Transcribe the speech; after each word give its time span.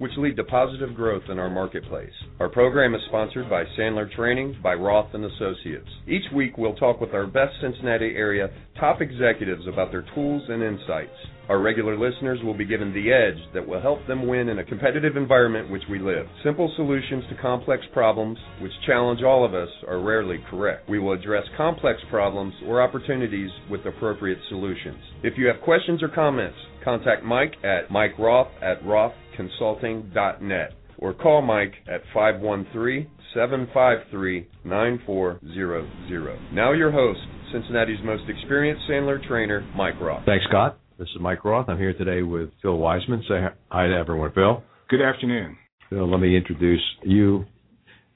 which 0.00 0.12
lead 0.16 0.34
to 0.34 0.44
positive 0.44 0.94
growth 0.94 1.22
in 1.28 1.38
our 1.38 1.50
marketplace. 1.50 2.10
Our 2.40 2.48
program 2.48 2.94
is 2.94 3.02
sponsored 3.08 3.50
by 3.50 3.64
Sandler 3.78 4.10
Training 4.10 4.56
by 4.62 4.72
Roth 4.72 5.12
and 5.12 5.26
Associates. 5.26 5.90
Each 6.08 6.24
week 6.34 6.56
we'll 6.56 6.74
talk 6.74 7.02
with 7.02 7.12
our 7.12 7.26
best 7.26 7.52
Cincinnati 7.60 8.14
area 8.16 8.48
top 8.80 9.00
executives 9.02 9.66
about 9.68 9.90
their 9.92 10.04
tools 10.14 10.42
and 10.48 10.62
insights. 10.62 11.14
Our 11.50 11.60
regular 11.60 11.98
listeners 11.98 12.38
will 12.44 12.54
be 12.56 12.64
given 12.64 12.94
the 12.94 13.12
edge 13.12 13.38
that 13.54 13.66
will 13.66 13.80
help 13.80 14.06
them 14.06 14.26
win 14.26 14.48
in 14.48 14.58
a 14.60 14.64
competitive 14.64 15.16
environment 15.16 15.68
which 15.70 15.82
we 15.90 15.98
live. 15.98 16.26
Simple 16.44 16.72
solutions 16.76 17.24
to 17.28 17.36
complex 17.42 17.82
problems, 17.92 18.38
which 18.62 18.72
challenge 18.86 19.22
all 19.22 19.44
of 19.44 19.52
us, 19.52 19.68
are 19.86 20.00
rarely 20.00 20.38
correct. 20.48 20.88
We 20.88 20.98
will 20.98 21.12
address 21.12 21.44
complex 21.56 22.00
problems 22.08 22.54
or 22.66 22.80
opportunities 22.80 23.50
with 23.68 23.84
appropriate 23.84 24.38
solutions. 24.48 24.98
If 25.22 25.36
you 25.36 25.46
have 25.48 25.60
questions 25.62 26.02
or 26.02 26.08
comments, 26.08 26.56
contact 26.84 27.24
Mike 27.24 27.56
at 27.64 27.90
Mike 27.90 28.16
Roth 28.18 28.48
at 28.62 28.82
rothconsulting.net 28.84 30.79
or 31.00 31.14
call 31.14 31.42
Mike 31.42 31.72
at 31.88 32.02
513 32.14 33.10
753 33.34 34.48
9400. 34.64 36.38
Now, 36.52 36.72
your 36.72 36.92
host, 36.92 37.20
Cincinnati's 37.52 37.98
most 38.04 38.22
experienced 38.28 38.82
Sandler 38.88 39.26
trainer, 39.26 39.66
Mike 39.74 40.00
Roth. 40.00 40.24
Thanks, 40.24 40.44
Scott. 40.48 40.78
This 40.98 41.08
is 41.08 41.20
Mike 41.20 41.44
Roth. 41.44 41.68
I'm 41.68 41.78
here 41.78 41.94
today 41.94 42.22
with 42.22 42.50
Phil 42.62 42.76
Wiseman. 42.76 43.24
Say 43.26 43.40
hi 43.70 43.86
to 43.86 43.94
everyone, 43.94 44.32
Phil. 44.34 44.62
Good 44.88 45.00
afternoon. 45.00 45.56
Phil, 45.88 46.08
let 46.08 46.20
me 46.20 46.36
introduce 46.36 46.82
you 47.02 47.46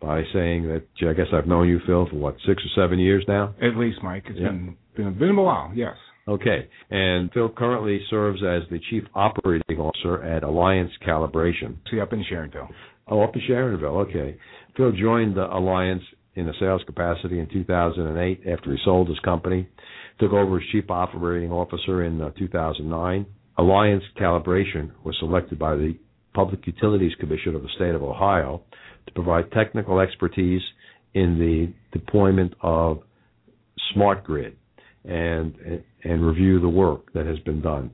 by 0.01 0.23
saying 0.33 0.69
that 0.69 0.85
I 1.09 1.15
guess 1.15 1.27
I've 1.33 1.47
known 1.47 1.69
you, 1.69 1.81
Phil, 1.87 2.07
for 2.11 2.17
what 2.17 2.37
six 2.47 2.63
or 2.63 2.83
seven 2.83 2.99
years 2.99 3.25
now. 3.27 3.55
At 3.63 3.77
least, 3.77 3.99
Mike. 4.03 4.25
It's 4.29 4.39
yeah. 4.39 4.49
been, 4.49 4.77
been 4.97 5.19
been 5.19 5.31
a 5.31 5.43
while. 5.43 5.73
Yes. 5.75 5.97
Okay. 6.27 6.69
And 6.91 7.31
Phil 7.33 7.51
currently 7.51 8.01
serves 8.09 8.43
as 8.43 8.63
the 8.71 8.81
Chief 8.91 9.05
Operating 9.15 9.79
Officer 9.79 10.23
at 10.23 10.43
Alliance 10.43 10.91
Calibration. 11.07 11.77
See, 11.91 12.01
up 12.01 12.13
in 12.13 12.25
Sharonville. 12.25 12.69
Oh, 13.09 13.23
up 13.23 13.35
in 13.35 13.43
Sharonville. 13.49 14.09
Okay. 14.09 14.37
Phil 14.77 14.93
joined 14.93 15.37
the 15.37 15.47
Alliance 15.55 16.03
in 16.35 16.49
a 16.49 16.53
sales 16.59 16.83
capacity 16.87 17.39
in 17.39 17.49
2008 17.53 18.41
after 18.51 18.73
he 18.73 18.79
sold 18.85 19.09
his 19.09 19.19
company, 19.21 19.69
took 20.19 20.33
over 20.33 20.59
as 20.59 20.67
Chief 20.73 20.91
Operating 20.91 21.53
Officer 21.53 22.05
in 22.05 22.21
uh, 22.21 22.31
2009. 22.39 23.27
Alliance 23.57 24.03
Calibration 24.19 24.91
was 25.05 25.15
selected 25.21 25.59
by 25.59 25.77
the 25.77 25.97
Public 26.35 26.67
Utilities 26.67 27.15
Commission 27.21 27.55
of 27.55 27.63
the 27.63 27.69
state 27.77 27.95
of 27.95 28.03
Ohio 28.03 28.63
to 29.07 29.13
provide 29.13 29.53
technical 29.53 30.01
expertise 30.01 30.63
in 31.13 31.39
the 31.39 31.73
deployment 31.97 32.55
of 32.63 33.03
smart 33.93 34.25
grid 34.25 34.57
and 35.05 35.55
and 36.05 36.25
review 36.25 36.61
the 36.61 36.69
work 36.69 37.13
that 37.15 37.27
has 37.27 37.39
been 37.41 37.61
done. 37.61 37.91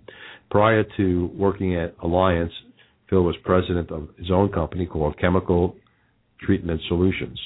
Prior 0.50 0.84
to 0.96 1.30
working 1.34 1.76
at 1.76 1.94
Alliance, 2.02 2.52
Phil 3.08 3.22
was 3.22 3.36
president 3.44 3.90
of 3.90 4.08
his 4.18 4.30
own 4.30 4.50
company 4.50 4.86
called 4.86 5.18
Chemical 5.18 5.76
Treatment 6.40 6.80
Solutions. 6.88 7.38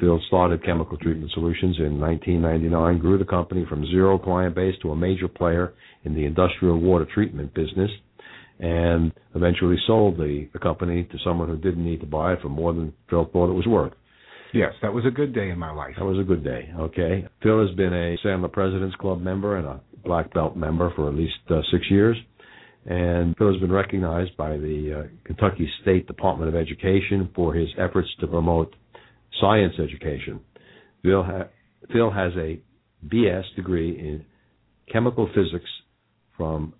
Phil 0.00 0.20
started 0.28 0.64
Chemical 0.64 0.96
Treatment 0.96 1.30
Solutions 1.32 1.76
in 1.78 1.98
1999, 2.00 2.98
grew 2.98 3.18
the 3.18 3.24
company 3.24 3.66
from 3.68 3.86
zero 3.86 4.18
client 4.18 4.54
base 4.54 4.74
to 4.82 4.92
a 4.92 4.96
major 4.96 5.28
player 5.28 5.74
in 6.04 6.14
the 6.14 6.24
industrial 6.24 6.78
water 6.80 7.06
treatment 7.12 7.52
business, 7.54 7.90
and 8.60 9.12
eventually 9.34 9.76
sold 9.86 10.16
the, 10.16 10.48
the 10.52 10.58
company 10.58 11.04
to 11.04 11.18
someone 11.24 11.48
who 11.48 11.56
didn't 11.56 11.84
need 11.84 12.00
to 12.00 12.06
buy 12.06 12.34
it 12.34 12.40
for 12.42 12.48
more 12.48 12.72
than 12.72 12.92
Phil 13.10 13.28
thought 13.32 13.50
it 13.50 13.54
was 13.54 13.66
worth. 13.66 13.92
Yes, 14.54 14.72
that 14.82 14.92
was 14.92 15.04
a 15.04 15.10
good 15.10 15.34
day 15.34 15.50
in 15.50 15.58
my 15.58 15.70
life. 15.70 15.94
That 15.98 16.04
was 16.04 16.18
a 16.18 16.22
good 16.22 16.42
day. 16.42 16.70
Okay. 16.78 17.26
Phil 17.42 17.66
has 17.66 17.74
been 17.76 17.92
a 17.92 18.16
Sandler 18.24 18.50
President's 18.50 18.96
Club 18.96 19.20
member 19.20 19.56
and 19.56 19.66
a 19.66 19.80
black 20.04 20.32
belt 20.34 20.56
member 20.56 20.92
for 20.94 21.08
at 21.08 21.14
least 21.14 21.38
uh, 21.50 21.60
six 21.70 21.84
years. 21.90 22.16
And 22.86 23.36
Phil 23.36 23.52
has 23.52 23.60
been 23.60 23.72
recognized 23.72 24.36
by 24.36 24.56
the 24.56 25.04
uh, 25.04 25.08
Kentucky 25.24 25.68
State 25.82 26.06
Department 26.06 26.48
of 26.48 26.54
Education 26.54 27.28
for 27.34 27.52
his 27.52 27.68
efforts 27.78 28.08
to 28.20 28.26
promote 28.26 28.74
science 29.40 29.74
education. 29.78 30.40
Phil, 31.02 31.22
ha- 31.22 31.48
Phil 31.92 32.10
has 32.10 32.32
a 32.36 32.60
BS 33.06 33.44
degree 33.56 33.98
in 33.98 34.24
chemical 34.90 35.28
physics 35.34 35.68
from 36.36 36.72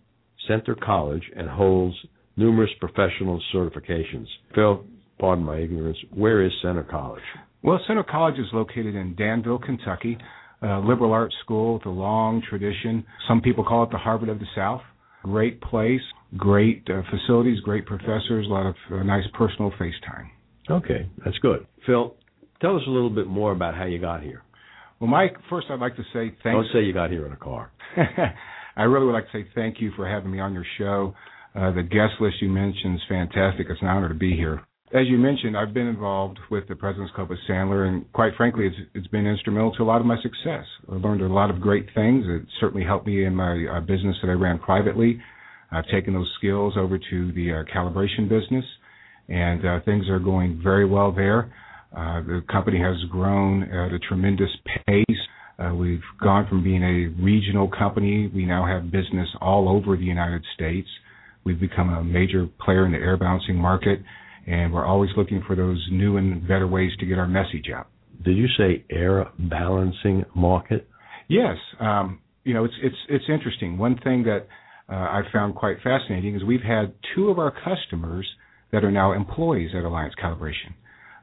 Centre 0.46 0.74
College 0.74 1.22
and 1.36 1.48
holds 1.48 1.94
numerous 2.36 2.70
professional 2.80 3.42
certifications. 3.54 4.26
Phil, 4.54 4.84
pardon 5.18 5.44
my 5.44 5.58
ignorance, 5.58 5.98
where 6.14 6.42
is 6.42 6.52
Centre 6.62 6.86
College? 6.88 7.22
Well, 7.62 7.80
Centre 7.86 8.04
College 8.04 8.38
is 8.38 8.46
located 8.52 8.94
in 8.94 9.14
Danville, 9.16 9.58
Kentucky, 9.58 10.16
a 10.62 10.78
liberal 10.80 11.12
arts 11.12 11.34
school 11.44 11.74
with 11.74 11.86
a 11.86 11.90
long 11.90 12.42
tradition. 12.48 13.04
Some 13.28 13.40
people 13.40 13.64
call 13.64 13.84
it 13.84 13.90
the 13.90 13.98
Harvard 13.98 14.28
of 14.28 14.38
the 14.38 14.46
South. 14.56 14.82
Great 15.22 15.60
place, 15.60 16.00
great 16.36 16.86
uh, 16.90 17.02
facilities, 17.10 17.60
great 17.60 17.86
professors, 17.86 18.46
a 18.46 18.50
lot 18.50 18.66
of 18.66 18.74
uh, 18.90 19.02
nice 19.02 19.24
personal 19.34 19.72
face 19.78 19.94
time. 20.06 20.30
Okay, 20.70 21.08
that's 21.24 21.38
good. 21.38 21.66
Phil, 21.86 22.14
tell 22.60 22.76
us 22.76 22.82
a 22.86 22.90
little 22.90 23.10
bit 23.10 23.26
more 23.26 23.52
about 23.52 23.74
how 23.74 23.84
you 23.84 23.98
got 23.98 24.22
here. 24.22 24.42
Well, 25.00 25.10
Mike, 25.10 25.36
first 25.48 25.68
I'd 25.70 25.80
like 25.80 25.96
to 25.96 26.02
say 26.12 26.34
thanks. 26.42 26.44
Don't 26.44 26.68
say 26.72 26.84
you 26.84 26.92
got 26.92 27.10
here 27.10 27.26
in 27.26 27.32
a 27.32 27.36
car. 27.36 27.70
I 28.76 28.82
really 28.82 29.06
would 29.06 29.12
like 29.12 29.30
to 29.32 29.42
say 29.42 29.48
thank 29.54 29.80
you 29.80 29.92
for 29.96 30.08
having 30.08 30.30
me 30.30 30.40
on 30.40 30.52
your 30.52 30.66
show. 30.76 31.14
Uh, 31.54 31.72
the 31.72 31.82
guest 31.82 32.14
list 32.20 32.36
you 32.40 32.48
mentioned 32.48 32.96
is 32.96 33.02
fantastic. 33.08 33.66
It's 33.70 33.80
an 33.80 33.88
honor 33.88 34.08
to 34.08 34.14
be 34.14 34.36
here 34.36 34.62
as 34.94 35.06
you 35.06 35.18
mentioned, 35.18 35.56
I've 35.56 35.74
been 35.74 35.86
involved 35.86 36.38
with 36.50 36.66
the 36.68 36.74
President's 36.74 37.12
Club 37.14 37.28
with 37.28 37.38
Sandler, 37.48 37.86
and 37.88 38.10
quite 38.12 38.32
frankly, 38.36 38.66
it's 38.66 38.76
it's 38.94 39.06
been 39.08 39.26
instrumental 39.26 39.72
to 39.74 39.82
a 39.82 39.84
lot 39.84 40.00
of 40.00 40.06
my 40.06 40.16
success. 40.22 40.64
I've 40.90 41.02
learned 41.02 41.20
a 41.20 41.28
lot 41.28 41.50
of 41.50 41.60
great 41.60 41.86
things. 41.94 42.24
It 42.26 42.46
certainly 42.60 42.86
helped 42.86 43.06
me 43.06 43.24
in 43.24 43.34
my 43.34 43.66
uh, 43.66 43.80
business 43.80 44.16
that 44.22 44.28
I 44.30 44.34
ran 44.34 44.58
privately. 44.58 45.20
I've 45.70 45.86
taken 45.88 46.14
those 46.14 46.32
skills 46.38 46.74
over 46.78 46.98
to 46.98 47.32
the 47.32 47.52
uh, 47.52 47.74
calibration 47.74 48.28
business, 48.28 48.64
and 49.28 49.64
uh, 49.66 49.80
things 49.84 50.08
are 50.08 50.18
going 50.18 50.60
very 50.62 50.86
well 50.86 51.12
there. 51.12 51.52
Uh, 51.94 52.22
the 52.22 52.42
company 52.50 52.78
has 52.78 52.96
grown 53.10 53.64
at 53.64 53.92
a 53.92 53.98
tremendous 53.98 54.50
pace. 54.86 55.18
Uh, 55.58 55.74
we've 55.74 56.02
gone 56.22 56.46
from 56.48 56.64
being 56.64 56.82
a 56.82 57.22
regional 57.22 57.68
company. 57.68 58.30
We 58.34 58.46
now 58.46 58.64
have 58.66 58.90
business 58.90 59.28
all 59.40 59.68
over 59.68 59.96
the 59.96 60.04
United 60.04 60.44
States. 60.54 60.88
We've 61.44 61.60
become 61.60 61.90
a 61.92 62.02
major 62.02 62.48
player 62.64 62.86
in 62.86 62.92
the 62.92 62.98
air 62.98 63.18
balancing 63.18 63.56
market 63.56 64.00
and 64.48 64.72
we're 64.72 64.86
always 64.86 65.10
looking 65.16 65.42
for 65.46 65.54
those 65.54 65.86
new 65.92 66.16
and 66.16 66.42
better 66.48 66.66
ways 66.66 66.90
to 67.00 67.06
get 67.06 67.18
our 67.18 67.28
message 67.28 67.66
out. 67.74 67.88
Did 68.24 68.36
you 68.36 68.46
say 68.56 68.84
air 68.90 69.26
balancing 69.38 70.24
market? 70.34 70.88
Yes. 71.28 71.56
Um, 71.78 72.20
you 72.44 72.54
know, 72.54 72.64
it's 72.64 72.74
it's 72.82 72.96
it's 73.08 73.24
interesting. 73.28 73.76
One 73.76 73.98
thing 74.02 74.24
that 74.24 74.46
uh, 74.88 74.94
I 74.94 75.20
found 75.32 75.54
quite 75.54 75.76
fascinating 75.84 76.34
is 76.34 76.42
we've 76.42 76.62
had 76.62 76.94
two 77.14 77.28
of 77.28 77.38
our 77.38 77.52
customers 77.52 78.26
that 78.72 78.84
are 78.84 78.90
now 78.90 79.12
employees 79.12 79.70
at 79.76 79.84
Alliance 79.84 80.14
Calibration. 80.22 80.72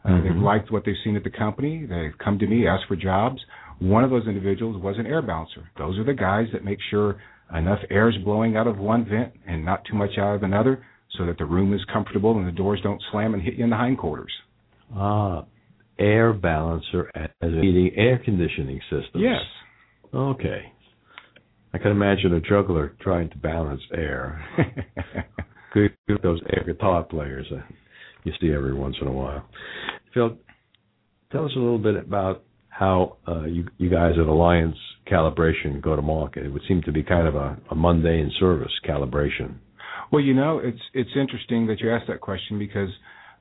Uh, 0.04 0.10
mm-hmm. 0.10 0.24
They've 0.28 0.44
liked 0.44 0.72
what 0.72 0.84
they've 0.86 0.96
seen 1.04 1.16
at 1.16 1.24
the 1.24 1.32
company. 1.32 1.88
They've 1.90 2.18
come 2.24 2.38
to 2.40 2.48
me, 2.48 2.68
asked 2.68 2.86
for 2.88 2.96
jobs. 2.96 3.42
One 3.80 4.04
of 4.04 4.12
those 4.12 4.28
individuals 4.28 4.82
was 4.82 4.98
an 5.00 5.08
air 5.08 5.24
balancer. 5.24 5.68
Those 5.78 5.98
are 5.98 6.04
the 6.04 6.14
guys 6.14 6.48
that 6.54 6.64
make 6.64 6.80
sure 6.92 7.20
enough 7.56 7.80
air 7.90 8.10
is 8.10 8.16
blowing 8.24 8.56
out 8.56 8.68
of 8.68 8.78
one 8.78 9.06
vent 9.10 9.34
and 9.48 9.66
not 9.66 9.84
too 9.90 9.98
much 9.98 10.12
out 10.18 10.36
of 10.36 10.44
another 10.44 10.86
so 11.18 11.26
that 11.26 11.38
the 11.38 11.46
room 11.46 11.74
is 11.74 11.82
comfortable 11.92 12.38
and 12.38 12.48
the 12.48 12.52
doors 12.52 12.80
don't 12.84 13.02
slam 13.12 13.34
and 13.34 13.44
hit 13.44 13.56
you 13.56 13.64
in 13.64 13.70
the 13.70 13.78
hindquarters. 13.78 14.32
Ah, 14.96 15.46
air 15.98 16.34
balancer 16.34 17.12
as 17.16 17.30
heating 17.42 17.92
air 17.96 18.20
conditioning 18.24 18.80
systems. 18.90 19.24
Yes. 19.24 19.42
Okay. 20.14 20.72
I 21.74 21.78
can 21.78 21.92
imagine 21.92 22.34
a 22.34 22.40
juggler 22.40 22.96
trying 23.02 23.30
to 23.32 23.38
balance 23.38 23.82
air. 23.94 24.44
Good, 25.74 25.92
those 26.24 26.40
air 26.54 26.64
guitar 26.66 27.04
players 27.04 27.46
uh, 27.52 27.62
you 28.24 28.34
see 28.42 28.52
every 28.52 28.74
once 28.74 28.96
in 29.02 29.08
a 29.08 29.12
while. 29.12 29.46
Phil, 30.14 30.38
tell 31.32 31.46
us 31.46 31.52
a 31.56 31.60
little 31.60 31.78
bit 31.78 31.96
about 31.96 32.44
how 32.70 33.18
uh, 33.28 33.44
you, 33.44 33.68
you 33.78 33.90
guys 33.90 34.14
at 34.20 34.28
Alliance 34.28 34.76
Calibration 35.10 35.82
go 35.82 35.96
to 35.96 36.02
market. 36.02 36.46
It 36.46 36.50
would 36.50 36.64
seem 36.68 36.82
to 36.84 36.92
be 36.92 37.04
kind 37.04 37.28
of 37.28 37.36
a, 37.36 37.58
a 37.72 37.76
mundane 37.76 38.32
service, 38.40 38.72
calibration. 38.88 39.56
Well, 40.12 40.22
you 40.22 40.34
know, 40.34 40.60
it's 40.60 40.80
it's 40.94 41.10
interesting 41.20 41.68
that 41.68 41.80
you 41.80 41.92
asked 41.92 42.08
that 42.08 42.22
question 42.22 42.60
because 42.60 42.90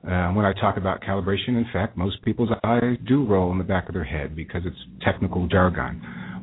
uh, 0.03 0.31
when 0.33 0.45
I 0.45 0.53
talk 0.53 0.77
about 0.77 1.01
calibration, 1.01 1.49
in 1.49 1.65
fact, 1.73 1.97
most 1.97 2.23
people's 2.23 2.49
eyes 2.63 2.97
do 3.07 3.25
roll 3.25 3.51
in 3.51 3.57
the 3.57 3.63
back 3.63 3.87
of 3.87 3.93
their 3.93 4.03
head 4.03 4.35
because 4.35 4.61
it's 4.65 4.77
technical 5.03 5.47
jargon. 5.47 6.01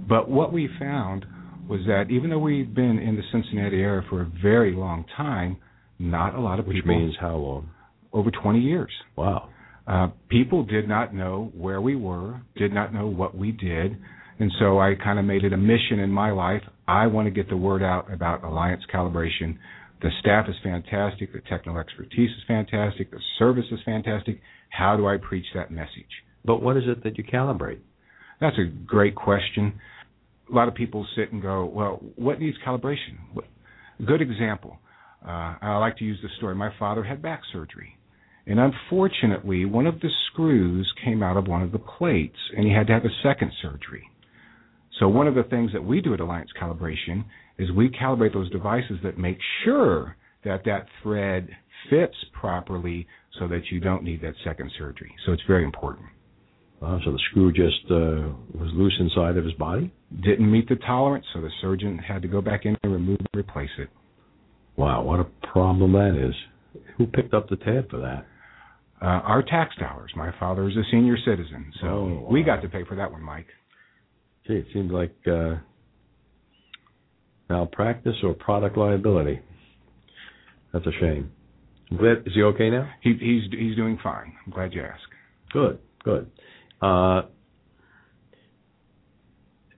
But 0.08 0.28
what 0.28 0.52
we 0.52 0.68
found 0.78 1.26
was 1.68 1.80
that 1.86 2.10
even 2.10 2.30
though 2.30 2.38
we've 2.38 2.74
been 2.74 2.98
in 2.98 3.16
the 3.16 3.22
Cincinnati 3.30 3.80
area 3.80 4.02
for 4.10 4.22
a 4.22 4.32
very 4.42 4.74
long 4.74 5.04
time, 5.16 5.56
not 5.98 6.34
a 6.34 6.40
lot 6.40 6.58
of 6.58 6.66
Which 6.66 6.76
people. 6.78 6.94
Which 6.94 7.02
means 7.02 7.16
how 7.20 7.36
long? 7.36 7.70
Over 8.12 8.30
20 8.30 8.58
years. 8.58 8.90
Wow. 9.16 9.48
Uh, 9.86 10.08
people 10.28 10.64
did 10.64 10.88
not 10.88 11.14
know 11.14 11.50
where 11.56 11.80
we 11.80 11.96
were, 11.96 12.40
did 12.56 12.72
not 12.72 12.92
know 12.92 13.06
what 13.06 13.36
we 13.36 13.52
did. 13.52 13.96
And 14.38 14.50
so 14.58 14.80
I 14.80 14.94
kind 15.02 15.18
of 15.18 15.24
made 15.24 15.44
it 15.44 15.52
a 15.52 15.56
mission 15.56 15.98
in 16.00 16.10
my 16.10 16.30
life. 16.30 16.62
I 16.88 17.06
want 17.06 17.26
to 17.26 17.30
get 17.30 17.48
the 17.48 17.56
word 17.56 17.82
out 17.82 18.12
about 18.12 18.42
Alliance 18.44 18.82
calibration. 18.92 19.58
The 20.02 20.10
staff 20.18 20.46
is 20.48 20.56
fantastic. 20.64 21.32
The 21.32 21.40
technical 21.40 21.78
expertise 21.78 22.30
is 22.30 22.42
fantastic. 22.48 23.10
The 23.10 23.20
service 23.38 23.66
is 23.70 23.78
fantastic. 23.84 24.40
How 24.70 24.96
do 24.96 25.06
I 25.06 25.16
preach 25.16 25.46
that 25.54 25.70
message? 25.70 26.10
But 26.44 26.60
what 26.60 26.76
is 26.76 26.84
it 26.86 27.04
that 27.04 27.16
you 27.16 27.24
calibrate? 27.24 27.78
That's 28.40 28.58
a 28.58 28.64
great 28.64 29.14
question. 29.14 29.74
A 30.50 30.54
lot 30.54 30.66
of 30.66 30.74
people 30.74 31.06
sit 31.16 31.32
and 31.32 31.40
go, 31.40 31.64
well, 31.64 32.00
what 32.16 32.40
needs 32.40 32.56
calibration? 32.66 33.18
Good 34.04 34.20
example. 34.20 34.78
Uh, 35.24 35.54
I 35.62 35.76
like 35.78 35.98
to 35.98 36.04
use 36.04 36.18
the 36.20 36.28
story. 36.36 36.56
My 36.56 36.72
father 36.80 37.04
had 37.04 37.22
back 37.22 37.42
surgery. 37.52 37.96
And 38.44 38.58
unfortunately, 38.58 39.64
one 39.64 39.86
of 39.86 40.00
the 40.00 40.10
screws 40.26 40.92
came 41.04 41.22
out 41.22 41.36
of 41.36 41.46
one 41.46 41.62
of 41.62 41.70
the 41.70 41.78
plates, 41.78 42.38
and 42.56 42.66
he 42.66 42.72
had 42.72 42.88
to 42.88 42.92
have 42.92 43.04
a 43.04 43.22
second 43.22 43.52
surgery. 43.62 44.02
So, 45.00 45.08
one 45.08 45.26
of 45.26 45.34
the 45.34 45.44
things 45.44 45.72
that 45.72 45.84
we 45.84 46.00
do 46.00 46.14
at 46.14 46.20
Alliance 46.20 46.50
Calibration 46.60 47.24
is 47.58 47.70
we 47.72 47.88
calibrate 47.88 48.34
those 48.34 48.50
devices 48.50 48.98
that 49.02 49.18
make 49.18 49.38
sure 49.64 50.16
that 50.44 50.64
that 50.64 50.86
thread 51.02 51.48
fits 51.88 52.14
properly 52.38 53.06
so 53.38 53.48
that 53.48 53.62
you 53.70 53.80
don't 53.80 54.04
need 54.04 54.20
that 54.22 54.34
second 54.44 54.70
surgery. 54.78 55.14
So, 55.26 55.32
it's 55.32 55.42
very 55.46 55.64
important. 55.64 56.06
Uh, 56.82 56.98
so 57.04 57.12
the 57.12 57.20
screw 57.30 57.52
just 57.52 57.84
uh, 57.90 58.34
was 58.58 58.70
loose 58.74 58.96
inside 58.98 59.36
of 59.36 59.44
his 59.44 59.54
body? 59.54 59.92
Didn't 60.24 60.50
meet 60.50 60.68
the 60.68 60.74
tolerance, 60.76 61.24
so 61.32 61.40
the 61.40 61.50
surgeon 61.60 61.96
had 61.96 62.22
to 62.22 62.28
go 62.28 62.40
back 62.40 62.64
in 62.64 62.76
and 62.82 62.92
remove 62.92 63.20
and 63.20 63.28
replace 63.36 63.70
it. 63.78 63.88
Wow, 64.76 65.02
what 65.02 65.20
a 65.20 65.24
problem 65.46 65.92
that 65.92 66.18
is. 66.18 66.34
Who 66.96 67.06
picked 67.06 67.34
up 67.34 67.48
the 67.48 67.56
tab 67.56 67.88
for 67.88 67.98
that? 67.98 68.26
Uh, 69.00 69.20
our 69.20 69.42
tax 69.42 69.76
dollars. 69.78 70.10
My 70.16 70.32
father 70.40 70.68
is 70.68 70.76
a 70.76 70.82
senior 70.90 71.16
citizen, 71.24 71.72
so 71.80 71.86
oh, 71.86 72.04
wow. 72.22 72.28
we 72.30 72.42
got 72.42 72.62
to 72.62 72.68
pay 72.68 72.84
for 72.84 72.96
that 72.96 73.12
one, 73.12 73.22
Mike. 73.22 73.46
Gee, 74.46 74.54
it 74.54 74.66
seems 74.72 74.90
like 74.90 75.14
uh, 75.30 75.56
malpractice 77.48 78.16
or 78.22 78.34
product 78.34 78.76
liability. 78.76 79.40
That's 80.72 80.86
a 80.86 80.92
shame. 81.00 81.30
I'm 81.90 81.96
glad. 81.98 82.18
Is 82.26 82.32
he 82.34 82.42
okay 82.42 82.70
now? 82.70 82.88
He, 83.02 83.12
he's 83.20 83.42
he's 83.58 83.76
doing 83.76 83.98
fine. 84.02 84.32
I'm 84.46 84.52
glad 84.52 84.72
you 84.72 84.82
asked. 84.82 85.02
Good, 85.52 85.78
good. 86.04 86.30
Uh, 86.80 87.22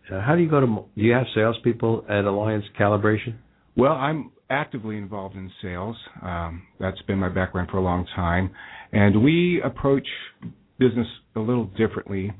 how 0.08 0.34
do 0.37 0.43
you 0.43 0.49
go 0.49 0.61
to? 0.61 0.66
Do 0.66 1.02
you 1.02 1.12
have 1.12 1.26
salespeople 1.34 2.05
at 2.08 2.25
Alliance 2.25 2.64
Calibration? 2.78 3.37
Well, 3.76 3.93
I'm 3.93 4.31
actively 4.50 4.96
involved 4.96 5.37
in 5.37 5.50
sales. 5.61 5.96
Um, 6.22 6.62
that's 6.78 7.00
been 7.02 7.19
my 7.19 7.28
background 7.28 7.70
for 7.70 7.78
a 7.78 7.82
long 7.82 8.06
time, 8.14 8.50
and 8.93 9.22
we 9.22 9.61
approach 9.62 10.06
business 10.78 11.06
a 11.37 11.40
little 11.40 11.64
differently. 11.76 12.32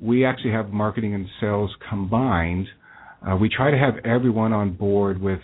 We 0.00 0.24
actually 0.24 0.52
have 0.52 0.70
marketing 0.70 1.14
and 1.14 1.26
sales 1.40 1.70
combined. 1.88 2.66
Uh, 3.26 3.36
we 3.36 3.48
try 3.48 3.70
to 3.70 3.78
have 3.78 3.94
everyone 4.04 4.52
on 4.52 4.72
board 4.74 5.20
with 5.20 5.40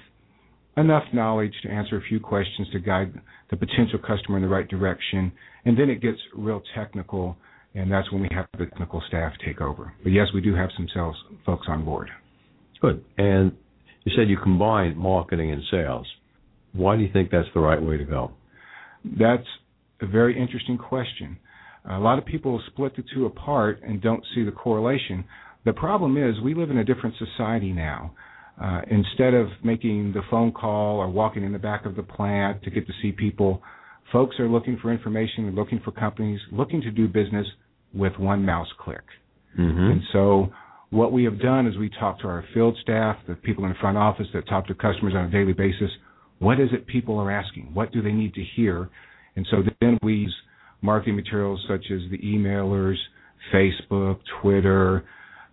enough 0.76 1.04
knowledge 1.12 1.54
to 1.62 1.70
answer 1.70 1.96
a 1.96 2.02
few 2.02 2.20
questions 2.20 2.68
to 2.72 2.80
guide 2.80 3.12
the 3.50 3.56
potential 3.56 3.98
customer 3.98 4.38
in 4.38 4.42
the 4.42 4.48
right 4.48 4.68
direction, 4.68 5.32
and 5.64 5.78
then 5.78 5.90
it 5.90 6.00
gets 6.00 6.18
real 6.34 6.62
technical 6.74 7.36
and 7.74 7.90
that's 7.90 8.10
when 8.12 8.22
we 8.22 8.28
have 8.32 8.46
the 8.58 8.66
technical 8.66 9.02
staff 9.08 9.32
take 9.44 9.60
over. 9.60 9.92
But 10.02 10.12
yes, 10.12 10.28
we 10.34 10.40
do 10.40 10.54
have 10.54 10.70
some 10.76 10.88
sales 10.92 11.16
folks 11.46 11.66
on 11.68 11.84
board. 11.84 12.10
Good. 12.80 13.04
And 13.16 13.52
you 14.04 14.12
said 14.16 14.28
you 14.28 14.36
combine 14.36 14.96
marketing 14.96 15.52
and 15.52 15.62
sales. 15.70 16.06
Why 16.72 16.96
do 16.96 17.02
you 17.02 17.12
think 17.12 17.30
that's 17.30 17.48
the 17.54 17.60
right 17.60 17.80
way 17.80 17.96
to 17.96 18.04
go? 18.04 18.32
That's 19.04 19.46
a 20.00 20.06
very 20.06 20.40
interesting 20.40 20.76
question. 20.76 21.38
A 21.90 21.98
lot 21.98 22.18
of 22.18 22.24
people 22.24 22.62
split 22.68 22.94
the 22.96 23.04
two 23.14 23.26
apart 23.26 23.80
and 23.82 24.00
don't 24.00 24.24
see 24.34 24.44
the 24.44 24.52
correlation. 24.52 25.24
The 25.64 25.72
problem 25.72 26.16
is 26.16 26.40
we 26.40 26.54
live 26.54 26.70
in 26.70 26.78
a 26.78 26.84
different 26.84 27.16
society 27.18 27.72
now. 27.72 28.14
Uh, 28.62 28.82
instead 28.90 29.34
of 29.34 29.48
making 29.64 30.12
the 30.12 30.22
phone 30.30 30.52
call 30.52 30.98
or 30.98 31.08
walking 31.08 31.42
in 31.42 31.52
the 31.52 31.58
back 31.58 31.86
of 31.86 31.96
the 31.96 32.02
plant 32.02 32.62
to 32.62 32.70
get 32.70 32.86
to 32.86 32.92
see 33.00 33.10
people, 33.10 33.62
folks 34.12 34.38
are 34.38 34.48
looking 34.48 34.78
for 34.80 34.92
information, 34.92 35.54
looking 35.54 35.80
for 35.84 35.90
companies, 35.90 36.38
looking 36.52 36.80
to 36.82 36.90
do 36.90 37.08
business 37.08 37.46
with 37.94 38.12
one 38.18 38.44
mouse 38.44 38.68
click. 38.78 39.02
Mm-hmm. 39.58 39.92
And 39.92 40.02
so 40.12 40.52
what 40.90 41.12
we 41.12 41.24
have 41.24 41.40
done 41.40 41.66
is 41.66 41.76
we 41.76 41.90
talk 41.98 42.20
to 42.20 42.28
our 42.28 42.44
field 42.52 42.76
staff, 42.82 43.16
the 43.26 43.34
people 43.34 43.64
in 43.64 43.70
the 43.70 43.78
front 43.80 43.96
office 43.96 44.26
that 44.34 44.46
talk 44.46 44.66
to 44.68 44.74
customers 44.74 45.14
on 45.16 45.24
a 45.24 45.30
daily 45.30 45.54
basis. 45.54 45.90
What 46.38 46.60
is 46.60 46.68
it 46.72 46.86
people 46.86 47.18
are 47.18 47.30
asking? 47.30 47.70
What 47.72 47.92
do 47.92 48.02
they 48.02 48.12
need 48.12 48.34
to 48.34 48.44
hear? 48.56 48.90
And 49.34 49.46
so 49.50 49.62
then 49.80 49.98
we 50.02 50.14
use 50.14 50.36
marketing 50.82 51.16
materials 51.16 51.64
such 51.68 51.84
as 51.90 52.00
the 52.10 52.18
emailers, 52.18 52.96
Facebook, 53.52 54.18
Twitter, 54.40 55.04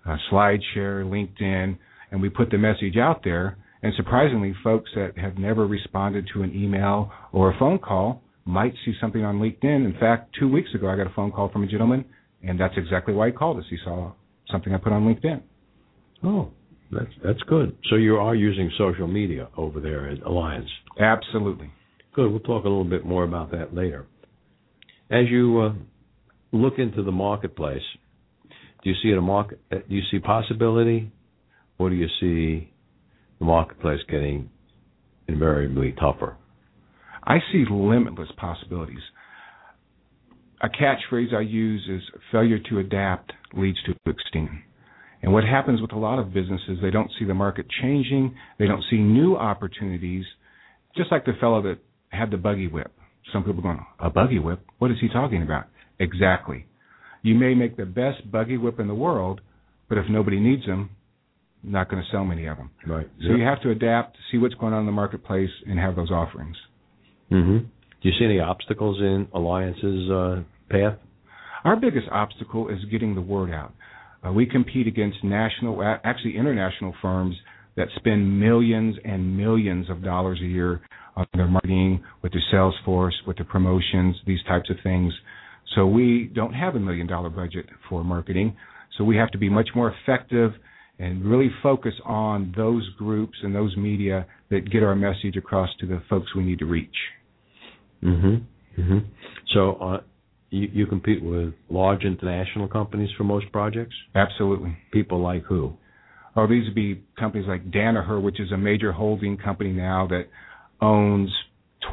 uh, 0.05 0.17
SlideShare, 0.31 1.03
LinkedIn, 1.05 1.77
and 2.11 2.21
we 2.21 2.29
put 2.29 2.49
the 2.49 2.57
message 2.57 2.97
out 2.97 3.21
there. 3.23 3.57
And 3.81 3.93
surprisingly, 3.95 4.53
folks 4.63 4.89
that 4.95 5.17
have 5.17 5.37
never 5.37 5.65
responded 5.65 6.27
to 6.33 6.43
an 6.43 6.53
email 6.53 7.11
or 7.31 7.51
a 7.51 7.57
phone 7.57 7.79
call 7.79 8.21
might 8.43 8.73
see 8.83 8.93
something 8.99 9.23
on 9.23 9.39
LinkedIn. 9.39 9.85
In 9.85 9.95
fact, 9.99 10.35
two 10.37 10.49
weeks 10.49 10.69
ago, 10.75 10.89
I 10.89 10.97
got 10.97 11.07
a 11.07 11.13
phone 11.15 11.31
call 11.31 11.49
from 11.49 11.63
a 11.63 11.67
gentleman 11.67 12.03
and 12.43 12.59
that's 12.59 12.75
exactly 12.77 13.13
why 13.13 13.27
he 13.27 13.33
called 13.33 13.57
us. 13.57 13.65
He 13.69 13.77
saw 13.83 14.11
something 14.51 14.73
I 14.73 14.77
put 14.77 14.93
on 14.93 15.03
LinkedIn. 15.03 15.41
Oh, 16.23 16.51
that's 16.91 17.11
that's 17.23 17.41
good. 17.43 17.77
So 17.89 17.95
you 17.95 18.17
are 18.17 18.35
using 18.35 18.71
social 18.77 19.07
media 19.07 19.49
over 19.57 19.79
there 19.79 20.09
at 20.09 20.21
Alliance. 20.23 20.69
Absolutely. 20.99 21.71
Good. 22.13 22.29
We'll 22.31 22.39
talk 22.39 22.65
a 22.65 22.69
little 22.69 22.83
bit 22.83 23.05
more 23.05 23.23
about 23.23 23.51
that 23.51 23.73
later. 23.73 24.05
As 25.09 25.25
you 25.29 25.59
uh, 25.59 25.73
look 26.51 26.75
into 26.77 27.03
the 27.03 27.11
marketplace, 27.11 27.81
do 28.83 28.89
you 28.89 28.95
see 29.01 29.11
a 29.11 29.21
market? 29.21 29.59
Uh, 29.71 29.77
do 29.87 29.95
you 29.95 30.03
see 30.11 30.19
possibility, 30.19 31.11
or 31.77 31.89
do 31.89 31.95
you 31.95 32.07
see 32.19 32.71
the 33.39 33.45
marketplace 33.45 33.99
getting 34.09 34.49
invariably 35.27 35.93
tougher? 35.99 36.37
I 37.23 37.39
see 37.51 37.65
limitless 37.69 38.29
possibilities 38.37 39.01
a 40.61 40.67
catchphrase 40.67 41.33
I 41.33 41.41
use 41.41 41.87
is 41.89 42.01
failure 42.31 42.59
to 42.69 42.79
adapt 42.79 43.31
leads 43.53 43.77
to 43.83 43.95
extinction. 44.09 44.63
And 45.21 45.33
what 45.33 45.43
happens 45.43 45.81
with 45.81 45.93
a 45.93 45.97
lot 45.97 46.19
of 46.19 46.33
businesses, 46.33 46.79
they 46.81 46.91
don't 46.91 47.11
see 47.19 47.25
the 47.25 47.33
market 47.33 47.65
changing, 47.81 48.35
they 48.57 48.67
don't 48.67 48.83
see 48.89 48.97
new 48.97 49.35
opportunities, 49.35 50.25
just 50.95 51.11
like 51.11 51.25
the 51.25 51.33
fellow 51.39 51.61
that 51.63 51.77
had 52.09 52.31
the 52.31 52.37
buggy 52.37 52.67
whip. 52.67 52.91
Some 53.31 53.43
people 53.43 53.61
going, 53.61 53.85
a 53.99 54.09
buggy 54.09 54.39
whip? 54.39 54.65
What 54.79 54.91
is 54.91 54.97
he 54.99 55.07
talking 55.09 55.43
about? 55.43 55.65
Exactly. 55.99 56.65
You 57.21 57.35
may 57.35 57.53
make 57.53 57.77
the 57.77 57.85
best 57.85 58.29
buggy 58.31 58.57
whip 58.57 58.79
in 58.79 58.87
the 58.87 58.95
world, 58.95 59.41
but 59.87 59.97
if 59.97 60.05
nobody 60.09 60.39
needs 60.39 60.65
them, 60.65 60.91
not 61.63 61.89
going 61.89 62.01
to 62.01 62.09
sell 62.09 62.23
many 62.23 62.45
of 62.45 62.57
them. 62.57 62.71
Right. 62.87 63.07
So 63.21 63.29
yep. 63.29 63.37
you 63.37 63.43
have 63.43 63.61
to 63.63 63.71
adapt, 63.71 64.17
see 64.31 64.37
what's 64.37 64.53
going 64.55 64.73
on 64.73 64.81
in 64.81 64.85
the 64.85 64.91
marketplace, 64.91 65.49
and 65.67 65.77
have 65.77 65.95
those 65.95 66.11
offerings. 66.11 66.55
Mm-hmm. 67.31 67.57
Do 67.57 68.09
you 68.09 68.13
see 68.17 68.25
any 68.25 68.39
obstacles 68.39 68.97
in 68.99 69.27
Alliance's 69.33 70.09
uh, 70.09 70.41
path? 70.69 70.97
Our 71.65 71.75
biggest 71.75 72.07
obstacle 72.11 72.69
is 72.69 72.79
getting 72.89 73.13
the 73.13 73.21
word 73.21 73.51
out. 73.51 73.73
Uh, 74.25 74.31
we 74.31 74.45
compete 74.45 74.87
against 74.87 75.23
national, 75.23 75.83
actually 76.03 76.37
international 76.37 76.93
firms 77.01 77.35
that 77.75 77.87
spend 77.97 78.39
millions 78.39 78.95
and 79.03 79.37
millions 79.37 79.89
of 79.89 80.03
dollars 80.03 80.39
a 80.41 80.45
year 80.45 80.81
on 81.15 81.25
their 81.33 81.47
marketing, 81.47 82.03
with 82.21 82.31
their 82.31 82.43
sales 82.51 82.75
force, 82.85 83.15
with 83.27 83.37
their 83.37 83.45
promotions, 83.45 84.15
these 84.25 84.39
types 84.47 84.69
of 84.69 84.77
things. 84.83 85.13
So 85.75 85.85
we 85.85 86.31
don't 86.33 86.53
have 86.53 86.75
a 86.75 86.79
million 86.79 87.07
dollar 87.07 87.29
budget 87.29 87.67
for 87.89 88.03
marketing. 88.03 88.55
So 88.97 89.03
we 89.03 89.17
have 89.17 89.31
to 89.31 89.37
be 89.37 89.49
much 89.49 89.69
more 89.75 89.93
effective 90.01 90.51
and 90.97 91.23
really 91.23 91.49
focus 91.63 91.93
on 92.05 92.53
those 92.57 92.87
groups 92.97 93.37
and 93.43 93.55
those 93.55 93.75
media 93.77 94.25
that 94.49 94.69
get 94.69 94.83
our 94.83 94.95
message 94.95 95.37
across 95.37 95.69
to 95.79 95.87
the 95.87 96.01
folks 96.09 96.35
we 96.35 96.43
need 96.43 96.59
to 96.59 96.65
reach. 96.65 96.95
Mm-hmm. 98.03 98.81
Mm-hmm. 98.81 98.97
So 99.53 99.75
uh, 99.75 100.01
you, 100.49 100.67
you 100.73 100.85
compete 100.85 101.23
with 101.23 101.53
large 101.69 102.03
international 102.03 102.67
companies 102.67 103.09
for 103.17 103.23
most 103.23 103.51
projects. 103.51 103.95
Absolutely. 104.15 104.77
People 104.91 105.21
like 105.21 105.43
who? 105.43 105.73
Oh, 106.35 106.47
these 106.47 106.65
would 106.65 106.75
be 106.75 107.03
companies 107.17 107.47
like 107.47 107.71
Danaher, 107.71 108.21
which 108.21 108.39
is 108.39 108.51
a 108.51 108.57
major 108.57 108.91
holding 108.91 109.37
company 109.37 109.71
now 109.71 110.07
that 110.07 110.25
owns 110.81 111.29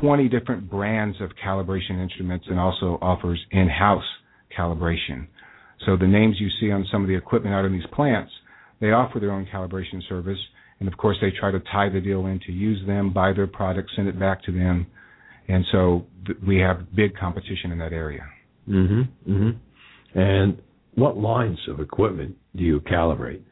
20 0.00 0.28
different 0.28 0.68
brands 0.70 1.20
of 1.20 1.30
calibration 1.44 2.02
instruments 2.02 2.46
and 2.48 2.58
also 2.58 2.98
offers 3.00 3.40
in-house 3.50 4.04
calibration. 4.56 5.26
So 5.84 5.96
the 5.96 6.06
names 6.06 6.36
you 6.38 6.48
see 6.60 6.70
on 6.70 6.86
some 6.90 7.02
of 7.02 7.08
the 7.08 7.16
equipment 7.16 7.54
out 7.54 7.64
in 7.64 7.72
these 7.72 7.86
plants, 7.92 8.32
they 8.80 8.88
offer 8.88 9.20
their 9.20 9.32
own 9.32 9.46
calibration 9.52 10.06
service, 10.08 10.38
and 10.80 10.88
of 10.88 10.96
course 10.96 11.16
they 11.20 11.30
try 11.30 11.50
to 11.50 11.60
tie 11.72 11.88
the 11.88 12.00
deal 12.00 12.26
in 12.26 12.40
to 12.46 12.52
use 12.52 12.84
them, 12.86 13.12
buy 13.12 13.32
their 13.32 13.46
product, 13.46 13.90
send 13.96 14.08
it 14.08 14.18
back 14.18 14.42
to 14.44 14.52
them, 14.52 14.86
and 15.48 15.64
so 15.72 16.06
th- 16.26 16.38
we 16.46 16.58
have 16.58 16.94
big 16.94 17.16
competition 17.16 17.72
in 17.72 17.78
that 17.78 17.92
area. 17.92 18.26
Mm-hmm. 18.68 19.32
Mm-hmm. 19.32 20.18
And 20.18 20.58
what 20.94 21.16
lines 21.16 21.58
of 21.68 21.80
equipment 21.80 22.36
do 22.54 22.64
you 22.64 22.80
calibrate? 22.80 23.42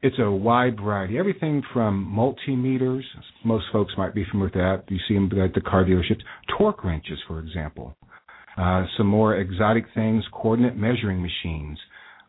It's 0.00 0.16
a 0.20 0.30
wide 0.30 0.76
variety. 0.80 1.18
Everything 1.18 1.62
from 1.72 2.06
multimeters, 2.16 3.02
most 3.44 3.64
folks 3.72 3.92
might 3.98 4.14
be 4.14 4.24
familiar 4.30 4.46
with 4.46 4.54
that. 4.54 4.92
You 4.92 4.98
see 5.08 5.14
them 5.14 5.30
at 5.42 5.54
the 5.54 5.60
car 5.60 5.84
dealerships. 5.84 6.20
Torque 6.56 6.84
wrenches, 6.84 7.18
for 7.26 7.40
example. 7.40 7.96
Uh, 8.56 8.84
some 8.96 9.06
more 9.06 9.36
exotic 9.36 9.84
things, 9.94 10.24
coordinate 10.32 10.76
measuring 10.76 11.20
machines, 11.20 11.78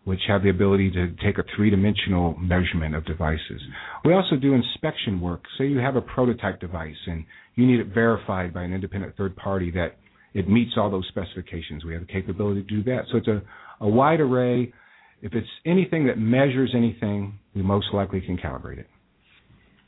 which 0.04 0.20
have 0.28 0.42
the 0.42 0.50
ability 0.50 0.90
to 0.92 1.12
take 1.24 1.38
a 1.38 1.44
three 1.56 1.70
dimensional 1.70 2.36
measurement 2.40 2.96
of 2.96 3.06
devices. 3.06 3.62
We 4.04 4.14
also 4.14 4.36
do 4.36 4.54
inspection 4.54 5.22
work. 5.22 5.44
Say 5.58 5.68
you 5.68 5.78
have 5.78 5.96
a 5.96 6.02
prototype 6.02 6.60
device 6.60 6.96
and 7.06 7.24
you 7.56 7.68
need 7.68 7.80
it 7.80 7.94
verified 7.94 8.54
by 8.54 8.64
an 8.64 8.74
independent 8.74 9.16
third 9.16 9.36
party 9.36 9.70
that 9.72 9.98
it 10.34 10.50
meets 10.50 10.72
all 10.78 10.90
those 10.90 11.08
specifications. 11.10 11.86
We 11.86 11.94
have 11.94 12.06
the 12.06 12.12
capability 12.12 12.64
to 12.64 12.68
do 12.68 12.84
that. 12.84 13.04
So 13.12 13.18
it's 13.18 13.28
a, 13.28 13.42
a 13.82 13.88
wide 13.88 14.22
array. 14.22 14.74
If 15.22 15.34
it's 15.34 15.48
anything 15.66 16.08
that 16.08 16.18
measures 16.18 16.74
anything, 16.76 17.40
we 17.54 17.62
most 17.62 17.88
likely 17.94 18.22
can 18.22 18.38
calibrate 18.38 18.80
it. 18.80 18.88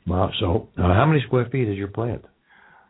Wow. 0.06 0.30
So, 0.40 0.68
uh, 0.76 0.94
how 0.94 1.06
many 1.06 1.22
square 1.26 1.48
feet 1.50 1.68
is 1.68 1.76
your 1.76 1.88
plant? 1.88 2.24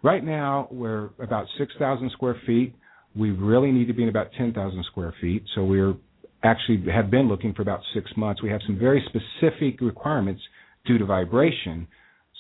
Right 0.02 0.24
now, 0.24 0.68
we're 0.70 1.10
about 1.20 1.46
6,000 1.58 2.10
square 2.12 2.36
feet. 2.46 2.74
We 3.14 3.30
really 3.30 3.70
need 3.70 3.86
to 3.86 3.92
be 3.92 4.02
in 4.02 4.08
about 4.08 4.28
10,000 4.36 4.84
square 4.90 5.14
feet. 5.20 5.44
So 5.54 5.64
we're 5.64 5.94
actually 6.42 6.84
have 6.92 7.10
been 7.10 7.28
looking 7.28 7.54
for 7.54 7.62
about 7.62 7.80
six 7.94 8.10
months. 8.16 8.42
We 8.42 8.50
have 8.50 8.60
some 8.66 8.78
very 8.78 9.04
specific 9.06 9.80
requirements 9.80 10.42
due 10.86 10.98
to 10.98 11.04
vibration. 11.04 11.86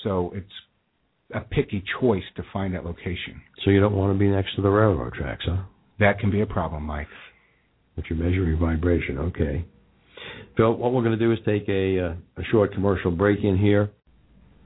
So 0.02 0.32
it's 0.34 0.46
a 1.34 1.40
picky 1.40 1.84
choice 2.00 2.24
to 2.36 2.42
find 2.52 2.74
that 2.74 2.84
location. 2.84 3.40
So 3.64 3.70
you 3.70 3.80
don't 3.80 3.94
want 3.94 4.12
to 4.12 4.18
be 4.18 4.28
next 4.28 4.56
to 4.56 4.62
the 4.62 4.68
railroad 4.68 5.12
tracks, 5.14 5.44
huh? 5.46 5.62
That 6.00 6.18
can 6.18 6.30
be 6.30 6.40
a 6.40 6.46
problem, 6.46 6.82
Mike. 6.82 7.06
If 7.96 8.06
you're 8.08 8.18
measuring 8.18 8.58
vibration, 8.58 9.18
okay. 9.18 9.64
Phil, 10.56 10.74
what 10.74 10.92
we're 10.92 11.02
going 11.02 11.18
to 11.18 11.24
do 11.24 11.32
is 11.32 11.38
take 11.44 11.68
a, 11.68 11.98
uh, 12.00 12.14
a 12.36 12.44
short 12.50 12.72
commercial 12.72 13.10
break 13.10 13.44
in 13.44 13.56
here. 13.56 13.90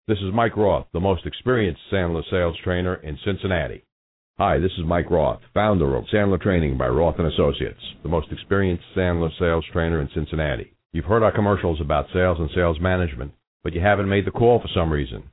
This 0.10 0.18
is 0.18 0.34
Mike 0.34 0.58
Roth, 0.58 0.88
the 0.92 1.00
most 1.00 1.26
experienced 1.26 1.80
Sandler 1.90 2.30
sales 2.30 2.58
trainer 2.62 2.96
in 2.96 3.18
Cincinnati. 3.24 3.86
Hi, 4.38 4.60
this 4.60 4.74
is 4.78 4.84
Mike 4.86 5.10
Roth, 5.10 5.40
founder 5.54 5.96
of 5.96 6.04
Sandler 6.14 6.42
Training 6.42 6.78
by 6.78 6.90
Roth 6.90 7.18
and 7.18 7.32
Associates, 7.32 7.80
the 8.04 8.10
most 8.10 8.34
experienced 8.34 8.84
Sandler 8.94 9.32
sales 9.40 9.64
trainer 9.72 10.02
in 10.02 10.10
Cincinnati. 10.14 10.74
You've 10.92 11.06
heard 11.06 11.24
our 11.24 11.32
commercials 11.32 11.80
about 11.80 12.08
sales 12.12 12.38
and 12.38 12.50
sales 12.54 12.82
management, 12.82 13.32
but 13.64 13.72
you 13.72 13.80
haven't 13.80 14.10
made 14.10 14.26
the 14.26 14.32
call 14.32 14.60
for 14.60 14.68
some 14.74 14.92
reason. 14.92 15.24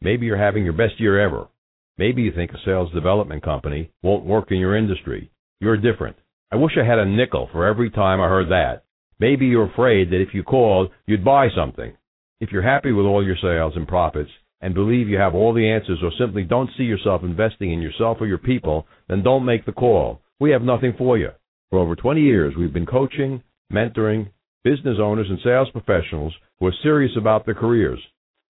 Maybe 0.00 0.26
you're 0.26 0.36
having 0.36 0.64
your 0.64 0.72
best 0.72 0.98
year 0.98 1.20
ever. 1.20 1.46
Maybe 1.96 2.22
you 2.22 2.32
think 2.32 2.50
a 2.50 2.58
sales 2.64 2.92
development 2.92 3.44
company 3.44 3.90
won't 4.02 4.24
work 4.24 4.50
in 4.50 4.58
your 4.58 4.76
industry. 4.76 5.30
You're 5.60 5.76
different. 5.76 6.16
I 6.50 6.56
wish 6.56 6.72
I 6.76 6.84
had 6.84 6.98
a 6.98 7.04
nickel 7.04 7.48
for 7.52 7.66
every 7.66 7.90
time 7.90 8.20
I 8.20 8.28
heard 8.28 8.50
that. 8.50 8.84
Maybe 9.20 9.46
you're 9.46 9.70
afraid 9.70 10.10
that 10.10 10.20
if 10.20 10.34
you 10.34 10.42
called, 10.42 10.90
you'd 11.06 11.24
buy 11.24 11.48
something. 11.56 11.96
If 12.40 12.50
you're 12.50 12.62
happy 12.62 12.90
with 12.90 13.06
all 13.06 13.24
your 13.24 13.36
sales 13.40 13.74
and 13.76 13.86
profits 13.86 14.30
and 14.60 14.74
believe 14.74 15.08
you 15.08 15.18
have 15.18 15.36
all 15.36 15.54
the 15.54 15.68
answers 15.70 16.00
or 16.02 16.10
simply 16.18 16.42
don't 16.42 16.70
see 16.76 16.82
yourself 16.82 17.22
investing 17.22 17.72
in 17.72 17.80
yourself 17.80 18.18
or 18.20 18.26
your 18.26 18.38
people, 18.38 18.86
then 19.08 19.22
don't 19.22 19.44
make 19.44 19.64
the 19.64 19.72
call. 19.72 20.20
We 20.40 20.50
have 20.50 20.62
nothing 20.62 20.94
for 20.98 21.16
you. 21.16 21.30
For 21.70 21.78
over 21.78 21.94
20 21.94 22.20
years, 22.20 22.54
we've 22.56 22.72
been 22.72 22.86
coaching, 22.86 23.42
mentoring 23.72 24.30
business 24.64 24.98
owners 25.00 25.28
and 25.30 25.38
sales 25.44 25.68
professionals 25.70 26.34
who 26.58 26.66
are 26.66 26.74
serious 26.82 27.12
about 27.16 27.44
their 27.44 27.54
careers. 27.54 28.00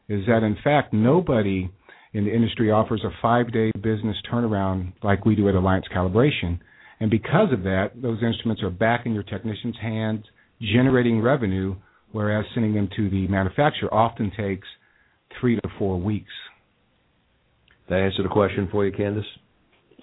is 0.09 0.25
that, 0.27 0.43
in 0.43 0.57
fact, 0.63 0.93
nobody 0.93 1.69
in 2.13 2.25
the 2.25 2.33
industry 2.33 2.71
offers 2.71 3.03
a 3.03 3.11
five 3.21 3.51
day 3.51 3.71
business 3.81 4.15
turnaround 4.31 4.93
like 5.03 5.25
we 5.25 5.35
do 5.35 5.47
at 5.49 5.55
Alliance 5.55 5.85
Calibration. 5.93 6.59
And 6.99 7.11
because 7.11 7.53
of 7.53 7.63
that, 7.63 7.91
those 7.95 8.23
instruments 8.23 8.63
are 8.63 8.71
back 8.71 9.05
in 9.05 9.13
your 9.13 9.23
technician's 9.23 9.75
hands, 9.79 10.25
generating 10.59 11.21
revenue, 11.21 11.75
whereas 12.11 12.45
sending 12.53 12.73
them 12.73 12.89
to 12.95 13.09
the 13.09 13.27
manufacturer 13.27 13.93
often 13.93 14.31
takes 14.35 14.67
three 15.39 15.55
to 15.55 15.69
four 15.77 15.99
weeks. 15.99 16.31
That 17.89 17.99
answer 17.99 18.23
the 18.23 18.29
question 18.29 18.67
for 18.71 18.85
you, 18.85 18.91
Candace? 18.91 19.25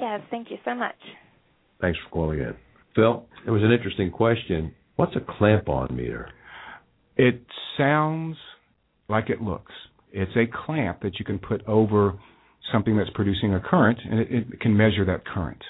Yes, 0.00 0.21
thank 0.31 0.50
you 0.50 0.59
so 0.64 0.75
much. 0.75 0.95
Thanks 1.81 1.99
for 2.04 2.11
calling 2.11 2.38
in. 2.38 2.54
Phil, 2.95 3.26
it 3.47 3.50
was 3.50 3.62
an 3.62 3.73
interesting 3.73 4.11
question. 4.11 4.73
What's 4.97 5.16
a 5.16 5.21
clamp 5.38 5.69
on 5.69 5.95
meter? 5.95 6.28
It 7.16 7.44
sounds 7.76 8.37
like 9.09 9.30
it 9.30 9.40
looks. 9.40 9.73
It's 10.12 10.33
a 10.37 10.44
clamp 10.66 11.02
that 11.02 11.18
you 11.18 11.25
can 11.25 11.38
put 11.38 11.66
over 11.66 12.14
something 12.73 12.97
that's 12.97 13.11
producing 13.11 13.54
a 13.54 13.61
current, 13.61 13.99
and 14.09 14.21
it, 14.21 14.28
it 14.30 14.61
can 14.61 14.76
measure 14.76 15.04
that 15.04 15.25
current. 15.26 15.62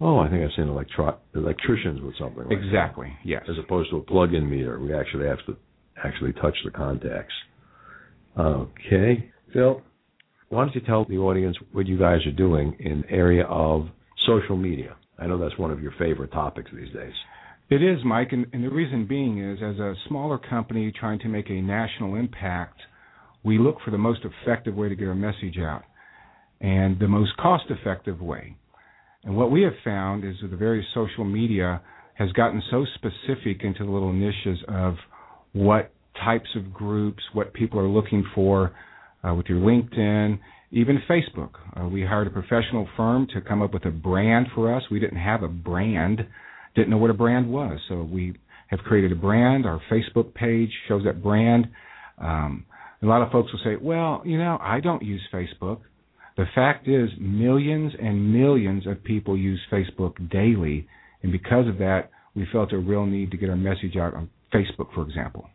Oh, 0.00 0.18
I 0.18 0.28
think 0.28 0.42
I've 0.42 0.50
seen 0.56 0.68
electro- 0.68 1.18
electricians 1.34 2.00
with 2.02 2.16
something 2.18 2.44
like 2.48 2.58
exactly. 2.58 3.08
That. 3.24 3.28
Yes. 3.28 3.42
As 3.48 3.56
opposed 3.64 3.90
to 3.90 3.98
a 3.98 4.02
plug-in 4.02 4.48
meter, 4.50 4.80
we 4.80 4.92
actually 4.94 5.26
have 5.26 5.38
to 5.46 5.56
actually 6.04 6.32
touch 6.34 6.56
the 6.64 6.70
contacts. 6.70 7.34
Okay, 8.38 9.30
Phil, 9.52 9.82
why 10.48 10.64
don't 10.64 10.74
you 10.74 10.80
tell 10.80 11.04
the 11.04 11.18
audience 11.18 11.56
what 11.72 11.86
you 11.86 11.98
guys 11.98 12.26
are 12.26 12.32
doing 12.32 12.76
in 12.80 13.02
the 13.02 13.10
area 13.10 13.44
of 13.44 13.88
social 14.26 14.56
media? 14.56 14.96
I 15.18 15.26
know 15.26 15.38
that's 15.38 15.56
one 15.58 15.70
of 15.70 15.80
your 15.80 15.92
favorite 15.98 16.32
topics 16.32 16.70
these 16.74 16.92
days. 16.92 17.12
It 17.70 17.82
is, 17.82 17.98
Mike, 18.04 18.28
and, 18.32 18.46
and 18.52 18.64
the 18.64 18.70
reason 18.70 19.06
being 19.06 19.38
is 19.38 19.58
as 19.62 19.78
a 19.78 19.94
smaller 20.08 20.38
company 20.38 20.92
trying 20.98 21.18
to 21.20 21.28
make 21.28 21.48
a 21.48 21.60
national 21.60 22.16
impact, 22.16 22.78
we 23.42 23.58
look 23.58 23.76
for 23.84 23.90
the 23.90 23.98
most 23.98 24.20
effective 24.24 24.74
way 24.74 24.88
to 24.88 24.94
get 24.94 25.08
our 25.08 25.14
message 25.14 25.58
out 25.58 25.82
and 26.60 26.98
the 26.98 27.08
most 27.08 27.36
cost 27.36 27.64
effective 27.70 28.20
way. 28.20 28.56
And 29.24 29.36
what 29.36 29.50
we 29.50 29.62
have 29.62 29.72
found 29.84 30.24
is 30.24 30.36
that 30.42 30.50
the 30.50 30.56
various 30.56 30.86
social 30.94 31.24
media 31.24 31.80
has 32.14 32.30
gotten 32.32 32.62
so 32.70 32.86
specific 32.94 33.64
into 33.64 33.84
the 33.84 33.90
little 33.90 34.12
niches 34.12 34.58
of 34.68 34.94
what 35.52 35.92
types 36.24 36.48
of 36.56 36.72
groups, 36.72 37.22
what 37.32 37.52
people 37.52 37.78
are 37.78 37.88
looking 37.88 38.24
for 38.34 38.72
uh, 39.26 39.34
with 39.34 39.46
your 39.46 39.58
LinkedIn, 39.58 40.38
even 40.70 41.00
Facebook. 41.08 41.50
Uh, 41.76 41.88
we 41.88 42.02
hired 42.02 42.26
a 42.26 42.30
professional 42.30 42.88
firm 42.96 43.26
to 43.34 43.40
come 43.40 43.62
up 43.62 43.72
with 43.72 43.84
a 43.86 43.90
brand 43.90 44.46
for 44.54 44.74
us. 44.74 44.82
We 44.90 45.00
didn't 45.00 45.18
have 45.18 45.42
a 45.42 45.48
brand, 45.48 46.26
didn't 46.74 46.90
know 46.90 46.98
what 46.98 47.10
a 47.10 47.14
brand 47.14 47.50
was. 47.50 47.78
So 47.88 48.02
we 48.02 48.34
have 48.68 48.80
created 48.80 49.12
a 49.12 49.16
brand. 49.16 49.66
Our 49.66 49.80
Facebook 49.90 50.34
page 50.34 50.70
shows 50.88 51.04
that 51.04 51.22
brand. 51.22 51.68
Um, 52.18 52.64
a 53.02 53.06
lot 53.06 53.22
of 53.22 53.30
folks 53.30 53.52
will 53.52 53.60
say, 53.64 53.76
well, 53.80 54.22
you 54.24 54.38
know, 54.38 54.58
I 54.60 54.80
don't 54.80 55.02
use 55.02 55.20
Facebook. 55.32 55.80
The 56.36 56.46
fact 56.54 56.88
is, 56.88 57.10
millions 57.20 57.92
and 58.00 58.32
millions 58.32 58.86
of 58.86 59.04
people 59.04 59.36
use 59.36 59.60
Facebook 59.70 60.30
daily. 60.30 60.88
And 61.22 61.30
because 61.30 61.68
of 61.68 61.78
that, 61.78 62.10
we 62.34 62.46
felt 62.50 62.72
a 62.72 62.78
real 62.78 63.04
need 63.04 63.30
to 63.32 63.36
get 63.36 63.50
our 63.50 63.56
message 63.56 63.96
out 63.96 64.14
on 64.14 64.30
Facebook, 64.52 64.94
for 64.94 65.02
example. 65.02 65.48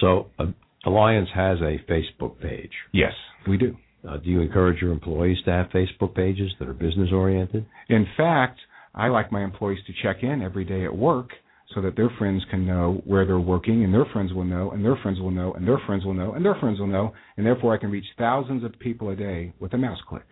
So, 0.00 0.26
uh, 0.38 0.46
Alliance 0.84 1.28
has 1.34 1.58
a 1.60 1.78
Facebook 1.90 2.40
page. 2.40 2.72
Yes, 2.92 3.12
we 3.46 3.58
do. 3.58 3.76
Uh, 4.08 4.16
do 4.16 4.30
you 4.30 4.40
encourage 4.40 4.80
your 4.80 4.92
employees 4.92 5.36
to 5.44 5.52
have 5.52 5.66
Facebook 5.66 6.14
pages 6.14 6.50
that 6.58 6.68
are 6.68 6.72
business 6.72 7.10
oriented? 7.12 7.66
In 7.88 8.06
fact, 8.16 8.58
I 8.94 9.08
like 9.08 9.30
my 9.30 9.42
employees 9.42 9.80
to 9.86 9.92
check 10.02 10.22
in 10.22 10.42
every 10.42 10.64
day 10.64 10.84
at 10.84 10.94
work 10.94 11.30
so 11.74 11.80
that 11.82 11.96
their 11.96 12.10
friends 12.18 12.42
can 12.50 12.66
know 12.66 13.00
where 13.04 13.24
they're 13.24 13.38
working 13.38 13.84
and 13.84 13.94
their 13.94 14.06
friends 14.12 14.32
will 14.32 14.44
know 14.44 14.72
and 14.72 14.84
their 14.84 14.96
friends 14.96 15.20
will 15.20 15.30
know 15.30 15.52
and 15.52 15.66
their 15.66 15.78
friends 15.86 16.04
will 16.04 16.14
know 16.14 16.32
and 16.32 16.44
their 16.44 16.56
friends 16.56 16.80
will 16.80 16.88
know 16.88 17.12
and 17.36 17.46
therefore 17.46 17.74
I 17.74 17.78
can 17.78 17.90
reach 17.90 18.06
thousands 18.18 18.64
of 18.64 18.76
people 18.78 19.10
a 19.10 19.16
day 19.16 19.52
with 19.60 19.72
a 19.74 19.78
mouse 19.78 19.98
click. 20.08 20.26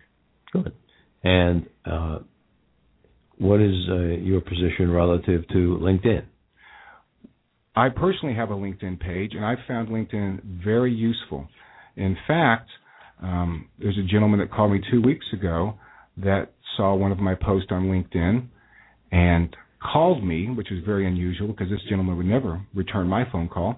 Good. 0.51 0.73
And 1.23 1.67
uh, 1.85 2.19
what 3.37 3.61
is 3.61 3.75
uh, 3.89 3.95
your 3.95 4.41
position 4.41 4.91
relative 4.91 5.47
to 5.49 5.79
LinkedIn? 5.81 6.25
I 7.75 7.87
personally 7.87 8.35
have 8.35 8.49
a 8.49 8.55
LinkedIn 8.55 8.99
page 8.99 9.31
and 9.33 9.45
I've 9.45 9.59
found 9.65 9.87
LinkedIn 9.87 10.61
very 10.63 10.93
useful. 10.93 11.47
In 11.95 12.17
fact, 12.27 12.69
um, 13.21 13.69
there's 13.79 13.97
a 13.97 14.03
gentleman 14.03 14.39
that 14.39 14.51
called 14.51 14.71
me 14.73 14.81
two 14.91 15.01
weeks 15.01 15.25
ago 15.31 15.75
that 16.17 16.51
saw 16.77 16.95
one 16.95 17.11
of 17.11 17.19
my 17.19 17.35
posts 17.35 17.71
on 17.71 17.83
LinkedIn 17.83 18.47
and 19.11 19.55
called 19.81 20.23
me, 20.23 20.49
which 20.49 20.67
was 20.71 20.83
very 20.85 21.07
unusual 21.07 21.47
because 21.47 21.69
this 21.69 21.79
gentleman 21.89 22.17
would 22.17 22.25
never 22.25 22.61
return 22.73 23.07
my 23.07 23.23
phone 23.31 23.47
call. 23.47 23.75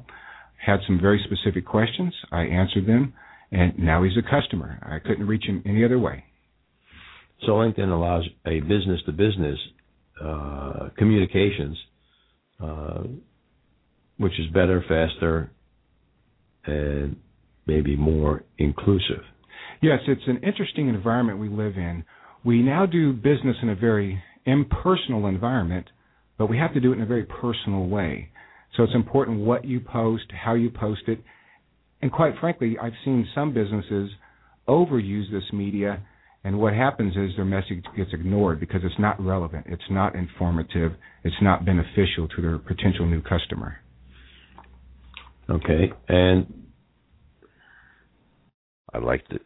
Had 0.63 0.79
some 0.88 1.00
very 1.00 1.24
specific 1.25 1.65
questions. 1.65 2.13
I 2.31 2.41
answered 2.43 2.86
them, 2.88 3.13
and 3.51 3.77
now 3.79 4.03
he's 4.03 4.17
a 4.17 4.21
customer. 4.21 4.79
I 4.83 5.00
couldn't 5.07 5.27
reach 5.27 5.45
him 5.45 5.63
any 5.65 5.83
other 5.83 6.00
way. 6.00 6.24
So 7.45 7.53
LinkedIn 7.53 7.91
allows 7.91 8.27
a 8.45 8.60
business 8.60 9.01
to 9.05 9.12
business 9.12 9.57
communications, 10.98 11.77
uh, 12.63 13.03
which 14.17 14.33
is 14.39 14.48
better, 14.53 14.83
faster, 14.88 15.50
and 16.65 17.15
maybe 17.65 17.95
more 17.95 18.43
inclusive. 18.60 19.24
Yes, 19.81 20.00
it's 20.07 20.21
an 20.27 20.41
interesting 20.43 20.89
environment 20.89 21.39
we 21.39 21.50
live 21.50 21.75
in. 21.77 22.03
We 22.43 22.62
now 22.62 22.86
do 22.86 23.13
business 23.13 23.57
in 23.62 23.69
a 23.69 23.75
very 23.75 24.21
impersonal 24.45 25.27
environment, 25.27 25.88
but 26.38 26.48
we 26.50 26.57
have 26.57 26.74
to 26.74 26.79
do 26.79 26.91
it 26.91 26.95
in 26.95 27.01
a 27.03 27.05
very 27.05 27.25
personal 27.25 27.86
way. 27.86 28.29
So 28.75 28.83
it's 28.83 28.95
important 28.95 29.41
what 29.41 29.65
you 29.65 29.79
post, 29.79 30.24
how 30.31 30.55
you 30.55 30.71
post 30.71 31.01
it. 31.07 31.19
And 32.01 32.12
quite 32.12 32.33
frankly, 32.39 32.77
I've 32.81 32.93
seen 33.05 33.27
some 33.36 33.53
businesses 33.53 34.10
overuse 34.67 35.29
this 35.31 35.43
media, 35.53 36.01
and 36.43 36.60
what 36.60 36.74
happens 36.74 37.15
is 37.15 37.36
their 37.36 37.45
message 37.45 37.83
gets 37.95 38.10
ignored 38.13 38.60
because 38.60 38.81
it's 38.83 38.98
not 38.98 39.24
relevant, 39.24 39.67
it's 39.69 39.83
not 39.91 40.15
informative, 40.15 40.93
it's 41.24 41.36
not 41.41 41.65
beneficial 41.65 42.27
to 42.36 42.41
their 42.41 42.57
potential 42.57 43.05
new 43.05 43.21
customer. 43.21 43.77
Okay, 45.48 45.91
and 46.07 46.51
I'd 48.93 49.03
like 49.03 49.27
to 49.27 49.39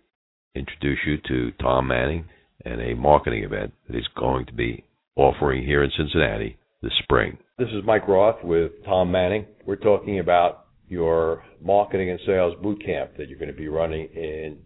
introduce 0.55 0.99
you 1.05 1.17
to 1.27 1.51
Tom 1.61 1.87
Manning 1.87 2.25
and 2.65 2.81
a 2.81 2.95
marketing 2.95 3.43
event 3.43 3.73
that 3.87 3.95
he's 3.95 4.07
going 4.17 4.45
to 4.47 4.53
be 4.53 4.83
offering 5.15 5.63
here 5.63 5.83
in 5.83 5.91
Cincinnati 5.95 6.57
this 6.81 6.91
spring. 7.03 7.37
This 7.57 7.69
is 7.69 7.83
Mike 7.85 8.07
Roth 8.07 8.43
with 8.43 8.71
Tom 8.83 9.11
Manning. 9.11 9.45
We're 9.65 9.77
talking 9.77 10.19
about 10.19 10.65
your 10.87 11.43
marketing 11.61 12.09
and 12.11 12.19
sales 12.25 12.53
boot 12.61 12.83
camp 12.85 13.11
that 13.17 13.29
you're 13.29 13.39
going 13.39 13.51
to 13.51 13.57
be 13.57 13.67
running 13.67 14.07
in 14.13 14.57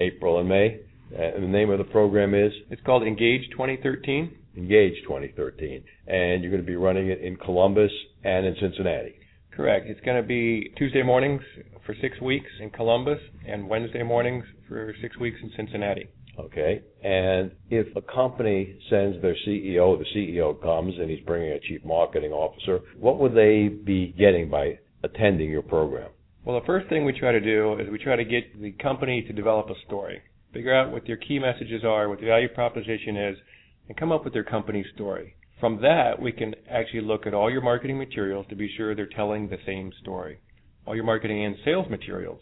April 0.00 0.38
and 0.38 0.48
May. 0.48 0.80
And 1.16 1.42
the 1.42 1.48
name 1.48 1.70
of 1.70 1.78
the 1.78 1.84
program 1.84 2.34
is? 2.34 2.52
It's 2.70 2.82
called 2.82 3.04
Engage 3.04 3.48
2013. 3.52 4.36
Engage 4.56 4.94
2013. 5.04 5.84
And 6.06 6.42
you're 6.42 6.50
going 6.50 6.62
to 6.62 6.66
be 6.66 6.76
running 6.76 7.08
it 7.08 7.20
in 7.20 7.36
Columbus 7.36 7.90
and 8.24 8.44
in 8.44 8.56
Cincinnati. 8.60 9.14
Correct. 9.52 9.86
It's 9.88 10.00
going 10.00 10.20
to 10.20 10.26
be 10.26 10.72
Tuesday 10.76 11.02
mornings 11.02 11.42
for 11.86 11.94
six 12.00 12.20
weeks 12.20 12.50
in 12.60 12.70
Columbus 12.70 13.18
and 13.46 13.68
Wednesday 13.68 14.02
mornings 14.02 14.44
for 14.68 14.94
six 15.00 15.16
weeks 15.18 15.38
in 15.42 15.50
Cincinnati. 15.56 16.08
Okay. 16.38 16.82
And 17.02 17.52
if 17.70 17.94
a 17.96 18.02
company 18.02 18.78
sends 18.90 19.20
their 19.22 19.36
CEO, 19.46 19.98
the 19.98 20.04
CEO 20.14 20.60
comes 20.60 20.94
and 20.98 21.10
he's 21.10 21.24
bringing 21.24 21.52
a 21.52 21.60
chief 21.60 21.84
marketing 21.84 22.32
officer, 22.32 22.80
what 22.98 23.18
would 23.18 23.34
they 23.34 23.68
be 23.68 24.14
getting 24.18 24.50
by 24.50 24.78
attending 25.02 25.50
your 25.50 25.62
program? 25.62 26.10
Well, 26.44 26.60
the 26.60 26.66
first 26.66 26.88
thing 26.88 27.04
we 27.04 27.18
try 27.18 27.32
to 27.32 27.40
do 27.40 27.78
is 27.80 27.88
we 27.90 27.98
try 27.98 28.16
to 28.16 28.24
get 28.24 28.60
the 28.60 28.72
company 28.72 29.22
to 29.22 29.32
develop 29.32 29.68
a 29.68 29.74
story, 29.86 30.20
figure 30.52 30.74
out 30.74 30.92
what 30.92 31.06
their 31.06 31.16
key 31.16 31.38
messages 31.38 31.82
are, 31.84 32.08
what 32.08 32.20
the 32.20 32.26
value 32.26 32.48
proposition 32.48 33.16
is, 33.16 33.36
and 33.88 33.96
come 33.96 34.12
up 34.12 34.24
with 34.24 34.32
their 34.32 34.44
company 34.44 34.84
story. 34.94 35.34
From 35.58 35.80
that, 35.80 36.20
we 36.20 36.32
can 36.32 36.54
actually 36.70 37.00
look 37.00 37.26
at 37.26 37.34
all 37.34 37.50
your 37.50 37.62
marketing 37.62 37.98
materials 37.98 38.46
to 38.50 38.56
be 38.56 38.70
sure 38.76 38.94
they're 38.94 39.06
telling 39.06 39.48
the 39.48 39.58
same 39.64 39.90
story. 40.02 40.38
All 40.86 40.94
your 40.94 41.04
marketing 41.04 41.44
and 41.44 41.56
sales 41.64 41.88
materials. 41.90 42.40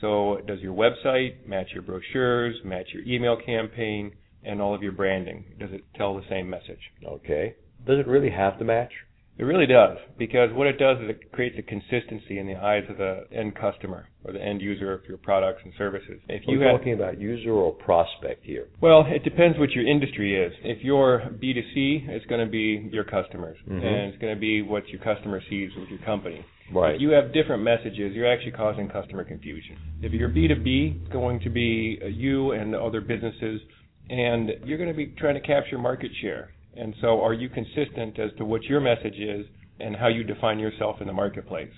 So, 0.00 0.38
does 0.46 0.60
your 0.60 0.74
website 0.74 1.46
match 1.46 1.68
your 1.72 1.82
brochures, 1.82 2.56
match 2.64 2.88
your 2.92 3.02
email 3.02 3.36
campaign, 3.36 4.12
and 4.42 4.60
all 4.60 4.74
of 4.74 4.82
your 4.82 4.92
branding? 4.92 5.44
Does 5.58 5.70
it 5.72 5.84
tell 5.96 6.14
the 6.14 6.24
same 6.28 6.48
message? 6.48 6.80
Okay. 7.06 7.56
Does 7.86 7.98
it 7.98 8.06
really 8.06 8.30
have 8.30 8.58
to 8.58 8.64
match? 8.64 8.92
It 9.38 9.44
really 9.44 9.66
does, 9.66 9.96
because 10.18 10.50
what 10.52 10.66
it 10.66 10.78
does 10.78 10.98
is 10.98 11.08
it 11.08 11.32
creates 11.32 11.56
a 11.58 11.62
consistency 11.62 12.38
in 12.38 12.46
the 12.46 12.56
eyes 12.56 12.84
of 12.90 12.98
the 12.98 13.24
end 13.32 13.54
customer 13.54 14.06
or 14.22 14.34
the 14.34 14.42
end 14.42 14.60
user 14.60 14.92
of 14.92 15.00
your 15.08 15.16
products 15.16 15.62
and 15.64 15.72
services. 15.78 16.20
If 16.28 16.42
you 16.46 16.60
are 16.60 16.76
talking 16.76 16.92
about 16.92 17.18
user 17.18 17.50
or 17.52 17.72
prospect 17.72 18.44
here. 18.44 18.68
Well, 18.82 19.06
it 19.08 19.24
depends 19.24 19.58
what 19.58 19.70
your 19.70 19.86
industry 19.86 20.36
is. 20.38 20.52
If 20.62 20.84
you're 20.84 21.20
B2C, 21.42 22.10
it's 22.10 22.26
going 22.26 22.44
to 22.44 22.50
be 22.50 22.90
your 22.92 23.04
customers, 23.04 23.56
mm-hmm. 23.62 23.76
and 23.76 24.12
it's 24.12 24.18
going 24.18 24.34
to 24.34 24.38
be 24.38 24.60
what 24.60 24.86
your 24.88 25.00
customer 25.00 25.40
sees 25.48 25.70
with 25.74 25.88
your 25.88 26.00
company. 26.00 26.44
Right. 26.72 26.94
If 26.94 27.00
you 27.00 27.10
have 27.10 27.32
different 27.32 27.62
messages, 27.62 28.14
you're 28.14 28.32
actually 28.32 28.52
causing 28.52 28.88
customer 28.88 29.24
confusion. 29.24 29.76
If 30.02 30.12
you're 30.12 30.28
B2B, 30.28 31.02
it's 31.02 31.12
going 31.12 31.40
to 31.40 31.50
be 31.50 31.98
you 32.02 32.52
and 32.52 32.74
other 32.74 33.00
businesses, 33.00 33.60
and 34.08 34.50
you're 34.64 34.78
going 34.78 34.90
to 34.90 34.96
be 34.96 35.14
trying 35.18 35.34
to 35.34 35.40
capture 35.40 35.78
market 35.78 36.10
share. 36.20 36.50
And 36.76 36.94
so, 37.00 37.20
are 37.20 37.34
you 37.34 37.48
consistent 37.48 38.18
as 38.18 38.30
to 38.38 38.44
what 38.44 38.62
your 38.64 38.80
message 38.80 39.18
is 39.18 39.46
and 39.80 39.96
how 39.96 40.08
you 40.08 40.22
define 40.22 40.58
yourself 40.58 40.96
in 41.00 41.06
the 41.06 41.12
marketplace? 41.12 41.72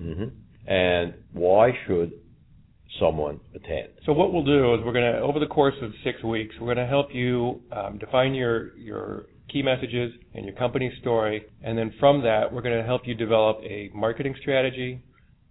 Mm-hmm. 0.00 0.24
And 0.66 1.14
why 1.32 1.70
should 1.86 2.12
someone 3.00 3.40
attend? 3.54 3.90
So, 4.04 4.12
what 4.12 4.32
we'll 4.32 4.44
do 4.44 4.74
is 4.74 4.80
we're 4.84 4.92
going 4.92 5.12
to, 5.12 5.20
over 5.20 5.38
the 5.38 5.46
course 5.46 5.74
of 5.82 5.92
six 6.02 6.22
weeks, 6.24 6.54
we're 6.60 6.74
going 6.74 6.84
to 6.84 6.90
help 6.90 7.08
you 7.12 7.62
um, 7.70 7.98
define 7.98 8.34
your 8.34 8.76
your 8.76 9.26
key 9.52 9.62
messages 9.62 10.12
and 10.34 10.44
your 10.44 10.54
company 10.54 10.92
story, 11.00 11.44
and 11.62 11.76
then 11.76 11.92
from 12.00 12.22
that, 12.22 12.52
we're 12.52 12.62
going 12.62 12.78
to 12.78 12.84
help 12.84 13.02
you 13.04 13.14
develop 13.14 13.58
a 13.62 13.90
marketing 13.94 14.34
strategy 14.40 15.02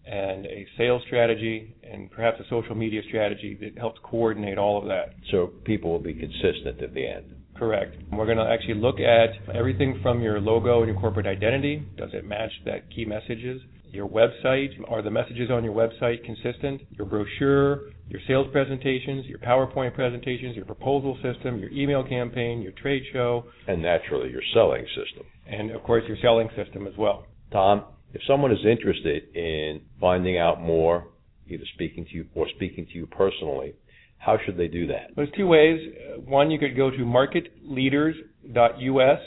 and 0.05 0.45
a 0.47 0.65
sales 0.77 1.01
strategy 1.05 1.75
and 1.83 2.09
perhaps 2.11 2.39
a 2.39 2.43
social 2.49 2.75
media 2.75 3.01
strategy 3.07 3.57
that 3.61 3.77
helps 3.77 3.99
coordinate 4.03 4.57
all 4.57 4.81
of 4.81 4.87
that. 4.87 5.13
So 5.29 5.51
people 5.63 5.91
will 5.91 5.99
be 5.99 6.13
consistent 6.13 6.81
at 6.81 6.93
the 6.93 7.07
end. 7.07 7.35
Correct. 7.55 7.95
We're 8.11 8.25
going 8.25 8.39
to 8.39 8.49
actually 8.51 8.81
look 8.81 8.99
at 8.99 9.53
everything 9.53 9.99
from 10.01 10.21
your 10.21 10.39
logo 10.39 10.79
and 10.81 10.91
your 10.91 10.99
corporate 10.99 11.27
identity. 11.27 11.85
Does 11.97 12.09
it 12.13 12.25
match 12.25 12.51
that 12.65 12.89
key 12.89 13.05
messages? 13.05 13.61
Your 13.91 14.07
website, 14.07 14.69
are 14.87 15.01
the 15.01 15.11
messages 15.11 15.51
on 15.51 15.65
your 15.65 15.73
website 15.73 16.23
consistent? 16.23 16.81
Your 16.91 17.05
brochure, 17.05 17.89
your 18.07 18.21
sales 18.25 18.47
presentations, 18.51 19.25
your 19.25 19.39
PowerPoint 19.39 19.93
presentations, 19.93 20.55
your 20.55 20.63
proposal 20.65 21.17
system, 21.21 21.59
your 21.59 21.69
email 21.71 22.01
campaign, 22.07 22.61
your 22.61 22.71
trade 22.71 23.03
show. 23.11 23.43
And 23.67 23.81
naturally, 23.81 24.29
your 24.29 24.43
selling 24.53 24.85
system. 24.87 25.25
And 25.45 25.71
of 25.71 25.83
course, 25.83 26.05
your 26.07 26.15
selling 26.21 26.47
system 26.55 26.87
as 26.87 26.93
well. 26.97 27.25
Tom, 27.51 27.83
if 28.13 28.21
someone 28.25 28.53
is 28.53 28.65
interested 28.65 29.35
in 29.35 29.81
finding 29.99 30.37
out 30.37 30.61
more, 30.61 31.07
either 31.49 31.65
speaking 31.73 32.05
to 32.05 32.11
you 32.11 32.27
or 32.33 32.47
speaking 32.55 32.85
to 32.85 32.93
you 32.93 33.07
personally, 33.07 33.73
how 34.19 34.37
should 34.45 34.55
they 34.55 34.69
do 34.69 34.87
that? 34.87 35.07
There's 35.17 35.31
two 35.35 35.47
ways. 35.47 35.81
One, 36.25 36.49
you 36.49 36.59
could 36.59 36.77
go 36.77 36.91
to 36.91 36.97
marketleaders.us. 36.97 39.19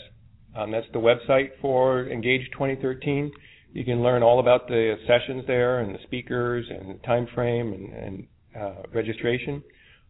Um, 0.56 0.70
that's 0.70 0.86
the 0.92 1.00
website 1.00 1.50
for 1.60 2.08
Engage 2.08 2.48
2013. 2.52 3.32
You 3.74 3.84
can 3.84 4.04
learn 4.04 4.22
all 4.22 4.38
about 4.38 4.68
the 4.68 4.94
sessions 5.04 5.42
there 5.48 5.80
and 5.80 5.92
the 5.92 5.98
speakers 6.04 6.64
and 6.70 6.90
the 6.90 7.02
time 7.04 7.26
frame 7.34 7.72
and, 7.72 7.92
and 7.92 8.26
uh, 8.56 8.82
registration. 8.94 9.64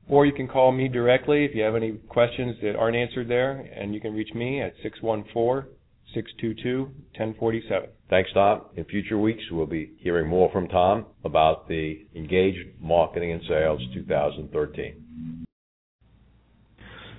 Or 0.06 0.26
you 0.26 0.34
can 0.34 0.46
call 0.46 0.70
me 0.70 0.86
directly 0.86 1.46
if 1.46 1.54
you 1.54 1.62
have 1.62 1.74
any 1.74 1.92
questions 1.92 2.56
that 2.60 2.76
aren't 2.76 2.94
answered 2.94 3.26
there, 3.26 3.52
and 3.52 3.94
you 3.94 4.02
can 4.02 4.12
reach 4.12 4.34
me 4.34 4.60
at 4.60 4.74
614 4.82 5.72
622 6.12 6.82
1047. 7.16 7.88
Thanks, 8.10 8.28
Tom. 8.34 8.66
In 8.76 8.84
future 8.84 9.16
weeks, 9.18 9.42
we'll 9.50 9.64
be 9.64 9.92
hearing 9.96 10.28
more 10.28 10.52
from 10.52 10.68
Tom 10.68 11.06
about 11.24 11.66
the 11.66 12.06
Engage 12.14 12.56
Marketing 12.78 13.32
and 13.32 13.40
Sales 13.48 13.80
2013. 13.94 15.46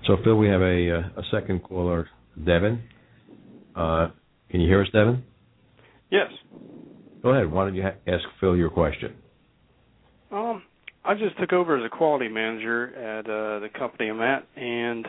So, 0.05 0.17
Phil, 0.23 0.35
we 0.35 0.47
have 0.47 0.61
a, 0.61 0.91
uh, 0.91 1.21
a 1.21 1.23
second 1.31 1.63
caller, 1.63 2.07
Devin. 2.37 2.83
Uh, 3.75 4.09
can 4.51 4.61
you 4.61 4.67
hear 4.67 4.83
us, 4.83 4.89
Devin? 4.93 5.23
Yes. 6.15 6.31
Go 7.21 7.29
ahead. 7.29 7.51
Why 7.51 7.65
don't 7.65 7.75
you 7.75 7.83
ha- 7.83 7.97
ask 8.07 8.23
Phil 8.39 8.55
your 8.55 8.69
question? 8.69 9.15
Um, 10.31 10.63
I 11.03 11.13
just 11.13 11.37
took 11.39 11.51
over 11.51 11.77
as 11.77 11.83
a 11.85 11.89
quality 11.89 12.29
manager 12.29 12.95
at 12.95 13.25
uh, 13.25 13.59
the 13.59 13.67
company 13.77 14.09
I'm 14.09 14.21
at, 14.21 14.47
and 14.55 15.05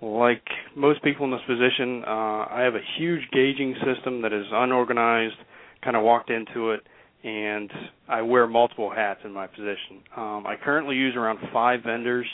like 0.00 0.42
most 0.74 1.02
people 1.04 1.26
in 1.26 1.30
this 1.32 1.40
position, 1.46 2.02
uh, 2.06 2.46
I 2.50 2.62
have 2.62 2.74
a 2.74 2.80
huge 2.98 3.20
gauging 3.32 3.74
system 3.84 4.22
that 4.22 4.32
is 4.32 4.46
unorganized. 4.50 5.36
Kind 5.84 5.96
of 5.96 6.02
walked 6.02 6.30
into 6.30 6.70
it, 6.70 6.80
and 7.24 7.70
I 8.08 8.22
wear 8.22 8.46
multiple 8.46 8.90
hats 8.90 9.20
in 9.24 9.32
my 9.32 9.46
position. 9.48 10.00
Um, 10.16 10.46
I 10.46 10.54
currently 10.62 10.96
use 10.96 11.14
around 11.14 11.40
five 11.52 11.82
vendors 11.82 12.26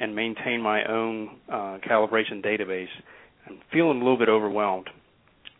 and 0.00 0.16
maintain 0.16 0.62
my 0.62 0.84
own 0.84 1.38
uh, 1.48 1.78
calibration 1.88 2.44
database. 2.44 2.86
I'm 3.46 3.60
feeling 3.72 3.96
a 3.96 4.00
little 4.00 4.18
bit 4.18 4.28
overwhelmed. 4.28 4.88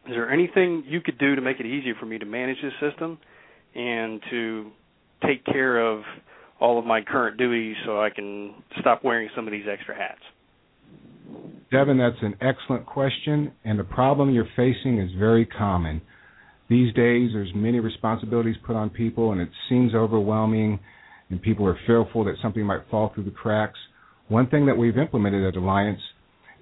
Is 0.07 0.15
there 0.15 0.31
anything 0.31 0.85
you 0.87 1.01
could 1.01 1.19
do 1.19 1.37
to 1.37 1.41
make 1.41 1.61
it 1.61 1.67
easier 1.67 1.95
for 1.99 2.07
me 2.07 2.19
to 2.19 2.27
manage 2.27 2.59
this 2.62 2.73
system 2.81 3.19
and 3.75 4.21
to 4.31 4.71
take 5.25 5.45
care 5.45 5.79
of 5.79 6.03
all 6.61 6.79
of 6.79 6.85
my 6.85 7.03
current 7.03 7.38
duties 7.38 7.77
so 7.87 8.01
I 8.01 8.11
can 8.11 8.55
stop 8.81 9.05
wearing 9.05 9.29
some 9.35 9.47
of 9.47 9.53
these 9.53 9.67
extra 9.71 9.97
hats? 9.97 10.21
Devin, 11.71 11.99
that's 11.99 12.17
an 12.21 12.35
excellent 12.41 12.85
question, 12.85 13.53
and 13.65 13.79
the 13.79 13.85
problem 13.85 14.31
you're 14.31 14.49
facing 14.57 14.99
is 14.99 15.11
very 15.19 15.47
common. 15.47 16.03
These 16.69 16.93
days, 16.95 17.31
there's 17.33 17.51
many 17.55 17.81
responsibilities 17.81 18.57
put 18.67 18.77
on 18.77 18.91
people, 18.91 19.33
and 19.33 19.41
it 19.41 19.49
seems 19.69 19.95
overwhelming, 19.95 20.81
and 21.31 21.41
people 21.41 21.67
are 21.67 21.79
fearful 21.87 22.25
that 22.25 22.35
something 22.43 22.65
might 22.65 22.83
fall 22.91 23.12
through 23.15 23.25
the 23.25 23.31
cracks. 23.31 23.79
One 24.29 24.49
thing 24.49 24.67
that 24.67 24.77
we've 24.77 24.99
implemented 24.99 25.45
at 25.45 25.57
Alliance 25.57 26.01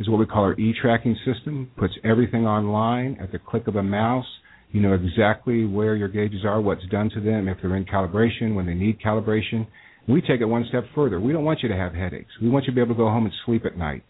is 0.01 0.09
what 0.09 0.19
we 0.19 0.27
call 0.27 0.43
our 0.43 0.59
e-tracking 0.59 1.17
system. 1.25 1.71
Puts 1.77 1.93
everything 2.03 2.47
online 2.47 3.19
at 3.21 3.31
the 3.31 3.39
click 3.39 3.69
of 3.69 3.77
a 3.77 3.83
mouse. 3.83 4.27
You 4.73 4.81
know 4.81 4.95
exactly 4.95 5.65
where 5.67 5.95
your 5.95 6.09
gauges 6.09 6.45
are, 6.45 6.61
what's 6.61 6.87
done 6.91 7.11
to 7.11 7.21
them, 7.21 7.49
if 7.49 7.59
they're 7.61 7.77
in 7.77 7.85
calibration, 7.85 8.55
when 8.55 8.67
they 8.67 8.75
need 8.75 8.99
calibration. 9.01 9.67
We 10.09 10.23
take 10.23 10.41
it 10.41 10.47
one 10.47 10.65
step 10.69 10.85
further. 10.95 11.21
We 11.21 11.33
don't 11.33 11.45
want 11.45 11.61
you 11.63 11.69
to 11.69 11.77
have 11.77 11.93
headaches. 11.93 12.31
We 12.41 12.49
want 12.49 12.65
you 12.65 12.73
to 12.73 12.75
be 12.75 12.81
able 12.81 12.95
to 12.95 12.99
go 12.99 13.09
home 13.09 13.27
and 13.27 13.35
sleep 13.45 13.67
at 13.67 13.77
night. 13.77 14.03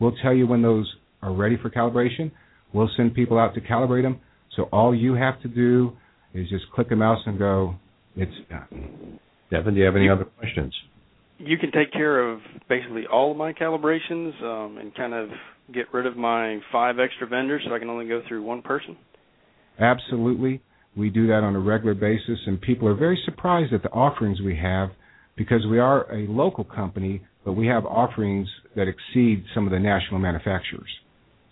We'll 0.00 0.16
tell 0.22 0.34
you 0.34 0.46
when 0.46 0.62
those 0.62 0.92
are 1.22 1.32
ready 1.32 1.56
for 1.60 1.70
calibration. 1.70 2.32
We'll 2.72 2.90
send 2.96 3.14
people 3.14 3.38
out 3.38 3.54
to 3.54 3.60
calibrate 3.60 4.02
them. 4.02 4.20
So 4.56 4.64
all 4.64 4.94
you 4.94 5.14
have 5.14 5.40
to 5.42 5.48
do 5.48 5.92
is 6.34 6.48
just 6.48 6.64
click 6.74 6.88
a 6.90 6.96
mouse 6.96 7.20
and 7.26 7.38
go, 7.38 7.76
it's 8.16 8.32
done. 8.50 9.20
Devin, 9.50 9.74
do 9.74 9.80
you 9.80 9.86
have 9.86 9.96
any 9.96 10.08
other 10.08 10.24
questions? 10.24 10.74
You 11.38 11.58
can 11.58 11.70
take 11.70 11.92
care 11.92 12.30
of 12.30 12.40
basically 12.68 13.06
all 13.06 13.32
of 13.32 13.36
my 13.36 13.52
calibrations 13.52 14.42
um, 14.42 14.78
and 14.78 14.94
kind 14.94 15.12
of 15.12 15.28
get 15.72 15.92
rid 15.92 16.06
of 16.06 16.16
my 16.16 16.60
five 16.72 16.98
extra 16.98 17.26
vendors 17.26 17.62
so 17.66 17.74
I 17.74 17.78
can 17.78 17.90
only 17.90 18.06
go 18.06 18.22
through 18.26 18.42
one 18.42 18.62
person? 18.62 18.96
Absolutely. 19.78 20.62
We 20.96 21.10
do 21.10 21.26
that 21.26 21.42
on 21.42 21.54
a 21.54 21.60
regular 21.60 21.94
basis, 21.94 22.38
and 22.46 22.60
people 22.60 22.88
are 22.88 22.94
very 22.94 23.20
surprised 23.24 23.72
at 23.74 23.82
the 23.82 23.90
offerings 23.90 24.40
we 24.40 24.56
have 24.56 24.90
because 25.36 25.66
we 25.70 25.78
are 25.78 26.10
a 26.10 26.26
local 26.26 26.64
company, 26.64 27.22
but 27.44 27.52
we 27.52 27.66
have 27.66 27.84
offerings 27.84 28.48
that 28.74 28.86
exceed 28.88 29.44
some 29.54 29.66
of 29.66 29.72
the 29.72 29.78
national 29.78 30.18
manufacturers. 30.18 30.88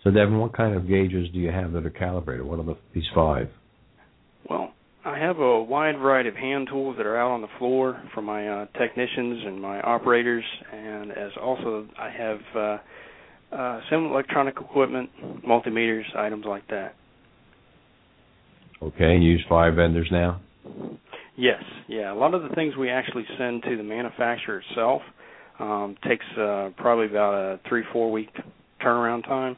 So, 0.03 0.09
Devin, 0.09 0.39
what 0.39 0.55
kind 0.55 0.75
of 0.75 0.87
gauges 0.87 1.29
do 1.31 1.39
you 1.39 1.51
have 1.51 1.73
that 1.73 1.85
are 1.85 1.91
calibrated? 1.91 2.45
What 2.45 2.59
are 2.59 2.65
the, 2.65 2.77
these 2.93 3.05
five? 3.13 3.49
Well, 4.49 4.73
I 5.05 5.19
have 5.19 5.37
a 5.37 5.61
wide 5.61 5.99
variety 5.99 6.29
of 6.29 6.35
hand 6.35 6.67
tools 6.67 6.97
that 6.97 7.05
are 7.05 7.15
out 7.15 7.29
on 7.29 7.41
the 7.41 7.47
floor 7.59 8.01
for 8.15 8.23
my 8.23 8.47
uh, 8.47 8.65
technicians 8.75 9.43
and 9.45 9.61
my 9.61 9.79
operators, 9.81 10.43
and 10.73 11.11
as 11.11 11.31
also 11.39 11.87
I 11.95 12.09
have 12.09 12.39
uh, 12.55 12.77
uh, 13.55 13.81
some 13.91 14.05
electronic 14.05 14.55
equipment, 14.59 15.11
multimeters, 15.47 16.03
items 16.17 16.45
like 16.47 16.67
that. 16.69 16.95
Okay, 18.81 19.13
and 19.13 19.23
you 19.23 19.33
use 19.33 19.45
five 19.47 19.75
vendors 19.75 20.07
now? 20.11 20.41
Yes, 21.37 21.61
yeah. 21.87 22.11
A 22.11 22.15
lot 22.15 22.33
of 22.33 22.41
the 22.41 22.49
things 22.55 22.75
we 22.75 22.89
actually 22.89 23.25
send 23.37 23.61
to 23.63 23.77
the 23.77 23.83
manufacturer 23.83 24.63
itself 24.69 25.03
um, 25.59 25.95
takes 26.07 26.25
uh, 26.35 26.69
probably 26.77 27.05
about 27.05 27.33
a 27.35 27.59
three 27.69 27.83
four 27.93 28.11
week 28.11 28.29
turnaround 28.83 29.23
time, 29.25 29.55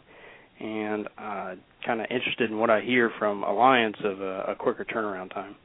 and 0.60 1.08
uh, 1.18 1.56
kind 1.86 2.02
of 2.02 2.08
interested 2.10 2.50
in 2.50 2.58
what 2.58 2.70
I 2.70 2.82
hear 2.82 3.12
from 3.20 3.44
Alliance 3.44 3.98
of 4.04 4.22
a, 4.22 4.42
a 4.50 4.56
quicker 4.56 4.86
turnaround 4.86 5.34
time. 5.34 5.56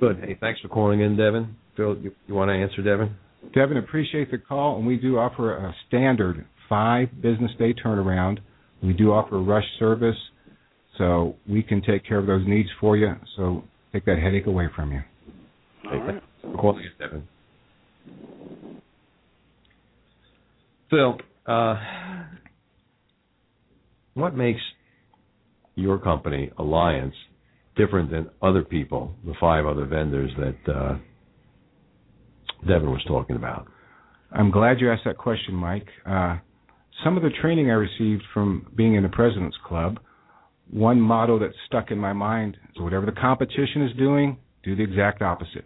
Good. 0.00 0.18
Hey, 0.18 0.36
thanks 0.40 0.60
for 0.60 0.68
calling 0.68 1.00
in, 1.00 1.16
Devin. 1.16 1.54
Phil, 1.76 1.96
you, 1.98 2.12
you 2.26 2.34
want 2.34 2.48
to 2.50 2.54
answer, 2.54 2.82
Devin? 2.82 3.14
Devin, 3.54 3.76
appreciate 3.76 4.30
the 4.30 4.38
call, 4.38 4.78
and 4.78 4.86
we 4.86 4.96
do 4.96 5.18
offer 5.18 5.56
a 5.56 5.74
standard 5.88 6.44
five 6.68 7.08
business 7.20 7.50
day 7.58 7.74
turnaround. 7.74 8.38
We 8.82 8.92
do 8.92 9.12
offer 9.12 9.40
rush 9.40 9.64
service, 9.78 10.16
so 10.98 11.36
we 11.48 11.62
can 11.62 11.82
take 11.82 12.06
care 12.06 12.18
of 12.18 12.26
those 12.26 12.46
needs 12.46 12.68
for 12.80 12.96
you. 12.96 13.14
So 13.36 13.64
take 13.92 14.04
that 14.06 14.18
headache 14.18 14.46
away 14.46 14.68
from 14.74 14.92
you. 14.92 15.02
All 15.90 15.98
right. 15.98 16.22
Calling 16.42 16.84
it, 16.84 16.98
Devin. 16.98 17.28
Phil, 20.90 21.18
uh, 21.46 21.74
what 24.14 24.36
makes 24.36 24.60
your 25.74 25.98
company, 25.98 26.50
Alliance, 26.58 27.14
different 27.76 28.10
than 28.10 28.28
other 28.42 28.62
people, 28.62 29.14
the 29.24 29.34
five 29.40 29.66
other 29.66 29.86
vendors 29.86 30.30
that 30.36 30.72
uh, 30.72 30.96
Devin 32.66 32.90
was 32.90 33.02
talking 33.06 33.36
about? 33.36 33.66
I'm 34.30 34.50
glad 34.50 34.80
you 34.80 34.90
asked 34.90 35.04
that 35.04 35.18
question, 35.18 35.54
Mike. 35.54 35.86
Uh, 36.06 36.38
some 37.04 37.16
of 37.16 37.22
the 37.22 37.30
training 37.40 37.70
I 37.70 37.74
received 37.74 38.22
from 38.32 38.66
being 38.76 38.94
in 38.94 39.02
the 39.02 39.08
President's 39.08 39.56
Club, 39.66 39.98
one 40.70 41.00
motto 41.00 41.38
that 41.38 41.50
stuck 41.66 41.90
in 41.90 41.98
my 41.98 42.12
mind 42.12 42.56
is 42.74 42.82
whatever 42.82 43.06
the 43.06 43.12
competition 43.12 43.82
is 43.82 43.96
doing, 43.98 44.38
do 44.62 44.76
the 44.76 44.82
exact 44.82 45.20
opposite. 45.20 45.64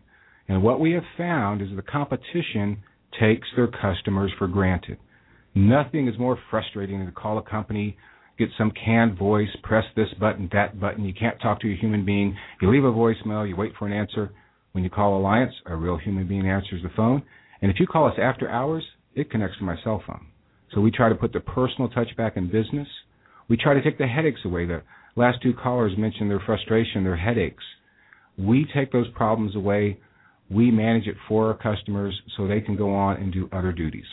And 0.49 0.63
what 0.63 0.81
we 0.81 0.93
have 0.93 1.05
found 1.17 1.63
is 1.63 1.69
the 1.75 1.83
competition 1.83 2.79
takes 3.21 3.47
their 3.57 3.69
customers 3.69 4.33
for 4.39 4.49
granted. 4.49 4.99
Nothing 5.55 6.09
is 6.09 6.19
more 6.19 6.39
frustrating 6.51 6.99
than 6.99 7.07
to 7.07 7.13
call 7.13 7.39
a 7.39 7.43
company, 7.43 7.97
get 8.39 8.49
some 8.59 8.73
canned 8.73 9.19
voice, 9.19 9.49
press 9.63 9.85
this 9.97 10.09
button, 10.21 10.49
that 10.53 10.81
button. 10.81 11.05
You 11.05 11.15
can't 11.15 11.41
talk 11.41 11.61
to 11.61 11.73
a 11.73 11.77
human 11.77 12.05
being. 12.05 12.37
You 12.61 12.71
leave 12.71 12.85
a 12.85 12.93
voicemail, 12.93 13.49
you 13.49 13.57
wait 13.57 13.73
for 13.79 13.87
an 13.87 13.93
answer. 13.93 14.31
When 14.73 14.85
you 14.85 14.91
call 14.91 15.17
Alliance, 15.17 15.55
a 15.67 15.75
real 15.75 15.97
human 15.97 16.29
being 16.29 16.49
answers 16.49 16.83
the 16.83 16.91
phone. 16.95 17.23
And 17.63 17.71
if 17.71 17.81
you 17.81 17.87
call 17.87 18.07
us 18.07 18.19
after 18.21 18.49
hours, 18.49 18.85
it 19.15 19.31
connects 19.31 19.59
to 19.59 19.65
my 19.65 19.77
cell 19.83 20.03
phone. 20.07 20.27
So 20.75 20.81
we 20.81 20.91
try 20.91 21.09
to 21.09 21.15
put 21.15 21.33
the 21.33 21.41
personal 21.41 21.89
touch 21.89 22.15
back 22.17 22.37
in 22.37 22.51
business. 22.51 22.89
We 23.49 23.57
try 23.57 23.75
to 23.75 23.83
take 23.83 23.99
the 23.99 24.07
headaches 24.07 24.41
away. 24.45 24.67
The 24.67 24.83
last 25.15 25.39
two 25.43 25.55
callers 25.55 25.93
mentioned 25.97 26.31
their 26.31 26.43
frustration, 26.45 27.05
their 27.05 27.17
headaches. 27.17 27.65
We 28.37 28.67
take 28.75 28.93
those 28.93 29.09
problems 29.15 29.57
away. 29.57 29.99
We 30.51 30.71
manage 30.71 31.07
it 31.07 31.17
for 31.27 31.49
our 31.49 31.55
customers 31.55 32.21
so 32.37 32.47
they 32.47 32.61
can 32.61 32.77
go 32.77 32.95
on 32.95 33.17
and 33.17 33.33
do 33.33 33.49
other 33.53 33.73
duties. 33.73 34.05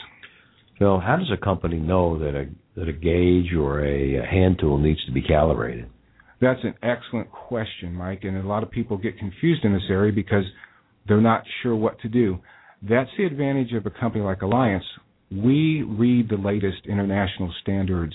Phil, 0.79 0.99
how 0.99 1.17
does 1.17 1.31
a 1.31 1.43
company 1.43 1.77
know 1.77 2.17
that 2.19 2.35
a 2.35 2.47
that 2.75 2.87
a 2.87 2.93
gauge 2.93 3.53
or 3.53 3.83
a, 3.85 4.17
a 4.17 4.25
hand 4.25 4.57
tool 4.59 4.77
needs 4.77 5.03
to 5.05 5.11
be 5.11 5.21
calibrated? 5.21 5.89
That's 6.41 6.63
an 6.63 6.73
excellent 6.83 7.31
question, 7.31 7.93
Mike, 7.93 8.23
and 8.23 8.37
a 8.37 8.47
lot 8.47 8.63
of 8.63 8.71
people 8.71 8.97
get 8.97 9.17
confused 9.17 9.63
in 9.63 9.73
this 9.73 9.83
area 9.89 10.11
because 10.11 10.43
they're 11.07 11.21
not 11.21 11.43
sure 11.61 11.75
what 11.75 11.99
to 12.01 12.09
do. 12.09 12.39
That's 12.81 13.09
the 13.17 13.25
advantage 13.25 13.73
of 13.73 13.85
a 13.85 13.89
company 13.89 14.23
like 14.23 14.41
Alliance. 14.41 14.83
We 15.31 15.83
read 15.83 16.29
the 16.29 16.35
latest 16.37 16.85
international 16.85 17.53
standards 17.61 18.13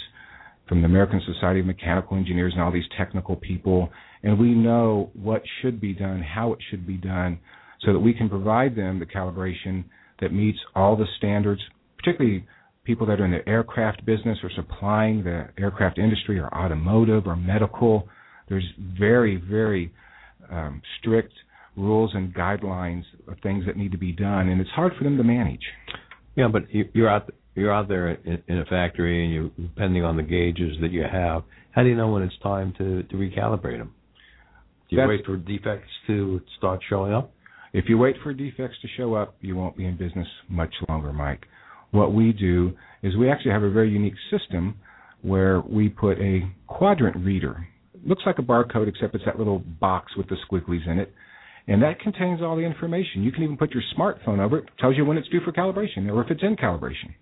from 0.68 0.83
the 0.83 0.87
American 0.87 1.23
Society 1.25 1.61
of 1.61 1.66
Mechanical 1.66 2.16
Engineers 2.16 2.53
and 2.55 2.62
all 2.62 2.71
these 2.71 2.85
technical 2.97 3.37
people, 3.37 3.88
and 4.23 4.38
we 4.38 4.51
know 4.51 5.11
what 5.14 5.42
should 5.62 5.81
be 5.81 5.94
done, 5.94 6.23
how 6.23 6.53
it 6.53 6.59
should 6.71 6.87
be 6.87 6.99
done, 6.99 7.38
so 7.81 7.92
that 7.92 7.99
we 7.99 8.12
can 8.12 8.29
provide 8.29 8.77
them 8.77 8.99
the 8.99 9.07
calibration 9.07 9.85
that 10.21 10.33
meets 10.33 10.59
all 10.75 10.97
the 10.97 11.07
standards, 11.16 11.62
particularly 11.97 12.47
people 12.88 13.07
that 13.07 13.20
are 13.20 13.27
in 13.27 13.31
the 13.31 13.46
aircraft 13.46 14.05
business 14.07 14.38
or 14.42 14.51
supplying 14.57 15.22
the 15.22 15.46
aircraft 15.59 15.98
industry 15.98 16.38
or 16.38 16.48
automotive 16.55 17.27
or 17.27 17.37
medical. 17.37 18.09
There's 18.48 18.64
very, 18.98 19.37
very 19.37 19.92
um, 20.51 20.81
strict 20.98 21.35
rules 21.77 22.12
and 22.14 22.35
guidelines 22.35 23.03
of 23.31 23.37
things 23.42 23.66
that 23.66 23.77
need 23.77 23.92
to 23.92 23.98
be 23.98 24.11
done, 24.11 24.48
and 24.48 24.59
it's 24.59 24.70
hard 24.70 24.94
for 24.96 25.05
them 25.05 25.18
to 25.18 25.22
manage. 25.22 25.61
Yeah, 26.35 26.48
but 26.51 26.62
you're 26.72 27.11
out 27.11 27.31
you're 27.55 27.72
out 27.72 27.88
there 27.88 28.12
in, 28.12 28.59
a 28.59 28.64
factory, 28.64 29.22
and 29.22 29.35
you 29.35 29.51
depending 29.59 30.03
on 30.03 30.16
the 30.16 30.22
gauges 30.22 30.79
that 30.81 30.90
you 30.90 31.03
have. 31.03 31.42
How 31.72 31.83
do 31.83 31.90
you 31.90 31.94
know 31.94 32.11
when 32.11 32.22
it's 32.22 32.38
time 32.42 32.72
to 32.79 33.03
to 33.03 33.16
recalibrate 33.16 33.79
them? 33.79 33.92
Do 34.88 34.96
you 34.96 35.03
That's, 35.03 35.09
wait 35.11 35.27
for 35.27 35.37
defects 35.37 35.90
to 36.07 36.40
start 36.57 36.81
showing 36.88 37.12
up? 37.12 37.33
If 37.74 37.85
you 37.90 37.98
wait 37.98 38.16
for 38.22 38.33
defects 38.33 38.79
to 38.81 38.88
show 38.96 39.12
up, 39.14 39.37
you 39.42 39.57
won't 39.57 39.77
be 39.77 39.85
in 39.85 39.98
business 39.98 40.27
much 40.48 40.74
longer, 40.88 41.12
Mike. 41.12 41.44
What 41.90 42.12
we 42.12 42.33
do 42.33 42.72
is 43.03 43.16
we 43.16 43.31
actually 43.31 43.53
have 43.53 43.62
a 43.62 43.70
very 43.70 43.90
unique 43.90 44.14
system 44.31 44.77
where 45.22 45.61
we 45.61 45.88
put 45.88 46.18
a 46.18 46.40
quadrant 46.66 47.16
reader. 47.24 47.66
It 47.94 48.07
looks 48.07 48.22
like 48.27 48.38
a 48.38 48.42
barcode, 48.42 48.88
except 48.88 49.14
it's 49.14 49.24
that 49.24 49.38
little 49.38 49.59
box 49.59 50.16
with 50.16 50.29
the 50.29 50.37
squigglies 50.48 50.87
in 50.88 50.98
it. 50.98 51.12
And 51.66 51.83
that 51.83 52.01
contains 52.01 52.40
all 52.40 52.57
the 52.57 52.62
information. 52.62 53.22
You 53.22 53.33
can 53.33 53.42
even 53.42 53.57
put 53.57 53.72
your 53.72 53.83
smartphone 53.96 54.38
over 54.38 54.59
it. 54.59 54.64
it 54.64 54.70
tells 54.79 54.96
you 54.96 55.05
when 55.05 55.18
it's 55.18 55.29
due 55.29 55.40
for 55.44 55.53
calibration 55.53 56.11
or 56.11 56.22
if 56.22 56.31
it's 56.31 56.42
in 56.42 56.57
calibration. 56.57 57.14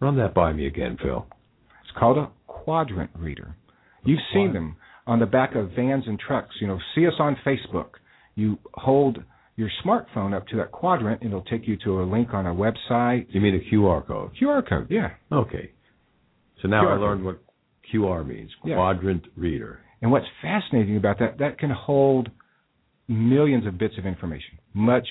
Run 0.00 0.16
that 0.16 0.32
by 0.32 0.52
me 0.52 0.66
again, 0.66 0.96
Phil. 1.02 1.26
It's 1.82 1.98
called 1.98 2.18
a 2.18 2.30
quadrant 2.46 3.10
reader. 3.16 3.56
You've 4.04 4.20
seen 4.32 4.52
them 4.52 4.76
on 5.06 5.18
the 5.18 5.26
back 5.26 5.54
of 5.54 5.72
vans 5.72 6.04
and 6.06 6.18
trucks. 6.18 6.54
You 6.60 6.68
know, 6.68 6.78
see 6.94 7.06
us 7.06 7.14
on 7.18 7.36
Facebook. 7.44 7.90
You 8.34 8.58
hold 8.74 9.18
your 9.60 9.70
smartphone 9.84 10.34
up 10.34 10.46
to 10.48 10.56
that 10.56 10.72
quadrant, 10.72 11.20
and 11.20 11.30
it'll 11.30 11.44
take 11.44 11.68
you 11.68 11.76
to 11.84 12.00
a 12.00 12.04
link 12.04 12.32
on 12.32 12.46
a 12.46 12.54
website. 12.54 13.26
You 13.28 13.42
mean 13.42 13.54
a 13.54 13.74
QR 13.74 14.06
code? 14.06 14.30
QR 14.40 14.66
code, 14.66 14.86
yeah. 14.88 15.10
Okay. 15.30 15.72
So 16.62 16.68
now 16.68 16.82
QR 16.82 16.96
I 16.96 16.96
learned 16.96 17.24
what 17.24 17.42
QR 17.92 18.26
means. 18.26 18.50
Yeah. 18.64 18.76
Quadrant 18.76 19.24
reader. 19.36 19.80
And 20.00 20.10
what's 20.10 20.24
fascinating 20.40 20.96
about 20.96 21.18
that, 21.18 21.38
that 21.40 21.58
can 21.58 21.68
hold 21.68 22.30
millions 23.06 23.66
of 23.66 23.76
bits 23.76 23.94
of 23.98 24.06
information, 24.06 24.58
much 24.72 25.06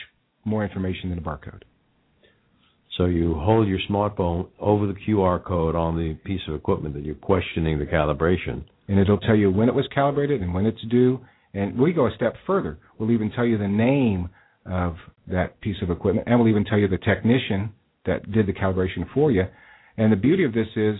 more 0.45 0.63
information 0.63 1.11
than 1.11 1.19
a 1.19 1.21
barcode. 1.21 1.61
So 2.97 3.05
you 3.05 3.35
hold 3.35 3.67
your 3.67 3.79
smartphone 3.87 4.47
over 4.59 4.87
the 4.87 4.95
QR 5.07 5.43
code 5.43 5.75
on 5.75 5.95
the 5.95 6.15
piece 6.25 6.41
of 6.47 6.55
equipment 6.55 6.95
that 6.95 7.05
you're 7.05 7.13
questioning 7.13 7.77
the 7.77 7.85
calibration. 7.85 8.63
And 8.87 8.99
it'll 8.99 9.19
tell 9.19 9.35
you 9.35 9.51
when 9.51 9.69
it 9.69 9.75
was 9.75 9.87
calibrated 9.93 10.41
and 10.41 10.55
when 10.55 10.65
it's 10.65 10.81
due. 10.89 11.19
And 11.53 11.77
we 11.77 11.93
go 11.93 12.07
a 12.07 12.11
step 12.15 12.35
further. 12.45 12.77
We'll 12.97 13.11
even 13.11 13.31
tell 13.31 13.45
you 13.45 13.57
the 13.57 13.67
name 13.67 14.29
of 14.65 14.95
that 15.27 15.59
piece 15.61 15.77
of 15.81 15.89
equipment, 15.89 16.27
and 16.27 16.39
we'll 16.39 16.49
even 16.49 16.65
tell 16.65 16.77
you 16.77 16.87
the 16.87 16.97
technician 16.97 17.71
that 18.05 18.31
did 18.31 18.47
the 18.47 18.53
calibration 18.53 19.11
for 19.13 19.31
you. 19.31 19.43
And 19.97 20.11
the 20.11 20.15
beauty 20.15 20.43
of 20.43 20.53
this 20.53 20.67
is 20.75 20.95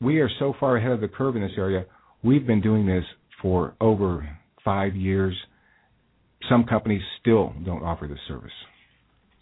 we 0.00 0.20
are 0.20 0.30
so 0.38 0.54
far 0.58 0.76
ahead 0.76 0.92
of 0.92 1.00
the 1.00 1.08
curve 1.08 1.36
in 1.36 1.42
this 1.42 1.52
area. 1.56 1.84
We've 2.22 2.46
been 2.46 2.60
doing 2.60 2.86
this 2.86 3.04
for 3.40 3.74
over 3.80 4.28
five 4.64 4.94
years. 4.94 5.34
Some 6.48 6.64
companies 6.64 7.02
still 7.20 7.54
don't 7.64 7.82
offer 7.82 8.06
this 8.06 8.18
service. 8.28 8.52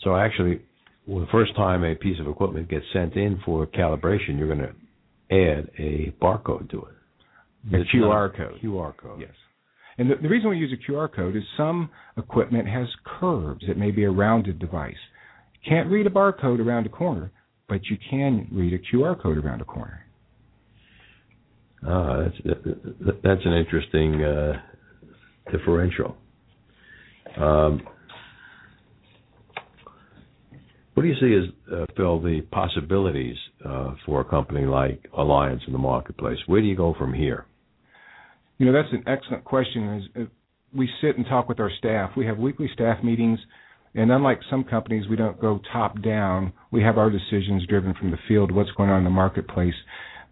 So 0.03 0.17
actually, 0.17 0.61
well, 1.07 1.21
the 1.21 1.31
first 1.33 1.57
time 1.57 1.85
a 1.85 1.95
piece 1.95 2.21
of 2.21 2.29
equipment 2.29 2.69
gets 2.69 2.85
sent 2.93 3.15
in 3.15 3.41
for 3.45 3.67
calibration, 3.67 4.39
you're 4.39 4.55
going 4.55 4.59
to 4.59 4.75
add 5.31 5.71
a 5.79 6.15
barcode 6.23 6.71
to 6.71 6.83
it. 6.83 6.95
A 7.75 7.97
QR 7.97 8.29
not 8.29 8.37
code. 8.37 8.61
QR 8.63 8.97
code. 8.97 9.21
Yes. 9.21 9.31
And 9.99 10.11
the, 10.11 10.17
the 10.17 10.29
reason 10.29 10.51
we 10.51 10.59
use 10.59 10.73
a 10.73 10.91
QR 10.91 11.13
code 11.15 11.37
is 11.37 11.43
some 11.57 11.91
equipment 12.17 12.69
has 12.69 12.89
curves. 13.21 13.65
It 13.69 13.77
may 13.77 13.91
be 13.91 14.05
a 14.05 14.11
rounded 14.11 14.59
device. 14.59 14.95
You 15.63 15.71
can't 15.71 15.91
read 15.91 16.07
a 16.07 16.11
barcode 16.11 16.59
around 16.59 16.87
a 16.87 16.91
corner, 16.91 17.31
but 17.69 17.81
you 17.87 17.97
can 18.11 18.49
read 18.53 18.73
a 18.73 18.79
QR 18.79 19.21
code 19.21 19.39
around 19.39 19.61
a 19.61 19.65
corner. 19.65 20.01
Ah, 21.87 22.23
that's 22.23 23.17
that's 23.23 23.41
an 23.45 23.53
interesting 23.53 24.23
uh, 24.23 24.55
differential. 25.53 26.17
Um, 27.37 27.83
what 30.95 31.03
do 31.03 31.09
you 31.09 31.15
see 31.21 31.35
as 31.35 31.75
uh, 31.75 31.87
Phil 31.97 32.23
the 32.23 32.41
possibilities 32.53 33.37
uh, 33.67 33.95
for 34.07 34.21
a 34.21 34.25
company 34.25 34.65
like 34.65 35.05
Alliance 35.17 35.63
in 35.67 35.73
the 35.73 35.79
marketplace? 35.79 36.39
Where 36.47 36.61
do 36.61 36.67
you 36.67 36.77
go 36.77 36.95
from 36.99 37.13
here? 37.13 37.47
You 38.59 38.67
know, 38.67 38.73
that's 38.73 38.93
an 38.93 39.05
excellent 39.07 39.45
question. 39.45 39.97
As, 40.17 40.23
uh, 40.23 40.27
we 40.77 40.89
sit 41.01 41.17
and 41.17 41.27
talk 41.27 41.49
with 41.49 41.61
our 41.61 41.71
staff. 41.79 42.11
We 42.17 42.27
have 42.27 42.39
weekly 42.39 42.69
staff 42.73 43.03
meetings, 43.05 43.39
and 43.95 44.11
unlike 44.11 44.41
some 44.51 44.65
companies, 44.65 45.09
we 45.09 45.17
don't 45.17 45.41
go 45.41 45.61
top 45.73 46.03
down. 46.03 46.53
We 46.71 46.83
have 46.83 46.99
our 46.99 47.11
decisions 47.11 47.67
driven 47.69 47.95
from 47.95 48.11
the 48.11 48.19
field, 48.27 48.51
what's 48.51 48.71
going 48.73 48.91
on 48.91 48.99
in 48.99 49.05
the 49.05 49.11
marketplace. 49.11 49.75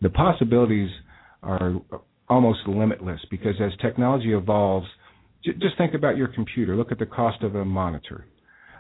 The 0.01 0.11
possibilities 0.11 0.91
are 1.43 1.75
almost 2.29 2.61
limitless 2.67 3.21
because 3.31 3.55
as 3.61 3.73
technology 3.81 4.33
evolves, 4.33 4.87
j- 5.45 5.53
just 5.61 5.77
think 5.79 5.95
about 5.95 6.17
your 6.17 6.29
computer. 6.29 6.77
Look 6.77 6.91
at 6.91 6.99
the 6.99 7.07
cost 7.07 7.43
of 7.43 7.55
a 7.55 7.65
monitor. 7.65 8.27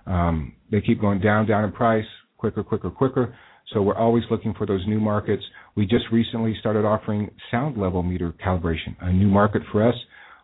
Um, 0.06 0.54
they 0.70 0.80
keep 0.80 1.00
going 1.00 1.20
down, 1.20 1.46
down 1.46 1.64
in 1.64 1.72
price, 1.72 2.06
quicker, 2.36 2.64
quicker, 2.64 2.90
quicker. 2.90 3.36
So 3.72 3.82
we're 3.82 3.96
always 3.96 4.24
looking 4.30 4.54
for 4.54 4.66
those 4.66 4.86
new 4.86 5.00
markets. 5.00 5.42
We 5.76 5.86
just 5.86 6.04
recently 6.12 6.54
started 6.60 6.84
offering 6.84 7.30
sound 7.50 7.78
level 7.78 8.02
meter 8.02 8.34
calibration, 8.44 8.96
a 9.00 9.12
new 9.12 9.28
market 9.28 9.62
for 9.70 9.86
us. 9.86 9.94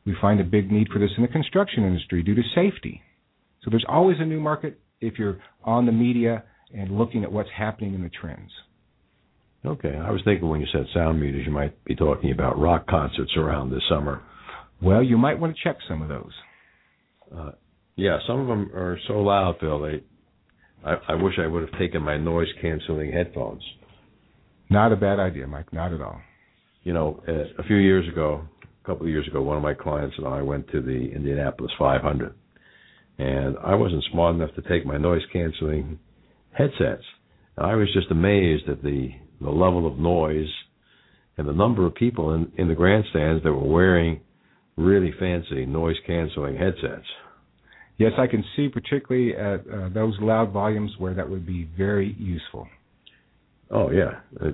We 0.06 0.14
find 0.20 0.40
a 0.40 0.44
big 0.44 0.72
need 0.72 0.88
for 0.92 0.98
this 0.98 1.10
in 1.16 1.22
the 1.22 1.28
construction 1.28 1.84
industry 1.84 2.22
due 2.22 2.34
to 2.34 2.42
safety. 2.54 3.02
So 3.62 3.70
there's 3.70 3.84
always 3.88 4.16
a 4.20 4.24
new 4.24 4.40
market 4.40 4.80
if 5.00 5.18
you're 5.18 5.38
on 5.64 5.84
the 5.84 5.92
media 5.92 6.44
and 6.74 6.96
looking 6.96 7.24
at 7.24 7.32
what's 7.32 7.50
happening 7.56 7.94
in 7.94 8.02
the 8.02 8.10
trends. 8.10 8.50
Okay, 9.66 9.94
I 9.94 10.10
was 10.10 10.20
thinking 10.24 10.48
when 10.48 10.60
you 10.60 10.66
said 10.72 10.86
sound 10.94 11.20
meters, 11.20 11.44
you 11.44 11.52
might 11.52 11.82
be 11.84 11.96
talking 11.96 12.30
about 12.30 12.58
rock 12.58 12.86
concerts 12.86 13.32
around 13.36 13.70
this 13.70 13.82
summer. 13.88 14.22
Well, 14.80 15.02
you 15.02 15.18
might 15.18 15.38
want 15.38 15.56
to 15.56 15.62
check 15.62 15.76
some 15.88 16.00
of 16.00 16.08
those. 16.08 16.32
Uh, 17.36 17.50
yeah, 17.96 18.18
some 18.26 18.40
of 18.40 18.46
them 18.46 18.70
are 18.74 18.98
so 19.08 19.14
loud, 19.14 19.56
Phil. 19.60 20.00
I, 20.84 20.94
I 21.08 21.14
wish 21.14 21.34
I 21.38 21.46
would 21.46 21.68
have 21.68 21.78
taken 21.78 22.02
my 22.02 22.16
noise 22.16 22.48
canceling 22.60 23.12
headphones. 23.12 23.62
Not 24.70 24.92
a 24.92 24.96
bad 24.96 25.18
idea, 25.18 25.46
Mike. 25.46 25.72
Not 25.72 25.92
at 25.92 26.00
all. 26.00 26.20
You 26.84 26.92
know, 26.92 27.22
uh, 27.26 27.60
a 27.62 27.64
few 27.66 27.76
years 27.76 28.08
ago, 28.08 28.42
a 28.62 28.86
couple 28.86 29.06
of 29.06 29.10
years 29.10 29.26
ago, 29.26 29.42
one 29.42 29.56
of 29.56 29.62
my 29.62 29.74
clients 29.74 30.16
and 30.18 30.26
I 30.26 30.42
went 30.42 30.70
to 30.70 30.80
the 30.80 31.10
Indianapolis 31.14 31.72
500, 31.78 32.34
and 33.18 33.56
I 33.64 33.74
wasn't 33.74 34.04
smart 34.12 34.36
enough 34.36 34.54
to 34.54 34.62
take 34.62 34.86
my 34.86 34.96
noise 34.96 35.22
canceling 35.32 35.98
headsets. 36.52 37.04
And 37.56 37.66
I 37.66 37.74
was 37.74 37.92
just 37.92 38.10
amazed 38.10 38.68
at 38.68 38.82
the 38.82 39.10
the 39.40 39.50
level 39.50 39.86
of 39.86 40.00
noise 40.00 40.48
and 41.36 41.48
the 41.48 41.52
number 41.52 41.86
of 41.86 41.94
people 41.94 42.34
in 42.34 42.50
in 42.56 42.68
the 42.68 42.74
grandstands 42.74 43.42
that 43.44 43.52
were 43.52 43.68
wearing 43.72 44.20
really 44.76 45.12
fancy 45.18 45.66
noise 45.66 45.96
canceling 46.06 46.56
headsets. 46.56 47.06
Yes, 47.98 48.12
I 48.16 48.28
can 48.28 48.44
see 48.54 48.68
particularly 48.68 49.34
at 49.34 49.60
uh, 49.68 49.88
those 49.88 50.16
loud 50.20 50.52
volumes 50.52 50.92
where 50.98 51.14
that 51.14 51.28
would 51.28 51.44
be 51.44 51.68
very 51.76 52.14
useful. 52.18 52.68
Oh 53.70 53.90
yeah, 53.90 54.20
uh, 54.40 54.52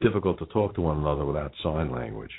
difficult 0.00 0.38
to 0.40 0.46
talk 0.46 0.74
to 0.74 0.80
one 0.80 0.98
another 0.98 1.24
without 1.24 1.52
sign 1.62 1.90
language. 1.92 2.32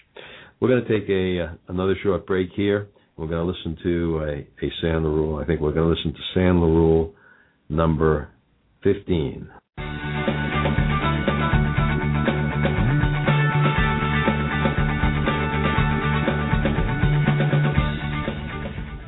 We're 0.60 0.68
going 0.68 0.86
to 0.86 1.00
take 1.00 1.10
a 1.10 1.46
uh, 1.46 1.54
another 1.70 1.96
short 2.04 2.28
break 2.28 2.50
here. 2.56 2.90
We're 3.16 3.28
going 3.28 3.46
to 3.46 3.52
listen 3.52 3.78
to 3.84 4.46
a, 4.64 4.66
a 4.66 5.00
rule. 5.02 5.40
I 5.40 5.46
think 5.46 5.62
we're 5.62 5.74
going 5.74 5.90
to 5.90 5.96
listen 5.96 6.14
to 6.14 6.40
Sandler 6.40 6.76
rule 6.76 7.14
number 7.70 8.30
fifteen. 8.84 9.50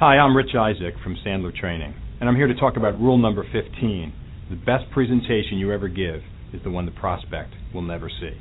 Hi, 0.04 0.18
I'm 0.18 0.36
Rich 0.36 0.54
Isaac 0.54 0.96
from 1.02 1.16
Sandler 1.26 1.56
Training, 1.56 1.94
and 2.20 2.28
I'm 2.28 2.36
here 2.36 2.48
to 2.48 2.60
talk 2.60 2.76
about 2.76 3.00
rule 3.00 3.18
number 3.18 3.42
15. 3.42 4.12
The 4.50 4.58
best 4.58 4.92
presentation 4.92 5.58
you 5.58 5.72
ever 5.72 5.88
give 5.88 6.20
is 6.52 6.62
the 6.62 6.72
one 6.72 6.86
the 6.86 6.92
prospect 6.92 7.54
will 7.74 7.84
never 7.84 8.10
see. 8.10 8.34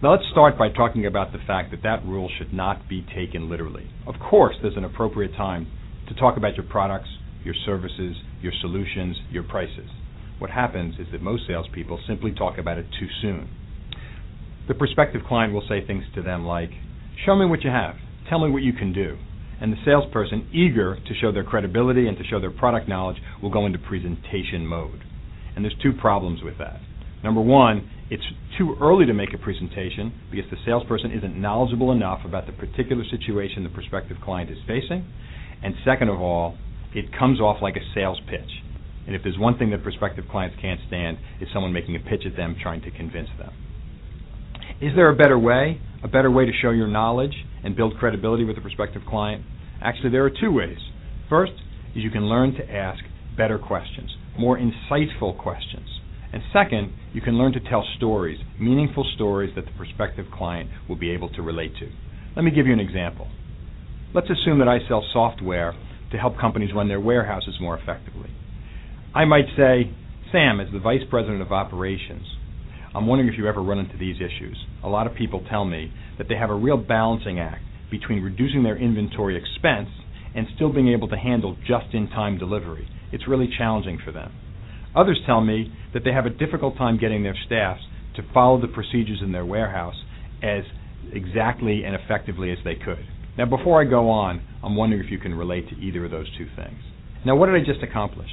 Now, 0.00 0.12
let's 0.12 0.30
start 0.30 0.56
by 0.56 0.68
talking 0.68 1.06
about 1.06 1.32
the 1.32 1.40
fact 1.44 1.72
that 1.72 1.82
that 1.82 2.06
rule 2.06 2.30
should 2.38 2.52
not 2.52 2.88
be 2.88 3.04
taken 3.16 3.50
literally. 3.50 3.90
Of 4.06 4.14
course, 4.20 4.54
there's 4.62 4.76
an 4.76 4.84
appropriate 4.84 5.34
time 5.34 5.66
to 6.06 6.14
talk 6.14 6.36
about 6.36 6.54
your 6.54 6.66
products, 6.66 7.08
your 7.42 7.56
services, 7.66 8.14
your 8.40 8.52
solutions, 8.60 9.16
your 9.32 9.42
prices. 9.42 9.90
What 10.38 10.50
happens 10.50 11.00
is 11.00 11.08
that 11.10 11.20
most 11.20 11.48
salespeople 11.48 11.98
simply 12.06 12.30
talk 12.30 12.58
about 12.58 12.78
it 12.78 12.86
too 13.00 13.08
soon. 13.20 13.50
The 14.68 14.74
prospective 14.74 15.22
client 15.26 15.52
will 15.52 15.66
say 15.68 15.84
things 15.84 16.04
to 16.14 16.22
them 16.22 16.46
like, 16.46 16.70
Show 17.26 17.34
me 17.34 17.44
what 17.44 17.64
you 17.64 17.70
have, 17.70 17.96
tell 18.30 18.38
me 18.38 18.52
what 18.52 18.62
you 18.62 18.72
can 18.72 18.92
do 18.92 19.18
and 19.60 19.72
the 19.72 19.76
salesperson, 19.84 20.48
eager 20.52 20.96
to 20.96 21.14
show 21.14 21.32
their 21.32 21.44
credibility 21.44 22.08
and 22.08 22.16
to 22.18 22.24
show 22.24 22.40
their 22.40 22.50
product 22.50 22.88
knowledge, 22.88 23.16
will 23.42 23.50
go 23.50 23.66
into 23.66 23.78
presentation 23.78 24.66
mode. 24.66 25.02
And 25.54 25.64
there's 25.64 25.76
two 25.82 25.92
problems 25.92 26.42
with 26.42 26.58
that. 26.58 26.80
Number 27.22 27.40
one, 27.40 27.88
it's 28.10 28.24
too 28.58 28.76
early 28.80 29.06
to 29.06 29.14
make 29.14 29.32
a 29.32 29.38
presentation 29.38 30.12
because 30.30 30.50
the 30.50 30.58
salesperson 30.64 31.10
isn't 31.12 31.40
knowledgeable 31.40 31.90
enough 31.92 32.20
about 32.24 32.46
the 32.46 32.52
particular 32.52 33.04
situation 33.10 33.64
the 33.64 33.70
prospective 33.70 34.18
client 34.22 34.50
is 34.50 34.58
facing. 34.66 35.10
And 35.62 35.74
second 35.84 36.10
of 36.10 36.20
all, 36.20 36.58
it 36.94 37.06
comes 37.18 37.40
off 37.40 37.62
like 37.62 37.76
a 37.76 37.94
sales 37.94 38.20
pitch. 38.28 38.62
And 39.06 39.16
if 39.16 39.22
there's 39.22 39.38
one 39.38 39.58
thing 39.58 39.70
that 39.70 39.82
prospective 39.82 40.26
clients 40.30 40.56
can't 40.60 40.80
stand, 40.86 41.18
it's 41.40 41.52
someone 41.52 41.72
making 41.72 41.96
a 41.96 41.98
pitch 41.98 42.22
at 42.26 42.36
them 42.36 42.56
trying 42.60 42.82
to 42.82 42.90
convince 42.90 43.28
them. 43.38 43.52
Is 44.80 44.92
there 44.96 45.08
a 45.08 45.16
better 45.16 45.38
way? 45.38 45.80
A 46.02 46.08
better 46.08 46.30
way 46.30 46.44
to 46.46 46.52
show 46.52 46.70
your 46.70 46.86
knowledge 46.86 47.34
and 47.62 47.76
build 47.76 47.96
credibility 47.98 48.44
with 48.44 48.58
a 48.58 48.60
prospective 48.60 49.02
client? 49.08 49.44
Actually, 49.80 50.10
there 50.10 50.24
are 50.24 50.30
two 50.30 50.52
ways. 50.52 50.78
First 51.28 51.52
is 51.94 52.02
you 52.02 52.10
can 52.10 52.28
learn 52.28 52.54
to 52.54 52.70
ask 52.70 53.02
better 53.36 53.58
questions, 53.58 54.10
more 54.38 54.58
insightful 54.58 55.36
questions. 55.38 55.88
And 56.32 56.42
second, 56.52 56.92
you 57.12 57.20
can 57.20 57.38
learn 57.38 57.52
to 57.52 57.60
tell 57.60 57.84
stories, 57.96 58.40
meaningful 58.58 59.06
stories 59.14 59.54
that 59.54 59.66
the 59.66 59.70
prospective 59.72 60.26
client 60.32 60.68
will 60.88 60.96
be 60.96 61.10
able 61.10 61.28
to 61.30 61.42
relate 61.42 61.76
to. 61.78 61.88
Let 62.34 62.44
me 62.44 62.50
give 62.50 62.66
you 62.66 62.72
an 62.72 62.80
example. 62.80 63.28
Let's 64.12 64.30
assume 64.30 64.58
that 64.58 64.68
I 64.68 64.78
sell 64.88 65.04
software 65.12 65.74
to 66.10 66.18
help 66.18 66.38
companies 66.38 66.70
run 66.74 66.88
their 66.88 67.00
warehouses 67.00 67.56
more 67.60 67.78
effectively. 67.78 68.30
I 69.14 69.24
might 69.24 69.46
say, 69.56 69.92
Sam, 70.32 70.60
as 70.60 70.72
the 70.72 70.80
Vice 70.80 71.02
President 71.08 71.40
of 71.40 71.52
Operations, 71.52 72.26
I'm 72.94 73.06
wondering 73.08 73.28
if 73.28 73.36
you 73.36 73.48
ever 73.48 73.62
run 73.62 73.78
into 73.78 73.96
these 73.96 74.16
issues. 74.16 74.56
A 74.84 74.88
lot 74.88 75.08
of 75.08 75.16
people 75.16 75.44
tell 75.50 75.64
me 75.64 75.92
that 76.16 76.28
they 76.28 76.36
have 76.36 76.50
a 76.50 76.54
real 76.54 76.76
balancing 76.76 77.40
act 77.40 77.62
between 77.90 78.22
reducing 78.22 78.62
their 78.62 78.76
inventory 78.76 79.36
expense 79.36 79.88
and 80.34 80.46
still 80.54 80.72
being 80.72 80.88
able 80.88 81.08
to 81.08 81.16
handle 81.16 81.56
just 81.66 81.92
in 81.92 82.08
time 82.08 82.38
delivery. 82.38 82.88
It's 83.12 83.26
really 83.26 83.48
challenging 83.58 83.98
for 84.04 84.12
them. 84.12 84.32
Others 84.94 85.20
tell 85.26 85.40
me 85.40 85.72
that 85.92 86.04
they 86.04 86.12
have 86.12 86.26
a 86.26 86.30
difficult 86.30 86.76
time 86.76 86.98
getting 86.98 87.24
their 87.24 87.36
staffs 87.46 87.82
to 88.14 88.22
follow 88.32 88.60
the 88.60 88.68
procedures 88.68 89.20
in 89.22 89.32
their 89.32 89.44
warehouse 89.44 89.96
as 90.42 90.62
exactly 91.12 91.82
and 91.84 91.96
effectively 91.96 92.52
as 92.52 92.58
they 92.64 92.76
could. 92.76 93.04
Now, 93.36 93.46
before 93.46 93.80
I 93.80 93.84
go 93.84 94.08
on, 94.10 94.40
I'm 94.62 94.76
wondering 94.76 95.04
if 95.04 95.10
you 95.10 95.18
can 95.18 95.34
relate 95.34 95.68
to 95.70 95.76
either 95.76 96.04
of 96.04 96.12
those 96.12 96.30
two 96.38 96.46
things. 96.54 96.78
Now, 97.26 97.34
what 97.34 97.46
did 97.46 97.56
I 97.56 97.64
just 97.64 97.82
accomplish? 97.82 98.30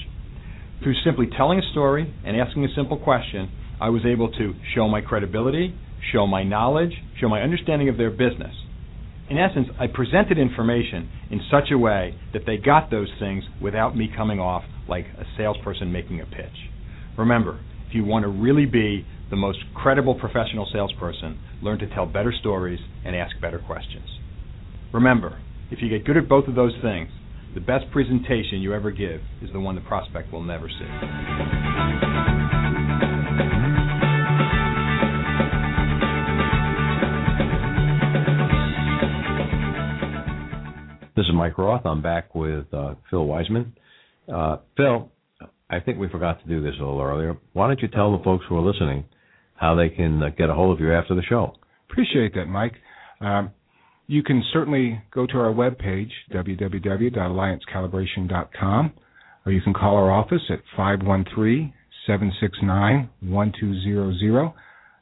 Through 0.84 0.94
simply 1.04 1.28
telling 1.36 1.58
a 1.58 1.72
story 1.72 2.14
and 2.24 2.38
asking 2.38 2.66
a 2.66 2.76
simple 2.76 2.98
question, 2.98 3.52
I 3.82 3.90
was 3.90 4.06
able 4.06 4.32
to 4.34 4.54
show 4.76 4.88
my 4.88 5.02
credibility, 5.02 5.74
show 6.14 6.28
my 6.28 6.44
knowledge, 6.44 6.94
show 7.20 7.28
my 7.28 7.42
understanding 7.42 7.90
of 7.90 7.98
their 7.98 8.12
business. 8.12 8.54
In 9.28 9.40
essence, 9.40 9.70
I 9.80 9.88
presented 9.88 10.38
information 10.38 11.10
in 11.32 11.42
such 11.50 11.72
a 11.72 11.78
way 11.80 12.14
that 12.34 12.44
they 12.46 12.58
got 12.58 12.92
those 12.92 13.10
things 13.20 13.44
without 13.60 13.98
me 13.98 14.08
coming 14.16 14.40
off 14.40 14.64
like 14.88 15.06
a 15.18 15.26
salesperson 15.36 15.92
making 15.92 16.22
a 16.22 16.26
pitch. 16.26 16.70
Remember, 17.18 17.60
if 17.88 17.96
you 17.96 18.04
want 18.04 18.22
to 18.24 18.30
really 18.30 18.68
be 18.68 19.04
the 19.32 19.36
most 19.36 19.60
credible 19.74 20.14
professional 20.14 20.70
salesperson, 20.72 21.40
learn 21.64 21.80
to 21.80 21.88
tell 21.88 22.06
better 22.06 22.34
stories 22.40 22.80
and 23.04 23.16
ask 23.16 23.40
better 23.42 23.60
questions. 23.60 24.20
Remember, 24.94 25.42
if 25.72 25.82
you 25.82 25.90
get 25.90 26.06
good 26.06 26.18
at 26.18 26.30
both 26.30 26.48
of 26.48 26.54
those 26.54 26.74
things, 26.84 27.10
the 27.56 27.62
best 27.62 27.90
presentation 27.92 28.62
you 28.62 28.76
ever 28.76 28.92
give 28.92 29.22
is 29.42 29.50
the 29.54 29.60
one 29.60 29.74
the 29.74 29.82
prospect 29.82 30.32
will 30.32 30.44
never 30.44 30.70
see. 30.70 32.41
This 41.22 41.28
is 41.28 41.36
Mike 41.36 41.60
Roth. 41.60 41.86
I'm 41.86 42.02
back 42.02 42.34
with 42.34 42.66
uh, 42.74 42.96
Phil 43.12 43.24
Wiseman. 43.24 43.76
Uh, 44.28 44.58
Phil, 44.76 45.12
I 45.70 45.80
think 45.80 46.00
we 46.00 46.10
forgot 46.10 46.42
to 46.42 46.48
do 46.50 46.64
this 46.64 46.74
a 46.80 46.84
little 46.84 47.00
earlier. 47.00 47.38
Why 47.54 47.68
don't 47.68 47.80
you 47.80 47.90
tell 47.90 48.18
the 48.18 48.24
folks 48.24 48.44
who 48.50 48.58
are 48.58 48.68
listening 48.68 49.06
how 49.54 49.76
they 49.76 49.90
can 49.90 50.24
uh, 50.24 50.30
get 50.36 50.50
a 50.50 50.56
hold 50.56 50.76
of 50.76 50.82
you 50.84 50.92
after 50.92 51.14
the 51.14 51.22
show? 51.22 51.54
Appreciate 51.92 52.34
that, 52.34 52.48
Mike. 52.48 52.74
Um, 53.20 53.52
you 54.08 54.24
can 54.24 54.44
certainly 54.52 55.00
go 55.14 55.28
to 55.28 55.38
our 55.38 55.54
webpage, 55.54 56.10
www.alliancecalibration.com, 56.34 58.94
or 59.46 59.52
you 59.52 59.62
can 59.62 59.74
call 59.76 59.98
our 59.98 60.12
office 60.12 60.42
at 60.50 60.62
513 60.76 61.72
769 62.08 63.10
1200. 63.30 64.54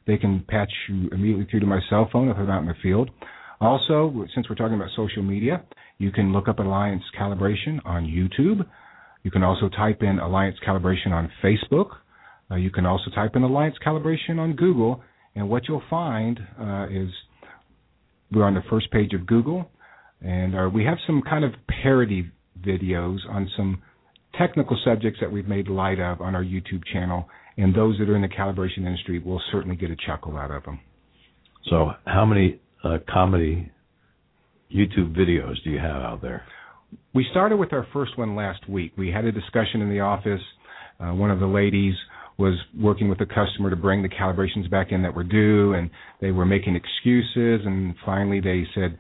They 0.05 0.17
can 0.17 0.43
patch 0.49 0.73
you 0.89 1.07
immediately 1.13 1.47
through 1.49 1.61
to 1.61 1.65
my 1.65 1.79
cell 1.89 2.09
phone 2.11 2.27
if 2.27 2.35
I'm 2.35 2.49
out 2.49 2.63
in 2.63 2.67
the 2.67 2.75
field. 2.83 3.09
Also, 3.61 4.25
since 4.33 4.49
we're 4.49 4.55
talking 4.55 4.75
about 4.75 4.89
social 4.95 5.23
media, 5.23 5.63
you 5.99 6.11
can 6.11 6.33
look 6.33 6.47
up 6.47 6.59
Alliance 6.59 7.03
Calibration 7.19 7.79
on 7.85 8.05
YouTube. 8.05 8.65
You 9.23 9.31
can 9.31 9.43
also 9.43 9.69
type 9.69 10.01
in 10.01 10.17
Alliance 10.17 10.55
Calibration 10.65 11.11
on 11.11 11.29
Facebook. 11.43 11.89
Uh, 12.49 12.55
you 12.55 12.71
can 12.71 12.85
also 12.85 13.11
type 13.13 13.35
in 13.35 13.43
Alliance 13.43 13.75
Calibration 13.85 14.39
on 14.39 14.55
Google, 14.55 15.03
and 15.35 15.47
what 15.49 15.67
you'll 15.67 15.83
find 15.89 16.39
uh, 16.59 16.87
is 16.89 17.09
we're 18.31 18.45
on 18.45 18.53
the 18.53 18.63
first 18.69 18.89
page 18.91 19.13
of 19.13 19.27
Google, 19.27 19.69
and 20.21 20.55
uh, 20.55 20.69
we 20.73 20.85
have 20.85 20.97
some 21.05 21.21
kind 21.21 21.43
of 21.43 21.51
parody 21.83 22.31
videos 22.65 23.17
on 23.29 23.49
some 23.55 23.81
technical 24.37 24.79
subjects 24.85 25.19
that 25.19 25.31
we've 25.31 25.47
made 25.47 25.67
light 25.67 25.99
of 25.99 26.21
on 26.21 26.33
our 26.33 26.43
YouTube 26.43 26.83
channel, 26.93 27.27
and 27.57 27.75
those 27.75 27.97
that 27.99 28.09
are 28.09 28.15
in 28.15 28.21
the 28.21 28.27
calibration 28.29 28.85
industry 28.85 29.19
will 29.19 29.41
certainly 29.51 29.75
get 29.75 29.91
a 29.91 29.97
chuckle 30.07 30.37
out 30.37 30.49
of 30.49 30.63
them. 30.63 30.79
So, 31.69 31.91
how 32.05 32.25
many 32.25 32.61
uh, 32.85 32.99
comedy 33.11 33.69
YouTube 34.73 35.15
videos 35.15 35.55
do 35.63 35.69
you 35.69 35.79
have 35.79 36.01
out 36.01 36.21
there? 36.21 36.43
We 37.13 37.25
started 37.31 37.57
with 37.57 37.73
our 37.73 37.87
first 37.93 38.17
one 38.17 38.35
last 38.35 38.67
week. 38.69 38.93
We 38.97 39.11
had 39.11 39.25
a 39.25 39.31
discussion 39.31 39.81
in 39.81 39.89
the 39.89 39.99
office. 39.99 40.41
Uh, 40.99 41.13
one 41.13 41.31
of 41.31 41.39
the 41.39 41.47
ladies 41.47 41.95
was 42.37 42.57
working 42.79 43.09
with 43.09 43.19
the 43.19 43.25
customer 43.25 43.69
to 43.69 43.75
bring 43.75 44.01
the 44.01 44.09
calibrations 44.09 44.69
back 44.69 44.91
in 44.91 45.01
that 45.03 45.13
were 45.13 45.23
due, 45.23 45.73
and 45.73 45.89
they 46.21 46.31
were 46.31 46.45
making 46.45 46.75
excuses. 46.75 47.65
And 47.65 47.95
finally, 48.05 48.39
they 48.39 48.65
said, 48.73 48.97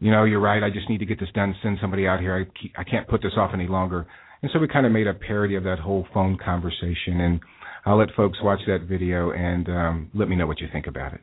"You 0.00 0.10
know, 0.10 0.24
you're 0.24 0.40
right. 0.40 0.62
I 0.62 0.70
just 0.70 0.88
need 0.88 0.98
to 0.98 1.06
get 1.06 1.20
this 1.20 1.30
done. 1.32 1.54
Send 1.62 1.78
somebody 1.80 2.06
out 2.06 2.20
here. 2.20 2.34
I 2.36 2.80
I 2.80 2.84
can't 2.84 3.06
put 3.06 3.22
this 3.22 3.32
off 3.36 3.52
any 3.54 3.68
longer." 3.68 4.06
And 4.42 4.50
so 4.52 4.58
we 4.58 4.68
kind 4.68 4.86
of 4.86 4.92
made 4.92 5.06
a 5.06 5.14
parody 5.14 5.54
of 5.54 5.64
that 5.64 5.78
whole 5.78 6.06
phone 6.14 6.36
conversation. 6.36 7.20
And 7.20 7.40
I'll 7.84 7.98
let 7.98 8.08
folks 8.14 8.38
watch 8.42 8.60
that 8.66 8.82
video 8.82 9.32
and 9.32 9.68
um, 9.68 10.10
let 10.14 10.28
me 10.28 10.36
know 10.36 10.46
what 10.46 10.60
you 10.60 10.68
think 10.72 10.86
about 10.86 11.12
it. 11.12 11.20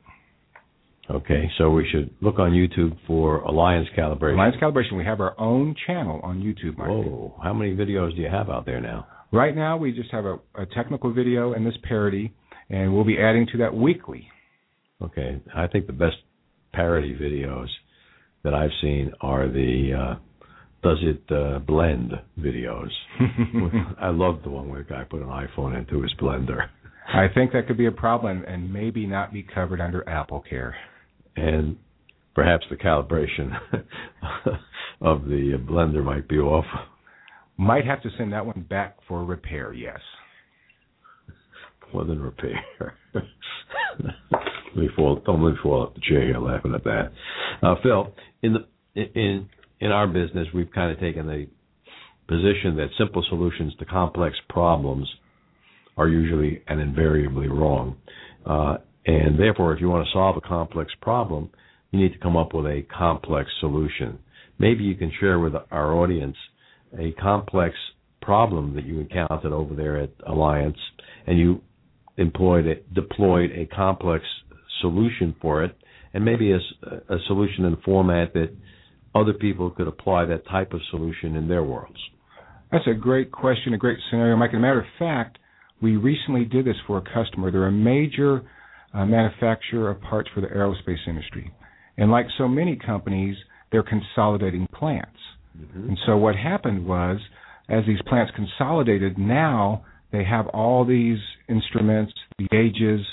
Okay, 1.10 1.50
so 1.58 1.70
we 1.70 1.88
should 1.90 2.10
look 2.22 2.38
on 2.38 2.52
YouTube 2.52 2.98
for 3.08 3.40
Alliance 3.40 3.88
Calibration. 3.98 4.34
Alliance 4.34 4.58
Calibration. 4.62 4.98
We 4.98 5.06
have 5.06 5.22
our 5.22 5.40
own 5.40 5.74
channel 5.86 6.20
on 6.22 6.42
YouTube. 6.42 6.78
Mike. 6.78 6.90
Whoa! 6.90 7.40
How 7.42 7.54
many 7.54 7.74
videos 7.74 8.14
do 8.14 8.22
you 8.22 8.30
have 8.30 8.50
out 8.50 8.66
there 8.66 8.82
now? 8.82 9.08
Right 9.32 9.56
now, 9.56 9.78
we 9.78 9.94
just 9.94 10.12
have 10.12 10.26
a, 10.26 10.38
a 10.56 10.66
technical 10.66 11.14
video 11.14 11.54
and 11.54 11.66
this 11.66 11.76
parody, 11.88 12.34
and 12.70 12.94
we'll 12.94 13.06
be 13.06 13.18
adding 13.20 13.48
to 13.54 13.58
that 13.60 13.74
weekly. 13.74 14.28
Okay, 15.02 15.42
I 15.56 15.68
think 15.68 15.88
the 15.88 15.94
best 15.94 16.18
parody 16.74 17.16
videos 17.16 17.68
that 18.44 18.54
I've 18.54 18.72
seen 18.82 19.14
are 19.22 19.48
the 19.48 19.92
uh, 19.98 20.16
"Does 20.84 20.98
It 21.04 21.24
uh, 21.34 21.60
Blend" 21.60 22.12
videos. 22.38 22.90
I 24.02 24.10
love 24.10 24.42
the 24.44 24.50
one 24.50 24.68
where 24.68 24.82
a 24.82 24.86
guy 24.86 25.06
put 25.10 25.22
an 25.22 25.28
iPhone 25.28 25.78
into 25.78 26.02
his 26.02 26.14
blender. 26.20 26.68
I 27.08 27.28
think 27.34 27.54
that 27.54 27.68
could 27.68 27.78
be 27.78 27.86
a 27.86 27.92
problem 27.92 28.44
and 28.46 28.74
maybe 28.74 29.06
not 29.06 29.32
be 29.32 29.42
covered 29.42 29.80
under 29.80 30.08
Apple 30.10 30.44
Care. 30.50 30.76
And 31.38 31.78
perhaps 32.34 32.66
the 32.70 32.76
calibration 32.76 33.52
of 35.02 35.24
the 35.26 35.54
blender 35.70 36.04
might 36.04 36.28
be 36.28 36.38
off. 36.38 36.66
Might 37.58 37.86
have 37.86 38.02
to 38.04 38.10
send 38.18 38.34
that 38.34 38.46
one 38.46 38.66
back 38.70 38.98
for 39.08 39.24
repair, 39.24 39.74
yes. 39.74 40.00
More 41.94 42.04
than 42.04 42.22
repair. 42.22 42.64
let 43.14 44.76
me 44.76 44.90
fall 44.96 45.22
don't 45.26 45.42
let 45.42 45.52
me 45.54 45.58
fall 45.64 45.84
off 45.88 45.94
the 45.96 46.02
chair 46.02 46.26
here 46.26 46.38
laughing 46.38 46.76
at 46.76 46.84
that. 46.84 47.12
Uh, 47.64 47.76
Phil, 47.82 48.14
in 48.44 48.54
the 48.54 49.02
in 49.02 49.50
in 49.80 49.92
our 49.92 50.06
business 50.06 50.48
we've 50.54 50.72
kind 50.72 50.92
of 50.92 51.00
taken 51.00 51.26
the 51.28 51.48
position 52.28 52.76
that 52.76 52.88
simple 52.98 53.26
solutions 53.30 53.74
to 53.80 53.86
complex 53.86 54.36
problems 54.50 55.08
are 55.96 56.10
usually 56.10 56.62
and 56.68 56.80
invariably 56.82 57.48
wrong. 57.48 57.96
Uh, 58.46 58.78
and 59.08 59.40
therefore, 59.40 59.74
if 59.74 59.80
you 59.80 59.90
want 59.90 60.06
to 60.06 60.12
solve 60.12 60.36
a 60.36 60.42
complex 60.42 60.92
problem, 61.02 61.50
you 61.92 62.00
need 62.00 62.12
to 62.12 62.20
come 62.20 62.36
up 62.36 62.54
with 62.54 62.66
a 62.66 62.84
complex 62.96 63.50
solution. 63.62 64.20
Maybe 64.60 64.84
you 64.84 64.96
can 64.96 65.12
share 65.20 65.40
with 65.40 65.54
our 65.72 65.94
audience 65.94 66.36
a 66.98 67.14
complex 67.14 67.74
problem 68.22 68.76
that 68.76 68.86
you 68.86 69.00
encountered 69.00 69.54
over 69.54 69.74
there 69.74 69.98
at 69.98 70.10
Alliance, 70.28 70.78
and 71.26 71.40
you 71.40 71.62
employed 72.18 72.66
it, 72.66 72.94
deployed 72.94 73.52
a 73.52 73.66
complex 73.74 74.26
solution 74.82 75.34
for 75.42 75.64
it, 75.64 75.78
and 76.14 76.26
maybe 76.26 76.52
a, 76.52 76.58
a 77.10 77.18
solution 77.28 77.64
in 77.64 77.74
a 77.74 77.82
format 77.86 78.34
that 78.34 78.50
other 79.16 79.34
people 79.34 79.70
could 79.70 79.88
apply 79.88 80.26
that 80.26 80.46
type 80.48 80.74
of 80.74 80.82
solution 80.92 81.38
in 81.38 81.48
their 81.48 81.64
worlds. 81.64 82.00
That's 82.72 82.88
a 82.88 82.94
great 82.94 83.32
question, 83.32 83.74
a 83.74 83.78
great 83.78 84.00
scenario, 84.10 84.36
Mike. 84.36 84.50
As 84.50 84.58
a 84.58 84.60
matter 84.60 84.82
of 84.82 84.86
fact, 85.00 85.38
we 85.82 85.96
recently 85.96 86.44
did 86.44 86.66
this 86.66 86.76
for 86.86 86.98
a 86.98 87.02
customer. 87.02 87.52
They're 87.52 87.68
a 87.68 87.72
major 87.72 88.44
uh, 88.94 89.06
manufacturer 89.06 89.90
of 89.90 90.02
parts 90.02 90.30
for 90.34 90.42
the 90.42 90.48
aerospace 90.48 91.08
industry. 91.08 91.52
And 91.98 92.12
like 92.12 92.28
so 92.38 92.48
many 92.48 92.76
companies, 92.76 93.36
they're 93.72 93.84
consolidating 93.84 94.68
plants. 94.74 95.18
Mm-hmm. 95.58 95.90
And 95.90 95.98
so 96.06 96.18
what 96.18 96.36
happened 96.36 96.86
was, 96.86 97.20
as 97.70 97.84
these 97.86 98.00
plants 98.08 98.32
consolidated, 98.36 99.18
now 99.18 99.84
they 100.12 100.24
have 100.24 100.48
all 100.48 100.86
these 100.86 101.18
instruments, 101.50 102.14
the 102.38 102.48
gauges. 102.50 103.06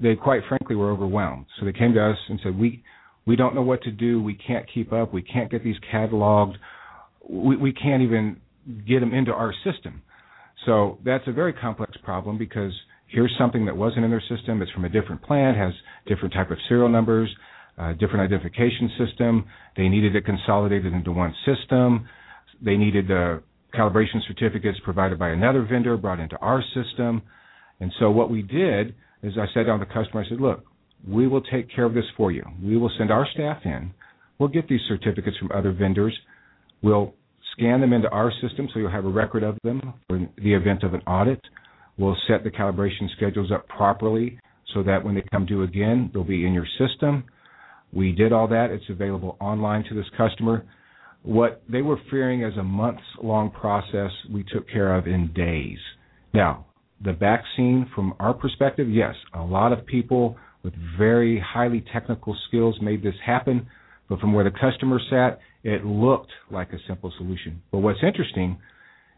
They 0.00 0.14
quite 0.14 0.42
frankly 0.48 0.76
were 0.76 0.90
overwhelmed. 0.90 1.46
So 1.58 1.66
they 1.66 1.72
came 1.72 1.92
to 1.94 2.10
us 2.10 2.16
and 2.28 2.40
said, 2.42 2.58
"We 2.58 2.82
we 3.26 3.36
don't 3.36 3.54
know 3.54 3.62
what 3.62 3.82
to 3.82 3.90
do. 3.90 4.22
We 4.22 4.34
can't 4.34 4.66
keep 4.72 4.92
up. 4.92 5.12
We 5.12 5.22
can't 5.22 5.50
get 5.50 5.62
these 5.64 5.76
cataloged. 5.92 6.56
We 7.28 7.56
we 7.56 7.72
can't 7.72 8.02
even 8.02 8.40
get 8.86 9.00
them 9.00 9.12
into 9.12 9.32
our 9.32 9.52
system." 9.64 10.02
So 10.64 10.98
that's 11.04 11.24
a 11.26 11.32
very 11.32 11.52
complex 11.52 11.96
problem 12.02 12.38
because 12.38 12.72
here's 13.08 13.34
something 13.38 13.66
that 13.66 13.76
wasn't 13.76 14.04
in 14.04 14.10
their 14.10 14.22
system. 14.28 14.62
It's 14.62 14.70
from 14.72 14.84
a 14.84 14.88
different 14.88 15.22
plant, 15.22 15.56
has 15.56 15.72
different 16.06 16.34
type 16.34 16.50
of 16.50 16.58
serial 16.68 16.88
numbers, 16.88 17.34
uh, 17.78 17.92
different 17.94 18.20
identification 18.20 18.90
system. 18.98 19.46
They 19.76 19.88
needed 19.88 20.14
it 20.14 20.24
consolidated 20.24 20.92
into 20.92 21.12
one 21.12 21.34
system. 21.44 22.08
They 22.60 22.76
needed 22.76 23.08
the 23.08 23.42
calibration 23.74 24.26
certificates 24.26 24.78
provided 24.84 25.18
by 25.18 25.30
another 25.30 25.66
vendor 25.68 25.96
brought 25.96 26.20
into 26.20 26.36
our 26.38 26.62
system. 26.74 27.22
And 27.80 27.92
so 27.98 28.10
what 28.10 28.30
we 28.30 28.42
did 28.42 28.94
is 29.22 29.34
I 29.36 29.62
down 29.62 29.78
with 29.78 29.88
the 29.88 29.94
customer. 29.94 30.24
I 30.24 30.28
said, 30.28 30.40
look, 30.40 30.64
we 31.06 31.28
will 31.28 31.42
take 31.42 31.74
care 31.74 31.84
of 31.84 31.94
this 31.94 32.04
for 32.16 32.32
you. 32.32 32.44
We 32.62 32.76
will 32.76 32.90
send 32.98 33.10
our 33.10 33.26
staff 33.34 33.58
in. 33.64 33.92
We'll 34.38 34.48
get 34.48 34.68
these 34.68 34.80
certificates 34.88 35.36
from 35.36 35.50
other 35.52 35.72
vendors. 35.72 36.16
We'll 36.82 37.14
scan 37.52 37.80
them 37.80 37.92
into 37.92 38.08
our 38.10 38.32
system 38.40 38.68
so 38.72 38.78
you'll 38.78 38.90
have 38.90 39.04
a 39.04 39.10
record 39.10 39.42
of 39.42 39.58
them 39.64 39.94
for 40.08 40.18
the 40.36 40.54
event 40.54 40.82
of 40.82 40.94
an 40.94 41.00
audit. 41.00 41.40
We'll 41.98 42.16
set 42.28 42.44
the 42.44 42.50
calibration 42.50 43.10
schedules 43.16 43.50
up 43.52 43.66
properly 43.68 44.38
so 44.74 44.82
that 44.84 45.04
when 45.04 45.14
they 45.14 45.24
come 45.32 45.46
due 45.46 45.62
again, 45.64 46.10
they'll 46.12 46.24
be 46.24 46.46
in 46.46 46.52
your 46.52 46.66
system. 46.78 47.24
We 47.92 48.12
did 48.12 48.32
all 48.32 48.46
that. 48.48 48.70
It's 48.70 48.84
available 48.88 49.36
online 49.40 49.84
to 49.88 49.94
this 49.94 50.06
customer. 50.16 50.64
What 51.22 51.62
they 51.68 51.82
were 51.82 51.98
fearing 52.10 52.44
as 52.44 52.56
a 52.56 52.62
months 52.62 53.02
long 53.22 53.50
process, 53.50 54.12
we 54.32 54.44
took 54.44 54.68
care 54.70 54.94
of 54.94 55.06
in 55.06 55.32
days. 55.34 55.78
Now, 56.32 56.66
the 57.04 57.12
vaccine, 57.12 57.90
from 57.94 58.14
our 58.20 58.34
perspective, 58.34 58.88
yes, 58.88 59.14
a 59.34 59.42
lot 59.42 59.72
of 59.72 59.84
people 59.86 60.36
with 60.62 60.74
very 60.98 61.40
highly 61.44 61.84
technical 61.92 62.36
skills 62.46 62.76
made 62.80 63.02
this 63.02 63.14
happen, 63.24 63.66
But 64.08 64.20
from 64.20 64.32
where 64.32 64.44
the 64.44 64.50
customer 64.50 64.98
sat, 65.10 65.40
it 65.62 65.84
looked 65.84 66.30
like 66.50 66.72
a 66.72 66.78
simple 66.86 67.12
solution. 67.18 67.62
But 67.70 67.78
what's 67.78 68.02
interesting 68.02 68.58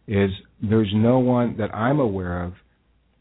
is 0.09 0.31
there's 0.63 0.91
no 0.95 1.19
one 1.19 1.57
that 1.59 1.75
I'm 1.75 2.01
aware 2.01 2.43
of, 2.43 2.55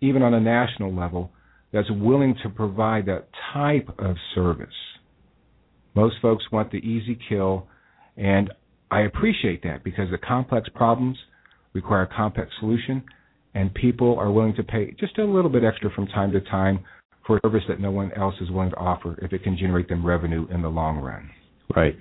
even 0.01 0.21
on 0.21 0.33
a 0.33 0.39
national 0.39 0.93
level, 0.95 1.31
that's 1.71 1.89
willing 1.91 2.35
to 2.43 2.49
provide 2.49 3.05
that 3.05 3.27
type 3.53 3.89
of 3.99 4.15
service. 4.33 4.67
Most 5.95 6.15
folks 6.21 6.43
want 6.51 6.71
the 6.71 6.77
easy 6.77 7.17
kill, 7.29 7.67
and 8.17 8.51
I 8.91 9.01
appreciate 9.01 9.63
that 9.63 9.83
because 9.83 10.09
the 10.11 10.17
complex 10.17 10.69
problems 10.73 11.17
require 11.73 12.03
a 12.03 12.07
complex 12.07 12.49
solution, 12.59 13.03
and 13.53 13.73
people 13.73 14.17
are 14.17 14.31
willing 14.31 14.55
to 14.55 14.63
pay 14.63 14.95
just 14.99 15.17
a 15.17 15.23
little 15.23 15.49
bit 15.49 15.63
extra 15.63 15.91
from 15.91 16.07
time 16.07 16.31
to 16.31 16.41
time 16.41 16.83
for 17.25 17.37
a 17.37 17.39
service 17.43 17.63
that 17.67 17.79
no 17.79 17.91
one 17.91 18.11
else 18.13 18.35
is 18.41 18.49
willing 18.49 18.71
to 18.71 18.75
offer 18.77 19.17
if 19.21 19.33
it 19.33 19.43
can 19.43 19.57
generate 19.57 19.87
them 19.87 20.05
revenue 20.05 20.47
in 20.51 20.61
the 20.61 20.69
long 20.69 20.97
run. 20.97 21.29
Right. 21.75 21.95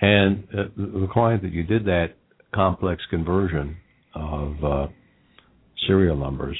And 0.00 0.44
uh, 0.56 0.64
the 0.76 1.08
client 1.12 1.42
that 1.42 1.52
you 1.52 1.62
did 1.62 1.84
that 1.84 2.14
complex 2.54 3.02
conversion 3.10 3.76
of 4.14 4.64
uh, 4.64 4.86
serial 5.86 6.16
numbers, 6.16 6.58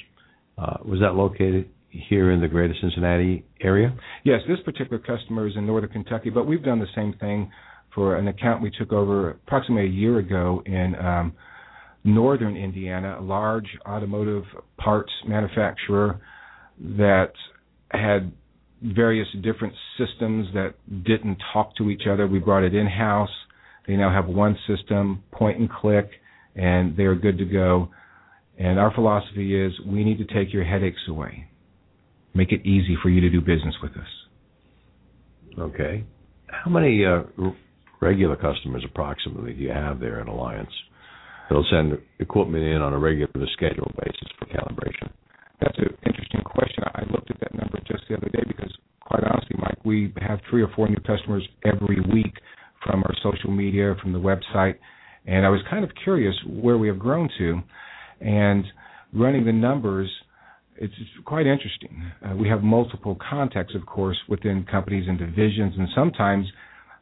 uh, 0.61 0.77
was 0.85 1.01
that 1.01 1.15
located 1.15 1.71
here 1.89 2.31
in 2.31 2.41
the 2.41 2.49
greater 2.49 2.75
Cincinnati 2.81 3.45
area? 3.61 3.97
Yes, 4.25 4.41
this 4.49 4.59
particular 4.65 4.99
customer 4.99 5.47
is 5.49 5.55
in 5.57 5.67
northern 5.67 5.91
Kentucky, 5.91 6.31
but 6.31 6.47
we've 6.47 6.63
done 6.63 6.79
the 6.79 6.87
same 6.95 7.15
thing 7.19 7.51
for 7.95 8.17
an 8.17 8.29
account 8.29 8.63
we 8.63 8.71
took 8.71 8.93
over 8.93 9.31
approximately 9.31 9.87
a 9.87 9.93
year 9.93 10.19
ago 10.19 10.63
in 10.67 10.95
um, 10.97 11.33
northern 12.05 12.57
Indiana, 12.57 13.19
a 13.19 13.23
large 13.23 13.67
automotive 13.87 14.45
parts 14.79 15.13
manufacturer 15.27 16.21
that 16.79 17.33
had 17.91 18.33
various 18.83 19.29
different 19.43 19.75
systems 19.99 20.47
that 20.55 20.75
didn't 21.05 21.39
talk 21.53 21.75
to 21.77 21.91
each 21.91 22.03
other. 22.11 22.27
We 22.27 22.39
brought 22.39 22.63
it 22.63 22.75
in 22.75 22.87
house. 22.87 23.31
They 23.87 23.97
now 23.97 24.13
have 24.13 24.27
one 24.27 24.57
system, 24.67 25.23
point 25.33 25.59
and 25.59 25.71
click, 25.71 26.09
and 26.55 26.97
they're 26.97 27.15
good 27.15 27.39
to 27.39 27.45
go. 27.45 27.91
And 28.61 28.79
our 28.79 28.93
philosophy 28.93 29.59
is 29.59 29.73
we 29.87 30.05
need 30.05 30.19
to 30.19 30.35
take 30.35 30.53
your 30.53 30.65
headaches 30.65 31.01
away. 31.09 31.47
Make 32.35 32.53
it 32.53 32.61
easy 32.67 32.95
for 33.03 33.09
you 33.09 33.23
to 33.23 33.31
do 33.31 33.41
business 33.41 33.75
with 33.83 33.93
us. 33.93 35.59
Okay. 35.59 36.05
How 36.49 36.71
many 36.71 37.07
uh, 37.07 37.23
regular 38.03 38.37
customers 38.37 38.85
approximately 38.85 39.55
do 39.55 39.63
you 39.63 39.71
have 39.71 39.99
there 39.99 40.21
at 40.21 40.29
Alliance? 40.29 40.71
They'll 41.49 41.65
send 41.71 41.99
equipment 42.19 42.63
in 42.65 42.83
on 42.83 42.93
a 42.93 42.99
regular 42.99 43.47
schedule 43.55 43.91
basis 43.99 44.29
for 44.39 44.45
calibration. 44.45 45.11
That's 45.63 45.79
an 45.79 45.97
interesting 46.07 46.43
question. 46.45 46.85
I 46.95 47.03
looked 47.11 47.31
at 47.31 47.41
that 47.41 47.55
number 47.55 47.79
just 47.89 48.05
the 48.11 48.17
other 48.17 48.29
day 48.29 48.43
because, 48.47 48.73
quite 49.01 49.25
honestly, 49.25 49.57
Mike, 49.59 49.79
we 49.85 50.13
have 50.21 50.39
three 50.51 50.63
or 50.63 50.71
four 50.77 50.87
new 50.87 51.01
customers 51.07 51.49
every 51.65 52.01
week 52.13 52.35
from 52.85 53.03
our 53.05 53.15
social 53.23 53.51
media, 53.51 53.97
from 54.03 54.13
the 54.13 54.21
website, 54.21 54.75
and 55.27 55.47
I 55.47 55.49
was 55.49 55.61
kind 55.71 55.83
of 55.83 55.91
curious 56.05 56.35
where 56.47 56.77
we 56.77 56.89
have 56.89 56.99
grown 56.99 57.29
to. 57.39 57.61
And 58.21 58.65
running 59.13 59.45
the 59.45 59.53
numbers, 59.53 60.11
it's 60.77 60.95
quite 61.25 61.47
interesting. 61.47 62.11
Uh, 62.25 62.37
we 62.37 62.49
have 62.49 62.63
multiple 62.63 63.17
contacts, 63.29 63.75
of 63.75 63.87
course, 63.87 64.17
within 64.29 64.65
companies 64.71 65.07
and 65.09 65.19
divisions, 65.19 65.75
and 65.77 65.89
sometimes 65.95 66.47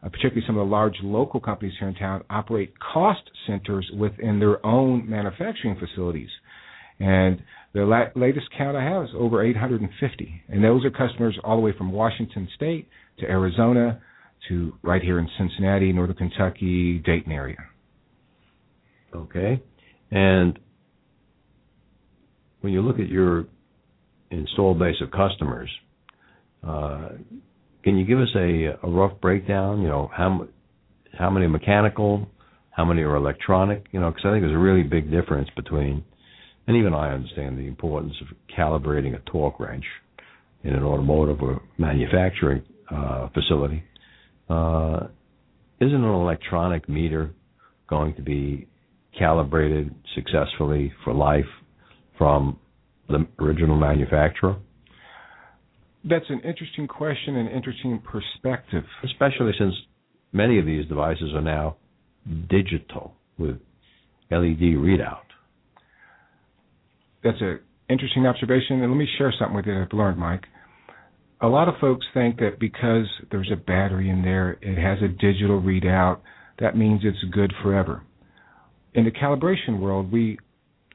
uh, 0.02 0.08
particularly 0.08 0.42
some 0.46 0.56
of 0.56 0.66
the 0.66 0.70
large 0.70 0.96
local 1.02 1.40
companies 1.40 1.74
here 1.78 1.88
in 1.88 1.94
town, 1.94 2.22
operate 2.30 2.72
cost 2.78 3.22
centers 3.46 3.88
within 3.96 4.38
their 4.38 4.64
own 4.64 5.08
manufacturing 5.08 5.76
facilities. 5.78 6.28
And 7.00 7.42
the 7.72 7.84
la- 7.84 8.10
latest 8.14 8.46
count 8.56 8.76
I 8.76 8.84
have 8.84 9.04
is 9.04 9.10
over 9.16 9.42
850. 9.44 10.42
And 10.48 10.62
those 10.62 10.84
are 10.84 10.90
customers 10.90 11.38
all 11.44 11.56
the 11.56 11.62
way 11.62 11.72
from 11.76 11.92
Washington 11.92 12.48
State 12.54 12.88
to 13.18 13.26
Arizona 13.26 14.00
to 14.48 14.72
right 14.82 15.02
here 15.02 15.18
in 15.18 15.28
Cincinnati, 15.36 15.92
Northern 15.92 16.16
Kentucky, 16.16 16.98
Dayton 16.98 17.32
area. 17.32 17.58
Okay. 19.14 19.62
And 20.10 20.58
when 22.60 22.72
you 22.72 22.82
look 22.82 22.98
at 22.98 23.08
your 23.08 23.46
installed 24.30 24.78
base 24.78 24.96
of 25.00 25.10
customers, 25.10 25.70
uh, 26.66 27.08
can 27.82 27.96
you 27.96 28.04
give 28.04 28.18
us 28.18 28.28
a, 28.34 28.76
a 28.82 28.90
rough 28.90 29.20
breakdown? 29.20 29.80
You 29.80 29.88
know, 29.88 30.10
how 30.14 30.46
how 31.16 31.30
many 31.30 31.46
mechanical, 31.46 32.28
how 32.70 32.84
many 32.84 33.02
are 33.02 33.16
electronic? 33.16 33.86
You 33.92 34.00
know, 34.00 34.10
because 34.10 34.24
I 34.26 34.32
think 34.32 34.42
there's 34.42 34.54
a 34.54 34.58
really 34.58 34.82
big 34.82 35.10
difference 35.10 35.48
between, 35.56 36.04
and 36.66 36.76
even 36.76 36.94
I 36.94 37.12
understand 37.12 37.58
the 37.58 37.66
importance 37.66 38.14
of 38.20 38.36
calibrating 38.56 39.14
a 39.14 39.30
torque 39.30 39.58
wrench 39.60 39.84
in 40.64 40.74
an 40.74 40.82
automotive 40.82 41.40
or 41.40 41.62
manufacturing 41.78 42.62
uh, 42.90 43.28
facility. 43.32 43.84
Uh, 44.50 45.06
isn't 45.80 45.94
an 45.94 46.04
electronic 46.04 46.88
meter 46.88 47.30
going 47.88 48.14
to 48.16 48.22
be 48.22 48.66
calibrated 49.16 49.94
successfully 50.14 50.92
for 51.04 51.14
life 51.14 51.46
from 52.18 52.58
the 53.08 53.26
original 53.38 53.78
manufacturer? 53.78 54.56
That's 56.04 56.28
an 56.28 56.40
interesting 56.40 56.86
question 56.86 57.36
and 57.36 57.48
interesting 57.48 58.00
perspective. 58.00 58.84
Especially 59.04 59.52
since 59.58 59.74
many 60.32 60.58
of 60.58 60.66
these 60.66 60.86
devices 60.86 61.32
are 61.34 61.42
now 61.42 61.76
digital 62.50 63.14
with 63.38 63.56
LED 64.30 64.76
readout. 64.76 65.20
That's 67.24 67.40
an 67.40 67.60
interesting 67.88 68.26
observation, 68.26 68.82
and 68.82 68.90
let 68.90 68.98
me 68.98 69.08
share 69.16 69.32
something 69.38 69.56
with 69.56 69.66
you 69.66 69.74
that 69.74 69.88
I've 69.90 69.98
learned, 69.98 70.18
Mike. 70.18 70.44
A 71.40 71.48
lot 71.48 71.68
of 71.68 71.74
folks 71.80 72.06
think 72.14 72.38
that 72.38 72.58
because 72.58 73.06
there's 73.30 73.50
a 73.52 73.56
battery 73.56 74.10
in 74.10 74.22
there, 74.22 74.58
it 74.60 74.76
has 74.76 74.98
a 75.02 75.08
digital 75.08 75.60
readout, 75.60 76.18
that 76.58 76.76
means 76.76 77.02
it's 77.04 77.22
good 77.32 77.52
forever. 77.62 78.02
In 78.94 79.04
the 79.04 79.10
calibration 79.10 79.78
world, 79.78 80.10
we 80.10 80.38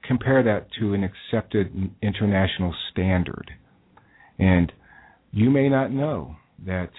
compare 0.07 0.43
that 0.43 0.67
to 0.79 0.93
an 0.93 1.03
accepted 1.03 1.91
international 2.01 2.73
standard. 2.91 3.51
And 4.39 4.71
you 5.31 5.49
may 5.49 5.69
not 5.69 5.91
know 5.91 6.35
that 6.65 6.91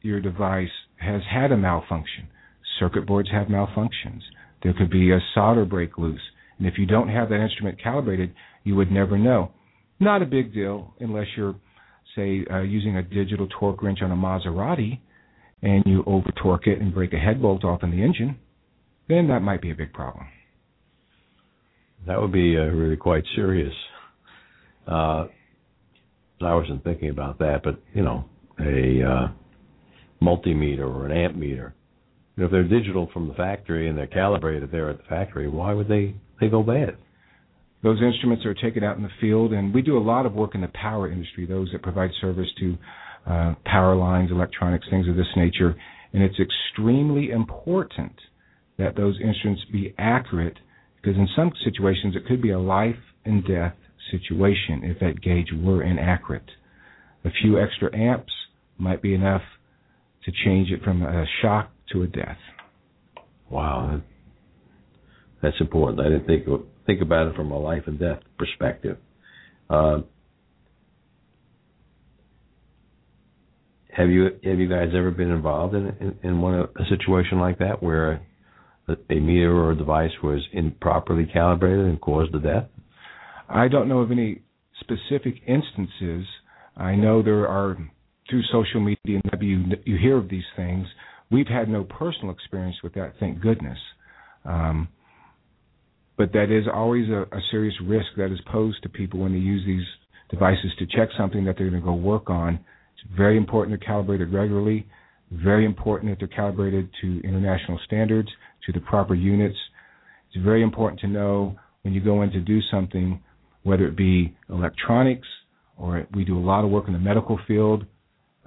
your 0.00 0.20
device 0.20 0.68
has 0.96 1.22
had 1.30 1.52
a 1.52 1.56
malfunction. 1.56 2.28
Circuit 2.78 3.06
boards 3.06 3.30
have 3.30 3.48
malfunctions. 3.48 4.22
There 4.62 4.72
could 4.72 4.90
be 4.90 5.10
a 5.10 5.18
solder 5.34 5.64
break 5.64 5.98
loose. 5.98 6.20
And 6.58 6.66
if 6.66 6.74
you 6.78 6.86
don't 6.86 7.08
have 7.08 7.28
that 7.28 7.42
instrument 7.42 7.82
calibrated, 7.82 8.34
you 8.64 8.76
would 8.76 8.90
never 8.90 9.18
know. 9.18 9.52
Not 10.00 10.22
a 10.22 10.26
big 10.26 10.54
deal 10.54 10.94
unless 11.00 11.26
you're, 11.36 11.54
say, 12.16 12.44
uh, 12.50 12.62
using 12.62 12.96
a 12.96 13.02
digital 13.02 13.48
torque 13.58 13.82
wrench 13.82 14.00
on 14.02 14.12
a 14.12 14.16
Maserati 14.16 15.00
and 15.62 15.84
you 15.86 16.02
over 16.06 16.30
torque 16.42 16.66
it 16.66 16.80
and 16.80 16.94
break 16.94 17.12
a 17.12 17.18
head 17.18 17.40
bolt 17.40 17.64
off 17.64 17.82
in 17.82 17.90
the 17.90 18.02
engine. 18.02 18.36
Then 19.08 19.28
that 19.28 19.40
might 19.40 19.62
be 19.62 19.70
a 19.70 19.74
big 19.74 19.92
problem. 19.92 20.26
That 22.06 22.20
would 22.20 22.32
be 22.32 22.56
uh, 22.56 22.62
really 22.62 22.96
quite 22.96 23.24
serious. 23.36 23.74
Uh, 24.86 25.26
I 26.40 26.54
wasn't 26.54 26.82
thinking 26.82 27.10
about 27.10 27.38
that, 27.38 27.60
but 27.62 27.80
you 27.94 28.02
know, 28.02 28.24
a 28.58 29.02
uh, 29.02 29.28
multimeter 30.20 30.80
or 30.80 31.06
an 31.06 31.12
amp 31.12 31.36
meter. 31.36 31.74
You 32.36 32.42
know, 32.42 32.46
if 32.46 32.52
they're 32.52 32.80
digital 32.80 33.08
from 33.12 33.28
the 33.28 33.34
factory 33.34 33.88
and 33.88 33.96
they're 33.96 34.06
calibrated 34.06 34.70
there 34.72 34.90
at 34.90 34.98
the 34.98 35.04
factory, 35.04 35.48
why 35.48 35.72
would 35.72 35.88
they 35.88 36.14
they 36.40 36.48
go 36.48 36.62
bad? 36.62 36.96
Those 37.82 38.00
instruments 38.00 38.44
are 38.46 38.54
taken 38.54 38.84
out 38.84 38.96
in 38.96 39.02
the 39.02 39.10
field, 39.20 39.52
and 39.52 39.74
we 39.74 39.82
do 39.82 39.98
a 39.98 40.00
lot 40.00 40.24
of 40.24 40.34
work 40.34 40.54
in 40.54 40.60
the 40.60 40.70
power 40.74 41.10
industry. 41.10 41.46
Those 41.46 41.68
that 41.72 41.82
provide 41.82 42.10
service 42.20 42.48
to 42.60 42.78
uh, 43.28 43.54
power 43.64 43.96
lines, 43.96 44.30
electronics, 44.30 44.86
things 44.90 45.08
of 45.08 45.16
this 45.16 45.26
nature, 45.36 45.76
and 46.12 46.22
it's 46.22 46.38
extremely 46.38 47.30
important 47.30 48.12
that 48.78 48.96
those 48.96 49.18
instruments 49.22 49.62
be 49.72 49.94
accurate 49.98 50.56
because 51.02 51.18
in 51.18 51.28
some 51.34 51.52
situations 51.64 52.14
it 52.14 52.26
could 52.26 52.40
be 52.40 52.50
a 52.50 52.58
life 52.58 52.96
and 53.24 53.44
death 53.46 53.74
situation 54.10 54.82
if 54.84 54.98
that 55.00 55.20
gauge 55.20 55.48
were 55.52 55.82
inaccurate. 55.82 56.50
A 57.24 57.30
few 57.42 57.58
extra 57.60 57.94
amps 57.96 58.32
might 58.78 59.02
be 59.02 59.14
enough 59.14 59.42
to 60.24 60.32
change 60.44 60.70
it 60.70 60.82
from 60.82 61.02
a 61.02 61.24
shock 61.40 61.70
to 61.92 62.02
a 62.02 62.06
death. 62.06 62.38
Wow, 63.50 64.00
that's 65.42 65.60
important. 65.60 66.00
I 66.00 66.04
didn't 66.04 66.26
think 66.26 66.46
think 66.86 67.00
about 67.00 67.28
it 67.28 67.36
from 67.36 67.50
a 67.50 67.58
life 67.58 67.82
and 67.86 67.98
death 67.98 68.20
perspective. 68.38 68.96
Uh, 69.68 70.00
have 73.92 74.08
you 74.08 74.30
have 74.44 74.58
you 74.58 74.68
guys 74.68 74.88
ever 74.96 75.10
been 75.10 75.30
involved 75.30 75.74
in 75.74 75.88
in, 76.00 76.18
in 76.22 76.40
one 76.40 76.54
a 76.54 76.84
situation 76.88 77.38
like 77.38 77.58
that 77.58 77.82
where 77.82 78.22
a, 79.10 79.14
meter 79.14 79.54
or 79.54 79.72
a 79.72 79.76
device 79.76 80.12
was 80.22 80.40
improperly 80.52 81.26
calibrated 81.32 81.86
and 81.86 82.00
caused 82.00 82.32
the 82.32 82.38
death? 82.38 82.64
I 83.48 83.68
don't 83.68 83.88
know 83.88 84.00
of 84.00 84.10
any 84.10 84.42
specific 84.80 85.34
instances. 85.46 86.26
I 86.76 86.94
know 86.94 87.22
there 87.22 87.46
are 87.48 87.76
through 88.28 88.42
social 88.52 88.80
media 88.80 89.20
and 89.32 89.42
you 89.42 89.64
you 89.84 89.98
hear 89.98 90.16
of 90.16 90.28
these 90.28 90.44
things. 90.56 90.86
We've 91.30 91.46
had 91.46 91.68
no 91.68 91.84
personal 91.84 92.30
experience 92.30 92.76
with 92.82 92.94
that, 92.94 93.14
thank 93.20 93.40
goodness. 93.40 93.78
Um, 94.44 94.88
but 96.16 96.32
that 96.32 96.50
is 96.50 96.64
always 96.72 97.08
a, 97.08 97.22
a 97.34 97.40
serious 97.50 97.74
risk 97.82 98.06
that 98.16 98.32
is 98.32 98.40
posed 98.50 98.82
to 98.82 98.88
people 98.88 99.20
when 99.20 99.32
they 99.32 99.38
use 99.38 99.62
these 99.66 99.86
devices 100.30 100.70
to 100.78 100.86
check 100.86 101.08
something 101.16 101.44
that 101.44 101.56
they're 101.56 101.70
going 101.70 101.80
to 101.80 101.86
go 101.86 101.94
work 101.94 102.30
on. 102.30 102.54
It's 102.94 103.16
very 103.16 103.36
important 103.36 103.78
they're 103.78 103.86
calibrated 103.86 104.32
regularly. 104.32 104.86
Very 105.30 105.64
important 105.64 106.12
that 106.12 106.18
they're 106.18 106.36
calibrated 106.36 106.90
to 107.00 107.20
international 107.24 107.80
standards, 107.86 108.28
to 108.66 108.72
the 108.72 108.80
proper 108.80 109.14
units. 109.14 109.56
It's 110.32 110.42
very 110.42 110.62
important 110.62 111.00
to 111.00 111.08
know 111.08 111.56
when 111.82 111.94
you 111.94 112.00
go 112.00 112.22
in 112.22 112.30
to 112.30 112.40
do 112.40 112.60
something, 112.70 113.20
whether 113.62 113.86
it 113.86 113.96
be 113.96 114.36
electronics 114.48 115.26
or 115.76 116.06
we 116.14 116.24
do 116.24 116.38
a 116.38 116.40
lot 116.40 116.64
of 116.64 116.70
work 116.70 116.86
in 116.86 116.92
the 116.92 116.98
medical 116.98 117.38
field. 117.46 117.84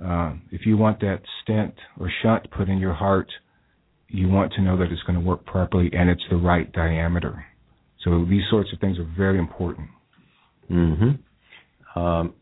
Uh, 0.04 0.34
if 0.52 0.66
you 0.66 0.78
want 0.78 1.00
that 1.00 1.22
stent 1.44 1.74
or 2.00 2.12
shunt 2.22 2.50
put 2.52 2.70
in 2.70 2.80
your 2.80 2.94
heart, 2.94 3.28
you 4.08 4.30
want 4.30 4.54
to 4.54 4.62
know 4.62 4.78
that 4.78 4.92
it's 4.92 5.02
going 5.04 5.20
to 5.20 5.26
work 5.26 5.46
properly 5.46 5.90
and 5.94 6.10
it's 6.10 6.24
the 6.30 6.36
right 6.36 6.72
diameter. 6.72 7.46
So 8.04 8.26
these 8.30 8.44
sorts 8.50 8.70
of 8.72 8.80
things 8.80 9.00
are 9.00 9.10
very 9.18 9.40
important. 9.40 9.90
Mm-hmm. 10.70 12.00
Um, 12.00 12.34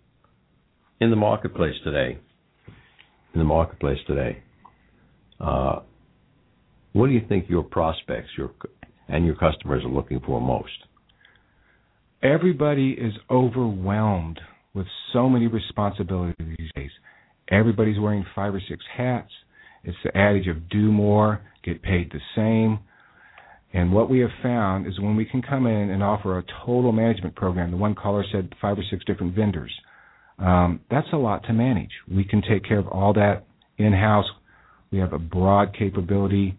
in 1.00 1.10
the 1.10 1.16
marketplace 1.16 1.76
today, 1.84 2.18
in 3.34 3.40
the 3.40 3.46
marketplace 3.46 4.00
today, 4.08 4.42
uh, 5.40 5.80
what 7.04 7.10
do 7.10 7.16
you 7.16 7.28
think 7.28 7.50
your 7.50 7.64
prospects, 7.64 8.30
your 8.38 8.52
and 9.10 9.26
your 9.26 9.36
customers 9.36 9.84
are 9.84 9.90
looking 9.90 10.22
for 10.26 10.40
most? 10.40 10.72
Everybody 12.24 12.92
is 12.92 13.12
overwhelmed 13.30 14.40
with 14.74 14.88
so 15.12 15.28
many 15.28 15.48
responsibilities 15.48 16.34
these 16.40 16.70
days. 16.78 16.92
Everybody's 17.52 18.00
wearing 18.00 18.26
five 18.34 18.56
or 18.56 18.62
six 18.70 18.82
hats. 18.96 19.32
It's 19.84 19.98
the 20.06 20.18
adage 20.18 20.48
of 20.48 20.70
do 20.70 20.94
more, 20.94 21.42
get 21.66 21.84
paid 21.84 22.10
the 22.14 22.22
same. 22.38 22.80
And 23.74 23.92
what 23.92 24.10
we 24.10 24.20
have 24.20 24.32
found 24.42 24.88
is 24.88 24.98
when 24.98 25.18
we 25.18 25.26
can 25.26 25.42
come 25.42 25.68
in 25.68 25.90
and 25.90 26.02
offer 26.02 26.38
a 26.38 26.44
total 26.66 26.94
management 26.94 27.36
program, 27.36 27.72
the 27.72 27.76
one 27.76 27.96
caller 27.96 28.24
said 28.32 28.56
five 28.62 28.78
or 28.78 28.84
six 28.90 29.04
different 29.04 29.36
vendors, 29.36 29.74
um, 30.40 30.80
that's 30.90 31.08
a 31.12 31.18
lot 31.18 31.44
to 31.48 31.54
manage. 31.54 31.92
We 32.10 32.24
can 32.24 32.42
take 32.42 32.64
care 32.64 32.80
of 32.80 32.88
all 32.88 33.12
that 33.16 33.44
in 33.78 33.92
house. 33.92 34.28
We 34.90 35.00
have 35.00 35.12
a 35.12 35.20
broad 35.20 35.76
capability. 35.78 36.58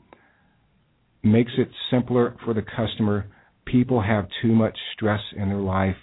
Makes 1.25 1.53
it 1.57 1.69
simpler 1.91 2.37
for 2.45 2.53
the 2.53 2.63
customer. 2.63 3.27
People 3.65 4.03
have 4.03 4.27
too 4.43 4.53
much 4.53 4.77
stress 4.95 5.21
in 5.37 5.49
their 5.49 5.59
life. 5.59 5.97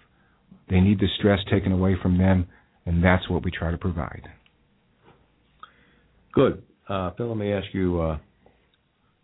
They 0.70 0.80
need 0.80 1.00
the 1.00 1.08
stress 1.20 1.40
taken 1.52 1.72
away 1.72 1.96
from 2.02 2.18
them, 2.18 2.48
and 2.86 3.04
that's 3.04 3.30
what 3.30 3.44
we 3.44 3.52
try 3.52 3.72
to 3.72 3.78
provide. 3.78 4.24
Good. 6.34 6.64
Uh, 6.90 7.12
Phil, 7.16 7.28
let 7.28 7.38
me 7.38 7.54
ask 7.54 7.68
you 7.74 8.02
uh, 8.02 8.18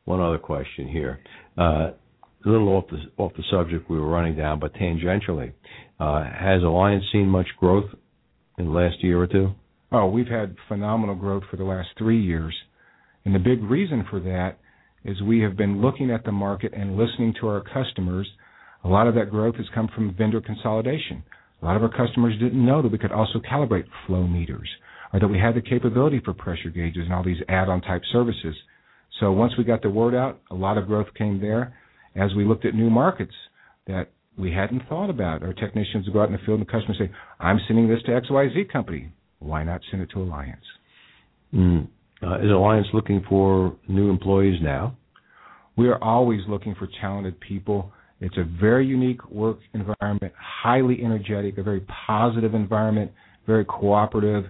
one 0.06 0.22
other 0.22 0.38
question 0.38 0.88
here. 0.88 1.20
Uh, 1.58 1.91
a 2.45 2.50
little 2.50 2.70
off 2.70 2.86
the 2.89 2.98
off 3.22 3.32
the 3.36 3.43
subject 3.50 3.89
we 3.89 4.00
were 4.00 4.08
running 4.08 4.36
down, 4.36 4.60
but 4.60 4.74
tangentially, 4.76 5.52
uh, 6.00 6.24
has 6.24 6.62
Alliance 6.64 7.04
seen 7.12 7.28
much 7.28 7.48
growth 7.60 7.89
in 8.58 8.66
the 8.66 8.72
last 8.72 9.04
year 9.04 9.20
or 9.20 9.28
two? 9.28 9.52
Oh, 9.91 10.08
we've 10.08 10.28
had 10.28 10.56
phenomenal 10.68 11.16
growth 11.16 11.43
for 11.50 11.58
the 11.58 11.64
last 11.64 11.89
three 11.98 12.22
years, 12.22 12.54
and 13.26 13.34
the 13.34 13.39
big 13.39 13.64
reason 13.64 14.06
for 14.10 14.20
that 14.20 14.60
is 15.08 15.22
we 15.22 15.39
have 15.39 15.55
been 15.55 15.82
looking 15.82 16.12
at 16.12 16.26
the 16.26 16.32
market 16.32 16.74
and 16.74 16.97
listening 16.97 17.34
to 17.39 17.47
our 17.47 17.62
customers. 17.62 18.28
A 18.84 18.88
lot 18.88 19.08
of 19.08 19.16
that 19.16 19.32
growth 19.32 19.55
has 19.55 19.66
come 19.74 19.89
from 19.95 20.14
vendor 20.16 20.41
consolidation. 20.41 21.24
A 21.62 21.66
lot 21.66 21.78
of 21.78 21.82
our 21.84 21.89
customers 21.89 22.38
didn't 22.39 22.64
know 22.64 22.82
that 22.82 22.91
we 22.91 22.97
could 22.97 23.12
also 23.14 23.39
calibrate 23.39 23.86
flow 24.05 24.28
meters 24.28 24.70
or 25.14 25.20
that 25.20 25.28
we 25.28 25.39
had 25.39 25.55
the 25.55 25.62
capability 25.62 26.22
for 26.24 26.34
pressure 26.34 26.70
gauges 26.70 27.03
and 27.05 27.14
all 27.14 27.24
these 27.24 27.41
add-on 27.47 27.82
type 27.82 28.01
services. 28.12 28.55
So 29.20 29.32
once 29.32 29.53
we 29.58 29.64
got 29.64 29.82
the 29.82 29.89
word 29.89 30.14
out, 30.14 30.39
a 30.51 30.55
lot 30.55 30.78
of 30.78 30.88
growth 30.88 31.08
came 31.18 31.39
there. 31.39 31.74
As 32.16 32.36
we 32.36 32.45
looked 32.45 32.66
at 32.66 32.76
new 32.76 32.89
markets 32.89 33.34
that 33.88 34.12
we 34.38 34.51
hadn't 34.51 34.88
thought 34.89 35.10
about, 35.10 35.41
our 35.41 35.53
technicians 35.53 36.05
would 36.05 36.14
go 36.14 36.22
out 36.22 36.28
in 36.28 36.34
the 36.34 36.39
field 36.45 36.60
and 36.60 36.68
the 36.68 36.72
customers 36.72 36.97
say, 36.99 37.10
I'm 37.39 37.60
sending 37.68 37.88
this 37.88 38.01
to 38.03 38.12
XYZ 38.12 38.72
company. 38.72 39.12
Why 39.39 39.64
not 39.64 39.82
send 39.89 40.03
it 40.03 40.10
to 40.14 40.22
Alliance? 40.22 40.66
Mm. 41.53 41.88
Uh, 42.22 42.39
is 42.39 42.51
Alliance 42.51 42.88
looking 42.93 43.24
for 43.30 43.76
new 43.88 44.10
employees 44.10 44.60
now? 44.62 44.97
We 45.78 45.89
are 45.89 46.03
always 46.03 46.41
looking 46.49 46.75
for 46.75 46.88
talented 46.99 47.39
people. 47.39 47.91
It's 48.19 48.36
a 48.38 48.43
very 48.59 48.86
unique 48.86 49.23
work 49.30 49.59
environment, 49.73 50.34
highly 50.38 51.03
energetic, 51.03 51.59
a 51.59 51.63
very 51.63 51.86
positive 52.07 52.55
environment, 52.55 53.11
very 53.45 53.63
cooperative, 53.63 54.45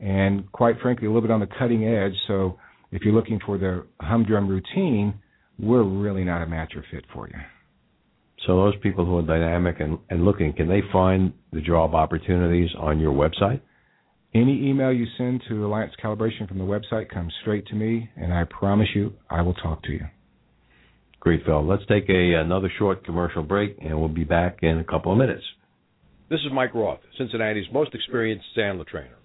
and 0.00 0.50
quite 0.50 0.80
frankly, 0.82 1.06
a 1.06 1.10
little 1.10 1.22
bit 1.22 1.30
on 1.30 1.40
the 1.40 1.48
cutting 1.58 1.86
edge. 1.86 2.14
So 2.26 2.58
if 2.90 3.02
you're 3.02 3.14
looking 3.14 3.38
for 3.46 3.56
the 3.56 3.86
humdrum 4.00 4.48
routine, 4.48 5.14
we're 5.60 5.84
really 5.84 6.24
not 6.24 6.42
a 6.42 6.46
match 6.46 6.72
or 6.74 6.84
fit 6.90 7.04
for 7.14 7.28
you. 7.28 7.38
So 8.46 8.56
those 8.56 8.74
people 8.82 9.06
who 9.06 9.18
are 9.18 9.22
dynamic 9.22 9.76
and, 9.78 9.98
and 10.10 10.24
looking, 10.24 10.52
can 10.52 10.68
they 10.68 10.82
find 10.92 11.32
the 11.52 11.60
job 11.60 11.94
opportunities 11.94 12.70
on 12.78 12.98
your 12.98 13.12
website? 13.12 13.60
Any 14.34 14.68
email 14.68 14.92
you 14.92 15.06
send 15.16 15.42
to 15.48 15.64
Alliance 15.64 15.92
Calibration 16.02 16.48
from 16.48 16.58
the 16.58 16.64
website 16.64 17.08
comes 17.08 17.32
straight 17.42 17.64
to 17.68 17.76
me, 17.76 18.10
and 18.16 18.34
I 18.34 18.42
promise 18.44 18.88
you 18.92 19.12
I 19.30 19.42
will 19.42 19.54
talk 19.54 19.84
to 19.84 19.92
you. 19.92 20.00
Great, 21.24 21.42
Phil. 21.46 21.66
Let's 21.66 21.86
take 21.86 22.10
a, 22.10 22.34
another 22.34 22.70
short 22.78 23.02
commercial 23.02 23.42
break, 23.42 23.78
and 23.80 23.98
we'll 23.98 24.08
be 24.08 24.24
back 24.24 24.58
in 24.60 24.78
a 24.78 24.84
couple 24.84 25.10
of 25.10 25.16
minutes. 25.16 25.42
This 26.28 26.40
is 26.40 26.52
Mike 26.52 26.74
Roth, 26.74 27.00
Cincinnati's 27.16 27.64
most 27.72 27.94
experienced 27.94 28.44
Sandler 28.54 28.86
trainer. 28.86 29.16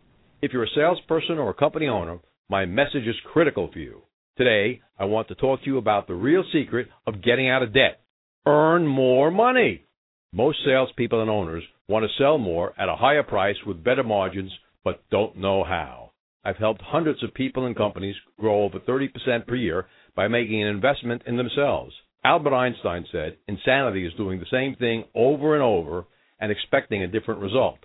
If 0.41 0.53
you're 0.53 0.63
a 0.63 0.69
salesperson 0.73 1.37
or 1.37 1.49
a 1.49 1.53
company 1.53 1.89
owner, 1.89 2.19
my 2.49 2.65
message 2.65 3.05
is 3.05 3.17
critical 3.33 3.69
for 3.73 3.79
you. 3.79 4.03
Today, 4.37 4.79
I 4.97 5.03
want 5.03 5.27
to 5.27 5.35
talk 5.35 5.59
to 5.59 5.65
you 5.65 5.77
about 5.77 6.07
the 6.07 6.13
real 6.13 6.45
secret 6.53 6.87
of 7.05 7.21
getting 7.21 7.49
out 7.49 7.63
of 7.63 7.73
debt. 7.73 7.99
Earn 8.45 8.87
more 8.87 9.29
money. 9.29 9.83
Most 10.31 10.59
salespeople 10.65 11.19
and 11.19 11.29
owners 11.29 11.63
want 11.89 12.05
to 12.05 12.23
sell 12.23 12.37
more 12.37 12.73
at 12.79 12.87
a 12.87 12.95
higher 12.95 13.23
price 13.23 13.57
with 13.67 13.83
better 13.83 14.03
margins, 14.03 14.53
but 14.85 15.03
don't 15.11 15.35
know 15.35 15.65
how. 15.65 16.11
I've 16.45 16.55
helped 16.55 16.81
hundreds 16.81 17.21
of 17.25 17.33
people 17.33 17.65
and 17.65 17.75
companies 17.75 18.15
grow 18.39 18.63
over 18.63 18.79
30% 18.79 19.45
per 19.45 19.55
year 19.55 19.87
by 20.15 20.27
making 20.27 20.61
an 20.61 20.67
investment 20.67 21.23
in 21.25 21.37
themselves. 21.37 21.93
Albert 22.23 22.53
Einstein 22.53 23.05
said, 23.11 23.37
Insanity 23.47 24.05
is 24.05 24.13
doing 24.15 24.39
the 24.39 24.45
same 24.51 24.75
thing 24.75 25.05
over 25.15 25.53
and 25.53 25.63
over 25.63 26.05
and 26.39 26.51
expecting 26.51 27.03
a 27.03 27.07
different 27.07 27.41
result. 27.41 27.79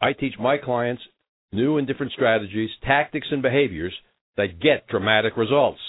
I 0.00 0.12
teach 0.12 0.34
my 0.38 0.58
clients 0.58 1.02
new 1.52 1.78
and 1.78 1.86
different 1.86 2.12
strategies, 2.12 2.70
tactics, 2.82 3.28
and 3.30 3.42
behaviors 3.42 3.94
that 4.36 4.60
get 4.60 4.88
dramatic 4.88 5.36
results. 5.36 5.80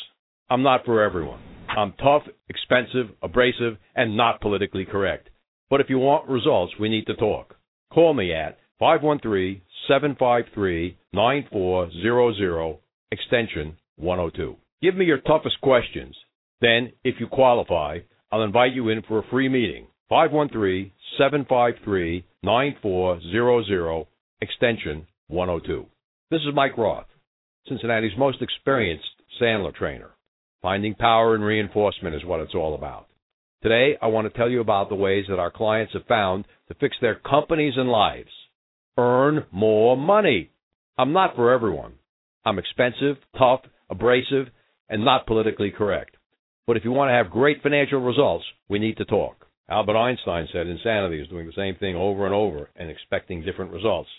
I'm 0.49 0.61
not 0.61 0.85
for 0.85 1.01
everyone. 1.01 1.39
I'm 1.67 1.93
tough, 1.93 2.23
expensive, 2.49 3.07
abrasive, 3.21 3.77
and 3.95 4.15
not 4.15 4.41
politically 4.41 4.85
correct. 4.85 5.29
But 5.69 5.81
if 5.81 5.89
you 5.89 5.97
want 5.97 6.29
results, 6.29 6.73
we 6.79 6.89
need 6.89 7.07
to 7.07 7.15
talk. 7.15 7.55
Call 7.91 8.13
me 8.13 8.33
at 8.33 8.59
513 8.79 9.61
753 9.87 10.97
9400, 11.13 12.77
extension 13.11 13.77
102. 13.97 14.55
Give 14.81 14.95
me 14.95 15.05
your 15.05 15.19
toughest 15.19 15.59
questions. 15.61 16.15
Then, 16.61 16.91
if 17.03 17.15
you 17.19 17.27
qualify, 17.27 17.99
I'll 18.31 18.43
invite 18.43 18.73
you 18.73 18.89
in 18.89 19.01
for 19.03 19.19
a 19.19 19.27
free 19.29 19.49
meeting. 19.49 19.87
513 20.09 20.91
753 21.17 22.25
9400, 22.43 24.07
extension 24.41 25.07
102. 25.27 25.85
This 26.29 26.41
is 26.41 26.53
Mike 26.53 26.77
Roth, 26.77 27.07
Cincinnati's 27.67 28.17
most 28.17 28.41
experienced 28.41 29.05
Sandler 29.41 29.73
trainer. 29.73 30.11
Finding 30.61 30.95
power 30.95 31.35
and 31.35 31.43
reinforcement 31.43 32.15
is 32.15 32.25
what 32.25 32.39
it's 32.39 32.55
all 32.55 32.75
about. 32.75 33.07
Today, 33.63 33.97
I 34.01 34.07
want 34.07 34.31
to 34.31 34.37
tell 34.37 34.49
you 34.49 34.61
about 34.61 34.89
the 34.89 34.95
ways 34.95 35.25
that 35.29 35.39
our 35.39 35.51
clients 35.51 35.93
have 35.93 36.05
found 36.05 36.45
to 36.67 36.75
fix 36.75 36.97
their 37.01 37.15
companies 37.15 37.73
and 37.77 37.89
lives. 37.89 38.29
Earn 38.97 39.45
more 39.51 39.97
money. 39.97 40.51
I'm 40.97 41.13
not 41.13 41.35
for 41.35 41.51
everyone. 41.51 41.93
I'm 42.45 42.59
expensive, 42.59 43.17
tough, 43.37 43.61
abrasive, 43.89 44.47
and 44.89 45.03
not 45.03 45.27
politically 45.27 45.71
correct. 45.71 46.15
But 46.67 46.77
if 46.77 46.83
you 46.83 46.91
want 46.91 47.09
to 47.09 47.13
have 47.13 47.29
great 47.29 47.61
financial 47.61 47.99
results, 47.99 48.45
we 48.69 48.79
need 48.79 48.97
to 48.97 49.05
talk. 49.05 49.47
Albert 49.69 49.97
Einstein 49.97 50.47
said 50.51 50.67
insanity 50.67 51.21
is 51.21 51.27
doing 51.27 51.47
the 51.47 51.53
same 51.53 51.75
thing 51.75 51.95
over 51.95 52.25
and 52.25 52.33
over 52.33 52.69
and 52.75 52.89
expecting 52.89 53.43
different 53.43 53.71
results. 53.71 54.09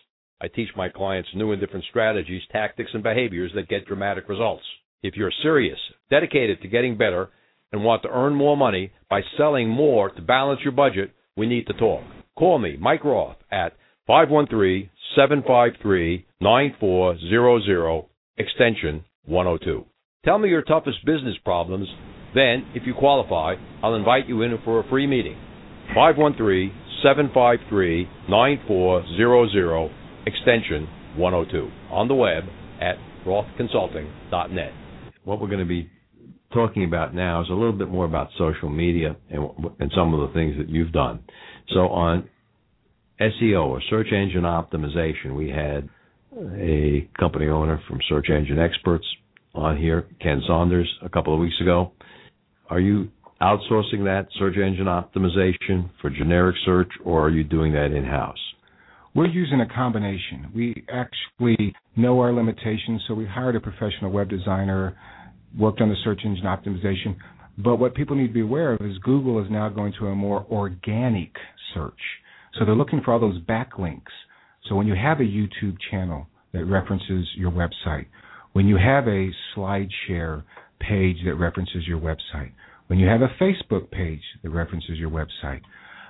I 0.41 0.49
teach 0.49 0.69
my 0.77 0.89
clients 0.89 1.29
new 1.35 1.53
and 1.53 1.61
different 1.61 1.85
strategies, 1.89 2.43
tactics, 2.53 2.91
and 2.95 3.03
behaviors 3.03 3.53
that 3.55 3.69
get 3.69 3.87
dramatic 3.87 4.29
results. 4.29 4.65
If 5.03 5.15
you're 5.17 5.33
serious, 5.43 5.79
dedicated 6.11 6.61
to 6.63 6.69
getting 6.69 6.97
better, 6.97 7.31
and 7.73 7.85
want 7.85 8.03
to 8.03 8.09
earn 8.09 8.35
more 8.35 8.57
money 8.57 8.93
by 9.11 9.21
selling 9.37 9.69
more 9.69 10.11
to 10.11 10.23
balance 10.23 10.61
your 10.63 10.73
budget, 10.73 11.11
we 11.37 11.47
need 11.47 11.67
to 11.67 11.73
talk. 11.75 12.03
Call 12.37 12.59
me, 12.59 12.77
Mike 12.79 13.05
Roth, 13.05 13.37
at 13.51 13.73
513 14.07 14.91
753 15.15 16.27
9400, 16.41 18.05
extension 18.37 19.05
102. 19.25 19.85
Tell 20.27 20.39
me 20.39 20.49
your 20.49 20.63
toughest 20.63 21.05
business 21.07 21.37
problems. 21.45 21.87
Then, 22.35 22.67
if 22.75 22.83
you 22.85 22.95
qualify, 22.95 23.55
I'll 23.81 23.95
invite 23.95 24.27
you 24.27 24.43
in 24.43 24.59
for 24.65 24.81
a 24.81 24.89
free 24.89 25.07
meeting. 25.07 25.39
513 25.95 26.75
753 27.01 28.09
9400, 28.29 29.91
extension 30.27 30.89
102. 31.17 31.71
On 31.93 32.09
the 32.09 32.15
web 32.15 32.43
at 32.81 32.97
rothconsulting.net. 33.25 34.73
What 35.23 35.41
we're 35.41 35.47
going 35.47 35.61
to 35.61 35.65
be 35.65 35.89
talking 36.53 36.83
about 36.83 37.15
now 37.15 37.43
is 37.43 37.49
a 37.49 37.55
little 37.55 37.73
bit 37.73 37.89
more 37.89 38.05
about 38.05 38.31
social 38.37 38.69
media 38.69 39.15
and, 39.31 39.49
and 39.79 39.93
some 39.97 40.13
of 40.13 40.29
the 40.29 40.35
things 40.35 40.57
that 40.59 40.69
you've 40.69 40.91
done. 40.91 41.21
So 41.73 41.83
on 41.83 42.29
SEO 43.21 43.65
or 43.65 43.81
search 43.89 44.09
engine 44.13 44.43
optimization, 44.43 45.37
we 45.37 45.51
had 45.51 45.89
a 46.59 47.09
company 47.17 47.47
owner 47.47 47.81
from 47.87 48.01
Search 48.09 48.29
Engine 48.29 48.59
Experts 48.59 49.07
on 49.57 49.77
here, 49.77 50.07
Ken 50.21 50.43
Saunders, 50.47 50.89
a 51.03 51.09
couple 51.09 51.35
of 51.35 51.41
weeks 51.41 51.61
ago. 51.61 51.93
Are 52.69 52.81
you 52.81 53.09
outsourcing 53.41 54.05
that 54.05 54.27
search 54.39 54.57
engine 54.57 54.87
optimization 54.87 55.91
for 56.01 56.11
generic 56.11 56.57
search, 56.65 56.91
or 57.05 57.27
are 57.27 57.31
you 57.31 57.45
doing 57.45 57.73
that 57.73 57.93
in 57.93 58.05
house? 58.05 58.39
We're 59.15 59.27
using 59.27 59.61
a 59.61 59.75
combination. 59.75 60.51
We 60.55 60.85
actually 60.93 61.75
know 61.97 62.21
our 62.21 62.33
limitations, 62.33 63.03
so 63.09 63.15
we 63.15 63.27
hired 63.27 63.57
a 63.57 63.61
professional 63.61 64.11
web 64.11 64.29
designer, 64.29 64.97
worked 65.59 65.81
on 65.81 65.89
the 65.89 65.97
search 66.05 66.21
engine 66.25 66.45
optimization. 66.45 67.17
But 67.59 67.77
what 67.77 67.95
people 67.95 68.15
need 68.17 68.29
to 68.29 68.35
be 68.35 68.43
aware 68.43 68.75
of 68.75 68.83
is 68.83 68.99
Google 68.99 69.43
is 69.43 69.51
now 69.51 69.71
going 69.71 69.95
to 69.99 70.09
a 70.09 70.15
more 70.15 70.47
organic 70.51 71.33
search. 71.73 71.99
So 72.59 72.65
they're 72.65 72.75
looking 72.75 73.01
for 73.03 73.13
all 73.13 73.21
those 73.21 73.41
backlinks. 73.43 74.03
So 74.69 74.75
when 74.75 74.87
you 74.87 74.95
have 74.95 75.21
a 75.21 75.23
YouTube 75.23 75.77
channel 75.91 76.27
that 76.53 76.65
references 76.65 77.27
your 77.37 77.51
website, 77.51 78.07
when 78.57 78.67
you 78.67 78.79
have 78.79 79.07
a 79.07 79.29
SlideShare 79.55 80.43
page 80.81 81.19
that 81.27 81.35
references 81.35 81.87
your 81.87 82.01
website, 82.01 82.53
when 82.87 82.99
you 82.99 83.07
have 83.07 83.21
a 83.21 83.29
Facebook 83.39 83.91
page 83.91 84.23
that 84.43 84.49
references 84.49 84.93
your 84.97 85.11
website, 85.11 85.61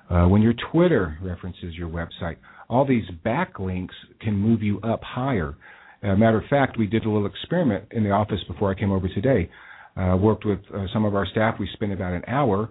uh, 0.08 0.28
when 0.28 0.42
your 0.42 0.54
Twitter 0.70 1.18
references 1.20 1.74
your 1.74 1.88
website, 1.88 2.36
all 2.68 2.86
these 2.86 3.02
backlinks 3.24 3.96
can 4.20 4.36
move 4.36 4.62
you 4.62 4.80
up 4.82 5.00
higher. 5.02 5.56
Matter 6.04 6.38
of 6.38 6.44
fact, 6.48 6.78
we 6.78 6.86
did 6.86 7.04
a 7.04 7.10
little 7.10 7.26
experiment 7.26 7.86
in 7.90 8.04
the 8.04 8.10
office 8.10 8.38
before 8.46 8.70
I 8.70 8.78
came 8.78 8.92
over 8.92 9.08
today. 9.08 9.50
Uh, 9.96 10.16
worked 10.16 10.44
with 10.44 10.60
uh, 10.72 10.84
some 10.92 11.04
of 11.04 11.16
our 11.16 11.26
staff. 11.26 11.56
We 11.58 11.68
spent 11.72 11.92
about 11.92 12.12
an 12.12 12.22
hour, 12.28 12.70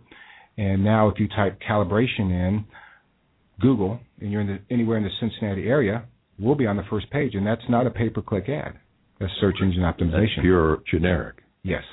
and 0.58 0.86
now 0.86 1.10
if 1.10 1.20
you 1.20 1.28
type 1.28 1.60
calibration 1.70 2.32
in 2.32 2.64
Google 3.60 4.00
and 4.22 4.32
you're 4.32 4.40
in 4.40 4.48
the, 4.48 4.60
anywhere 4.74 4.98
in 4.98 5.04
the 5.04 5.10
Cincinnati 5.20 5.68
area, 5.68 6.06
we'll 6.40 6.56
be 6.56 6.66
on 6.66 6.78
the 6.78 6.86
first 6.90 7.12
page, 7.12 7.36
and 7.36 7.46
that's 7.46 7.68
not 7.68 7.86
a 7.86 7.90
pay-per-click 7.90 8.48
ad. 8.48 8.80
That's 9.20 9.32
search 9.40 9.58
engine 9.62 9.82
optimization. 9.82 10.36
That's 10.38 10.42
pure 10.42 10.80
generic. 10.90 11.38
Yes. 11.64 11.84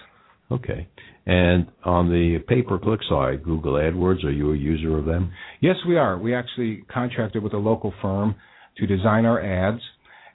Okay. 0.50 0.88
And 1.24 1.66
on 1.84 2.08
the 2.08 2.38
pay-per-click 2.48 3.00
side, 3.08 3.44
Google 3.44 3.74
AdWords, 3.74 4.24
are 4.24 4.30
you 4.30 4.52
a 4.52 4.56
user 4.56 4.98
of 4.98 5.04
them? 5.04 5.32
Yes, 5.60 5.76
we 5.86 5.96
are. 5.96 6.18
We 6.18 6.34
actually 6.34 6.84
contracted 6.92 7.42
with 7.42 7.54
a 7.54 7.58
local 7.58 7.94
firm 8.02 8.34
to 8.78 8.86
design 8.86 9.24
our 9.24 9.40
ads 9.40 9.80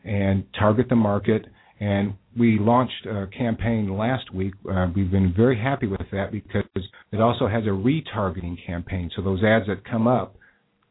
and 0.06 0.46
target 0.58 0.88
the 0.90 0.96
market. 0.96 1.46
And 1.80 2.14
we 2.38 2.58
launched 2.58 3.06
a 3.06 3.28
campaign 3.28 3.96
last 3.96 4.34
week. 4.34 4.54
Uh, 4.70 4.88
we've 4.96 5.12
been 5.12 5.34
very 5.36 5.60
happy 5.60 5.88
with 5.88 6.02
that 6.12 6.32
because 6.32 6.64
it 7.12 7.22
also 7.22 7.48
has 7.48 7.66
a 7.66 7.70
retargeting 7.70 8.56
campaign. 8.66 9.12
So 9.16 9.22
those 9.22 9.44
ads 9.44 9.68
that 9.68 9.84
come 9.86 10.08
up 10.08 10.36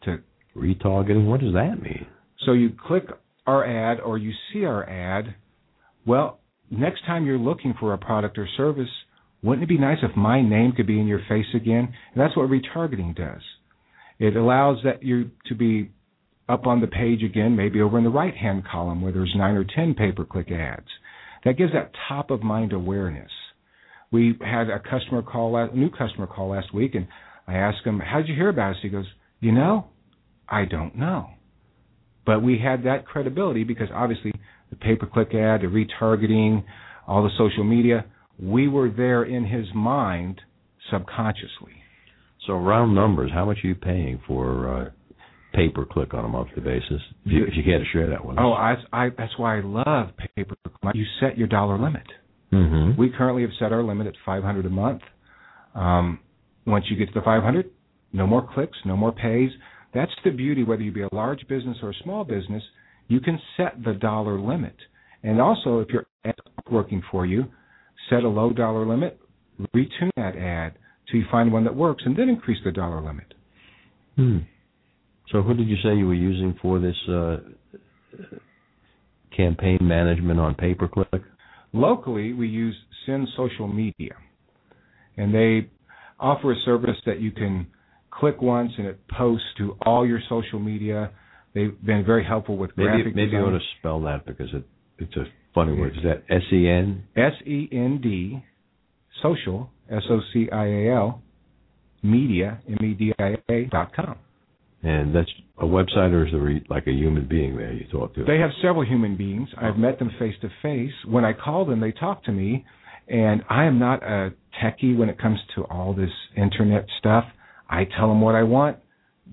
to 0.04 0.18
retargeting, 0.54 1.26
what 1.26 1.40
does 1.40 1.54
that 1.54 1.82
mean? 1.82 2.06
So 2.44 2.52
you 2.52 2.70
click 2.86 3.04
our 3.46 3.64
ad 3.64 4.00
or 4.00 4.18
you 4.18 4.32
see 4.52 4.64
our 4.64 4.88
ad. 4.88 5.34
Well, 6.06 6.38
next 6.70 7.04
time 7.04 7.26
you're 7.26 7.38
looking 7.38 7.74
for 7.78 7.92
a 7.92 7.98
product 7.98 8.38
or 8.38 8.48
service, 8.56 8.88
wouldn't 9.42 9.64
it 9.64 9.68
be 9.68 9.78
nice 9.78 9.98
if 10.02 10.16
my 10.16 10.40
name 10.40 10.72
could 10.72 10.86
be 10.86 11.00
in 11.00 11.06
your 11.06 11.20
face 11.28 11.46
again? 11.54 11.92
And 12.14 12.20
that's 12.20 12.36
what 12.36 12.48
retargeting 12.48 13.16
does. 13.16 13.42
It 14.18 14.36
allows 14.36 14.78
that 14.84 15.02
you 15.02 15.30
to 15.46 15.54
be 15.54 15.90
up 16.48 16.66
on 16.66 16.80
the 16.80 16.86
page 16.86 17.22
again, 17.22 17.56
maybe 17.56 17.80
over 17.80 17.98
in 17.98 18.04
the 18.04 18.10
right 18.10 18.34
hand 18.34 18.64
column 18.70 19.02
where 19.02 19.12
there's 19.12 19.34
nine 19.36 19.56
or 19.56 19.64
ten 19.64 19.94
pay 19.94 20.12
per 20.12 20.24
click 20.24 20.50
ads. 20.50 20.86
That 21.44 21.58
gives 21.58 21.72
that 21.72 21.90
top 22.08 22.30
of 22.30 22.42
mind 22.42 22.72
awareness. 22.72 23.30
We 24.12 24.38
had 24.40 24.70
a 24.70 24.78
customer 24.78 25.22
call, 25.22 25.56
a 25.56 25.74
new 25.74 25.90
customer 25.90 26.26
call 26.26 26.50
last 26.50 26.72
week, 26.72 26.94
and 26.94 27.08
I 27.46 27.54
asked 27.54 27.84
him, 27.84 27.98
"How 27.98 28.18
did 28.18 28.28
you 28.28 28.34
hear 28.34 28.48
about 28.48 28.76
us?" 28.76 28.82
He 28.82 28.88
goes, 28.88 29.06
"You 29.40 29.52
know, 29.52 29.88
I 30.48 30.64
don't 30.64 30.96
know." 30.96 31.30
But 32.24 32.42
we 32.42 32.58
had 32.58 32.84
that 32.84 33.06
credibility 33.06 33.64
because 33.64 33.88
obviously 33.92 34.32
the 34.70 34.76
pay 34.76 34.96
per 34.96 35.06
click 35.06 35.34
ad, 35.34 35.62
the 35.62 35.66
retargeting, 35.66 36.64
all 37.06 37.22
the 37.22 37.30
social 37.38 37.64
media, 37.64 38.04
we 38.38 38.68
were 38.68 38.90
there 38.90 39.24
in 39.24 39.46
his 39.46 39.66
mind 39.74 40.40
subconsciously. 40.90 41.82
So 42.46 42.54
round 42.54 42.94
numbers, 42.94 43.30
how 43.32 43.44
much 43.44 43.58
are 43.64 43.68
you 43.68 43.74
paying 43.74 44.20
for 44.26 44.68
uh, 44.68 44.90
pay 45.52 45.68
per 45.68 45.84
click 45.84 46.14
on 46.14 46.24
a 46.24 46.28
monthly 46.28 46.62
basis? 46.62 47.00
If 47.24 47.32
you, 47.32 47.44
if 47.44 47.54
you 47.56 47.64
care 47.64 47.78
to 47.78 47.84
share 47.92 48.08
that 48.10 48.24
with 48.24 48.38
us. 48.38 48.44
Oh, 48.44 48.52
I, 48.52 48.76
I, 48.92 49.08
that's 49.16 49.36
why 49.36 49.58
I 49.58 49.62
love 49.62 50.10
pay 50.16 50.44
per 50.44 50.54
click. 50.80 50.94
You 50.94 51.04
set 51.20 51.36
your 51.38 51.48
dollar 51.48 51.78
limit. 51.78 52.06
Mm-hmm. 52.52 53.00
We 53.00 53.10
currently 53.10 53.42
have 53.42 53.50
set 53.58 53.72
our 53.72 53.82
limit 53.82 54.06
at 54.06 54.14
500 54.24 54.66
a 54.66 54.70
month. 54.70 55.02
Um, 55.74 56.20
once 56.66 56.84
you 56.88 56.96
get 56.96 57.12
to 57.12 57.20
the 57.20 57.24
500, 57.24 57.70
no 58.12 58.26
more 58.26 58.48
clicks, 58.54 58.78
no 58.84 58.96
more 58.96 59.12
pays. 59.12 59.50
That's 59.94 60.12
the 60.24 60.30
beauty. 60.30 60.62
Whether 60.62 60.82
you 60.82 60.92
be 60.92 61.02
a 61.02 61.08
large 61.12 61.46
business 61.48 61.78
or 61.82 61.90
a 61.90 61.94
small 62.02 62.24
business, 62.24 62.62
you 63.08 63.20
can 63.20 63.38
set 63.56 63.82
the 63.84 63.94
dollar 63.94 64.38
limit. 64.38 64.76
And 65.22 65.40
also, 65.40 65.80
if 65.80 65.88
your 65.88 66.06
ad 66.24 66.34
is 66.38 66.72
working 66.72 67.02
for 67.10 67.26
you, 67.26 67.44
set 68.10 68.22
a 68.22 68.28
low 68.28 68.52
dollar 68.52 68.86
limit, 68.86 69.18
retune 69.74 70.10
that 70.16 70.36
ad 70.36 70.78
till 71.10 71.20
you 71.20 71.26
find 71.30 71.52
one 71.52 71.64
that 71.64 71.74
works, 71.74 72.02
and 72.06 72.16
then 72.16 72.28
increase 72.28 72.58
the 72.64 72.72
dollar 72.72 73.00
limit. 73.00 73.34
Hmm. 74.16 74.38
So, 75.32 75.42
who 75.42 75.54
did 75.54 75.68
you 75.68 75.76
say 75.82 75.96
you 75.96 76.06
were 76.06 76.14
using 76.14 76.56
for 76.62 76.78
this 76.78 76.96
uh, 77.08 77.38
campaign 79.36 79.78
management 79.82 80.38
on 80.38 80.54
pay 80.54 80.74
per 80.74 80.88
click? 80.88 81.22
Locally, 81.72 82.32
we 82.32 82.48
use 82.48 82.76
Send 83.04 83.28
Social 83.36 83.66
Media, 83.66 84.14
and 85.16 85.34
they 85.34 85.68
offer 86.18 86.52
a 86.52 86.56
service 86.64 86.96
that 87.04 87.20
you 87.20 87.30
can 87.30 87.66
click 88.10 88.40
once 88.40 88.72
and 88.78 88.86
it 88.86 88.98
posts 89.08 89.46
to 89.58 89.76
all 89.84 90.06
your 90.06 90.20
social 90.28 90.58
media. 90.58 91.10
They've 91.56 91.74
been 91.82 92.04
very 92.04 92.22
helpful 92.22 92.58
with 92.58 92.70
maybe, 92.76 92.88
graphic 92.88 93.16
Maybe 93.16 93.30
design. 93.30 93.40
you 93.40 93.46
ought 93.46 93.58
to 93.58 93.64
spell 93.78 94.02
that 94.02 94.26
because 94.26 94.48
it, 94.52 94.64
it's 94.98 95.16
a 95.16 95.24
funny 95.54 95.72
word. 95.72 95.96
Is 95.96 96.02
that 96.02 96.22
S 96.28 96.42
E 96.52 96.68
N? 96.68 97.04
S 97.16 97.32
E 97.46 97.66
N 97.72 97.98
D, 98.02 98.44
social, 99.22 99.70
S 99.90 100.02
O 100.10 100.20
C 100.34 100.50
I 100.52 100.66
A 100.66 100.94
L, 100.94 101.22
media, 102.02 102.60
M 102.68 102.84
E 102.84 102.92
D 102.92 103.14
I 103.18 103.36
A 103.50 103.64
dot 103.70 103.96
com. 103.96 104.16
And 104.82 105.16
that's 105.16 105.30
a 105.56 105.64
website, 105.64 106.12
or 106.12 106.26
is 106.26 106.32
there 106.32 106.60
like 106.68 106.86
a 106.88 106.92
human 106.92 107.26
being 107.26 107.56
there 107.56 107.72
you 107.72 107.86
talk 107.90 108.14
to? 108.16 108.24
They 108.24 108.38
have 108.38 108.50
several 108.60 108.84
human 108.84 109.16
beings. 109.16 109.48
I've 109.56 109.78
met 109.78 109.98
them 109.98 110.10
face 110.18 110.34
to 110.42 110.50
face. 110.60 110.92
When 111.08 111.24
I 111.24 111.32
call 111.32 111.64
them, 111.64 111.80
they 111.80 111.92
talk 111.92 112.22
to 112.24 112.32
me, 112.32 112.66
and 113.08 113.42
I 113.48 113.64
am 113.64 113.78
not 113.78 114.02
a 114.02 114.34
techie 114.62 114.94
when 114.94 115.08
it 115.08 115.18
comes 115.18 115.38
to 115.54 115.62
all 115.62 115.94
this 115.94 116.12
internet 116.36 116.84
stuff. 116.98 117.24
I 117.70 117.84
tell 117.98 118.08
them 118.08 118.20
what 118.20 118.34
I 118.34 118.42
want, 118.42 118.76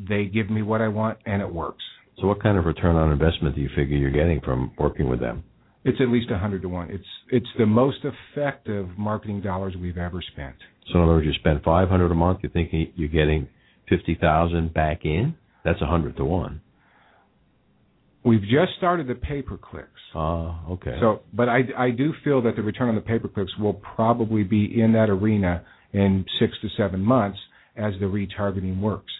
they 0.08 0.24
give 0.24 0.50
me 0.50 0.62
what 0.62 0.80
I 0.80 0.88
want, 0.88 1.18
and 1.26 1.42
it 1.42 1.54
works. 1.54 1.84
So, 2.20 2.28
what 2.28 2.42
kind 2.42 2.58
of 2.58 2.66
return 2.66 2.96
on 2.96 3.12
investment 3.12 3.56
do 3.56 3.62
you 3.62 3.70
figure 3.76 3.98
you're 3.98 4.12
getting 4.12 4.40
from 4.42 4.72
working 4.78 5.10
with 5.10 5.20
them? 5.20 5.44
It's 5.86 5.98
at 6.00 6.08
least 6.10 6.32
a 6.32 6.38
hundred 6.38 6.62
to 6.62 6.70
one. 6.70 6.90
It's 6.90 7.04
it's 7.30 7.48
the 7.58 7.66
most 7.66 7.98
effective 8.04 8.88
marketing 8.98 9.42
dollars 9.42 9.76
we've 9.80 9.98
ever 9.98 10.22
spent. 10.34 10.56
So, 10.92 11.00
in 11.00 11.04
other 11.04 11.14
words, 11.14 11.26
you 11.28 11.34
spend 11.34 11.62
five 11.64 11.90
hundred 11.90 12.12
a 12.12 12.16
month. 12.16 12.40
you're 12.44 12.52
thinking 12.52 12.94
you're 12.96 13.10
getting 13.10 13.48
fifty 13.90 14.18
thousand 14.20 14.74
back 14.74 15.02
in? 15.04 15.36
That's 15.66 15.82
a 15.82 15.86
hundred 15.86 16.16
to 16.18 16.26
one. 16.26 16.62
We've 18.24 18.42
just 18.42 18.78
started 18.78 19.08
the 19.08 19.16
pay 19.16 19.42
per 19.42 19.58
clicks. 19.58 19.90
Ah, 20.16 20.66
uh, 20.66 20.74
okay. 20.74 20.98
So, 21.02 21.22
but 21.34 21.50
I 21.50 21.64
I 21.78 21.90
do 21.92 22.14
feel 22.24 22.42
that 22.44 22.56
the 22.56 22.62
return 22.62 22.90
on 22.90 22.96
the 22.96 23.02
pay 23.02 23.20
per 23.20 23.28
clicks 23.28 23.58
will 23.58 23.74
probably 23.74 24.44
be 24.44 24.82
in 24.82 24.94
that 24.94 25.10
arena 25.10 25.64
in 25.92 26.26
six 26.40 26.54
to 26.62 26.70
seven 26.78 27.02
months 27.02 27.40
as 27.76 27.94
the 28.00 28.06
retargeting 28.06 28.80
works. 28.80 29.12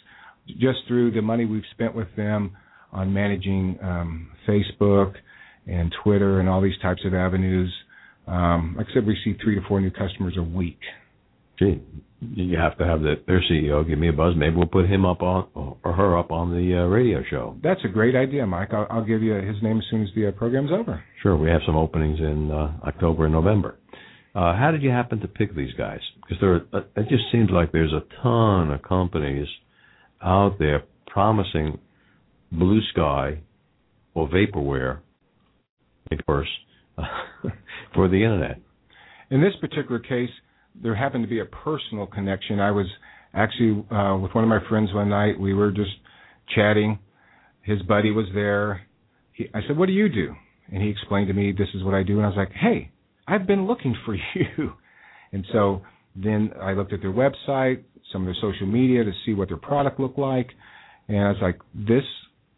Just 0.48 0.80
through 0.88 1.12
the 1.12 1.22
money 1.22 1.46
we've 1.46 1.64
spent 1.72 1.96
with 1.96 2.08
them 2.16 2.56
on 2.94 3.14
managing 3.14 3.78
um, 3.82 4.32
Facebook 4.48 5.16
and 5.68 5.94
Twitter 6.04 6.40
and 6.40 6.48
all 6.48 6.62
these 6.62 6.78
types 6.82 7.02
of 7.06 7.14
avenues. 7.14 7.74
Um, 8.28 8.76
like 8.78 8.88
I 8.90 8.94
said, 8.94 9.06
we 9.06 9.18
see 9.24 9.36
three 9.44 9.56
to 9.56 9.62
four 9.68 9.82
new 9.82 9.92
customers 9.92 10.36
a 10.38 10.44
week. 10.44 10.80
Gee, 11.60 11.82
you 12.36 12.58
have 12.58 12.78
to 12.78 12.86
have 12.86 13.02
the, 13.02 13.16
their 13.28 13.42
CEO 13.52 13.88
give 13.88 14.00
me 14.00 14.10
a 14.10 14.14
buzz. 14.14 14.34
Maybe 14.36 14.56
we'll 14.56 14.68
put 14.68 14.90
him 14.90 15.06
up 15.06 15.22
on 15.22 15.48
or 15.56 15.94
her 15.94 16.18
up 16.18 16.32
on 16.32 16.52
the 16.52 16.80
uh, 16.80 16.86
radio 16.88 17.22
show. 17.30 17.58
That's 17.62 17.82
a 17.84 17.90
great 17.90 18.16
idea, 18.16 18.46
Mike. 18.46 18.74
I'll, 18.74 18.88
I'll 18.90 19.06
give 19.06 19.22
you 19.22 19.34
his 19.36 19.62
name 19.62 19.78
as 19.78 19.84
soon 19.92 20.04
as 20.04 20.10
the 20.16 20.30
uh, 20.30 20.32
program's 20.32 20.72
over. 20.72 21.04
Sure, 21.22 21.36
we 21.36 21.50
have 21.50 21.62
some 21.66 21.76
openings 21.76 22.20
in 22.20 22.52
uh, 22.52 22.74
October 22.88 23.26
and 23.26 23.34
November. 23.34 23.78
Uh, 24.36 24.56
how 24.56 24.72
did 24.72 24.82
you 24.82 24.90
happen 24.90 25.20
to 25.20 25.28
pick 25.28 25.56
these 25.56 25.74
guys? 25.78 26.00
Because 26.22 26.38
there, 26.42 26.54
are, 26.54 26.66
uh, 26.74 26.80
it 26.96 27.08
just 27.10 27.24
seems 27.32 27.50
like 27.52 27.72
there's 27.72 27.94
a 27.94 28.04
ton 28.24 28.72
of 28.72 28.82
companies 28.82 29.48
out 30.24 30.58
there 30.58 30.84
promising 31.06 31.78
blue 32.54 32.80
sky 32.92 33.40
or 34.14 34.30
vaporware, 34.30 35.00
worse, 36.28 36.48
for 37.96 38.08
the 38.08 38.24
internet. 38.24 38.60
In 39.32 39.42
this 39.42 39.54
particular 39.60 40.00
case, 40.00 40.30
there 40.82 40.96
happened 40.96 41.24
to 41.24 41.30
be 41.30 41.40
a 41.40 41.46
personal 41.46 42.06
connection. 42.06 42.60
I 42.60 42.72
was 42.72 42.86
actually 43.34 43.84
uh, 43.92 44.18
with 44.18 44.34
one 44.34 44.44
of 44.44 44.50
my 44.50 44.60
friends 44.70 44.94
one 44.94 45.10
night. 45.10 45.40
We 45.40 45.54
were 45.54 45.72
just 45.72 45.92
chatting. 46.56 47.00
His 47.64 47.82
buddy 47.84 48.12
was 48.12 48.26
there. 48.34 48.84
He, 49.34 49.50
I 49.54 49.62
said, 49.68 49.78
"What 49.78 49.88
do 49.88 49.94
you 49.94 50.10
do?" 50.10 50.36
And 50.72 50.82
he 50.82 50.90
explained 50.90 51.28
to 51.28 51.34
me, 51.34 51.52
"This 51.52 51.70
is 51.74 51.84
what 51.84 51.96
I 51.96 52.04
do." 52.04 52.18
And 52.18 52.26
I 52.26 52.30
was 52.30 52.38
like, 52.38 52.52
"Hey, 52.52 52.92
I've 53.28 53.48
been 53.48 53.66
looking 53.66 53.96
for 54.06 54.16
you." 54.36 54.74
And 55.32 55.46
so 55.52 55.82
then 56.16 56.52
I 56.62 56.74
looked 56.74 56.94
at 56.94 57.02
their 57.02 57.14
website, 57.14 57.84
some 58.12 58.22
of 58.22 58.26
their 58.28 58.36
social 58.40 58.68
media 58.68 59.04
to 59.04 59.12
see 59.26 59.34
what 59.34 59.48
their 59.48 59.58
product 59.58 60.00
looked 60.00 60.20
like, 60.20 60.50
and 61.08 61.18
I 61.18 61.30
was 61.30 61.38
like, 61.42 61.60
"This 61.74 62.04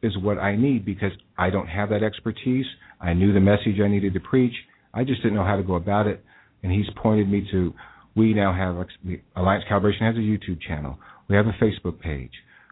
is 0.06 0.18
what 0.18 0.38
I 0.38 0.56
need 0.56 0.86
because 0.86 1.12
I 1.38 1.50
don't 1.50 1.68
have 1.68 1.90
that 1.90 2.04
expertise. 2.04 2.66
I 3.02 3.14
knew 3.14 3.34
the 3.34 3.40
message 3.40 3.80
I 3.84 3.88
needed 3.88 4.14
to 4.14 4.20
preach. 4.20 4.54
I 4.94 5.04
just 5.04 5.22
didn't 5.22 5.36
know 5.36 5.44
how 5.44 5.58
to 5.58 5.64
go 5.64 5.76
about 5.76 6.08
it. 6.08 6.24
and 6.64 6.72
he's 6.72 6.86
pointed 7.02 7.30
me 7.30 7.48
to. 7.52 7.74
We 8.16 8.34
now 8.34 8.54
have 8.54 8.76
Alliance 9.36 9.66
Calibration 9.70 10.02
has 10.02 10.16
a 10.16 10.20
YouTube 10.20 10.62
channel. 10.66 10.98
We 11.28 11.36
have 11.36 11.48
a 11.48 11.64
Facebook 11.64 12.00
page. 12.00 12.32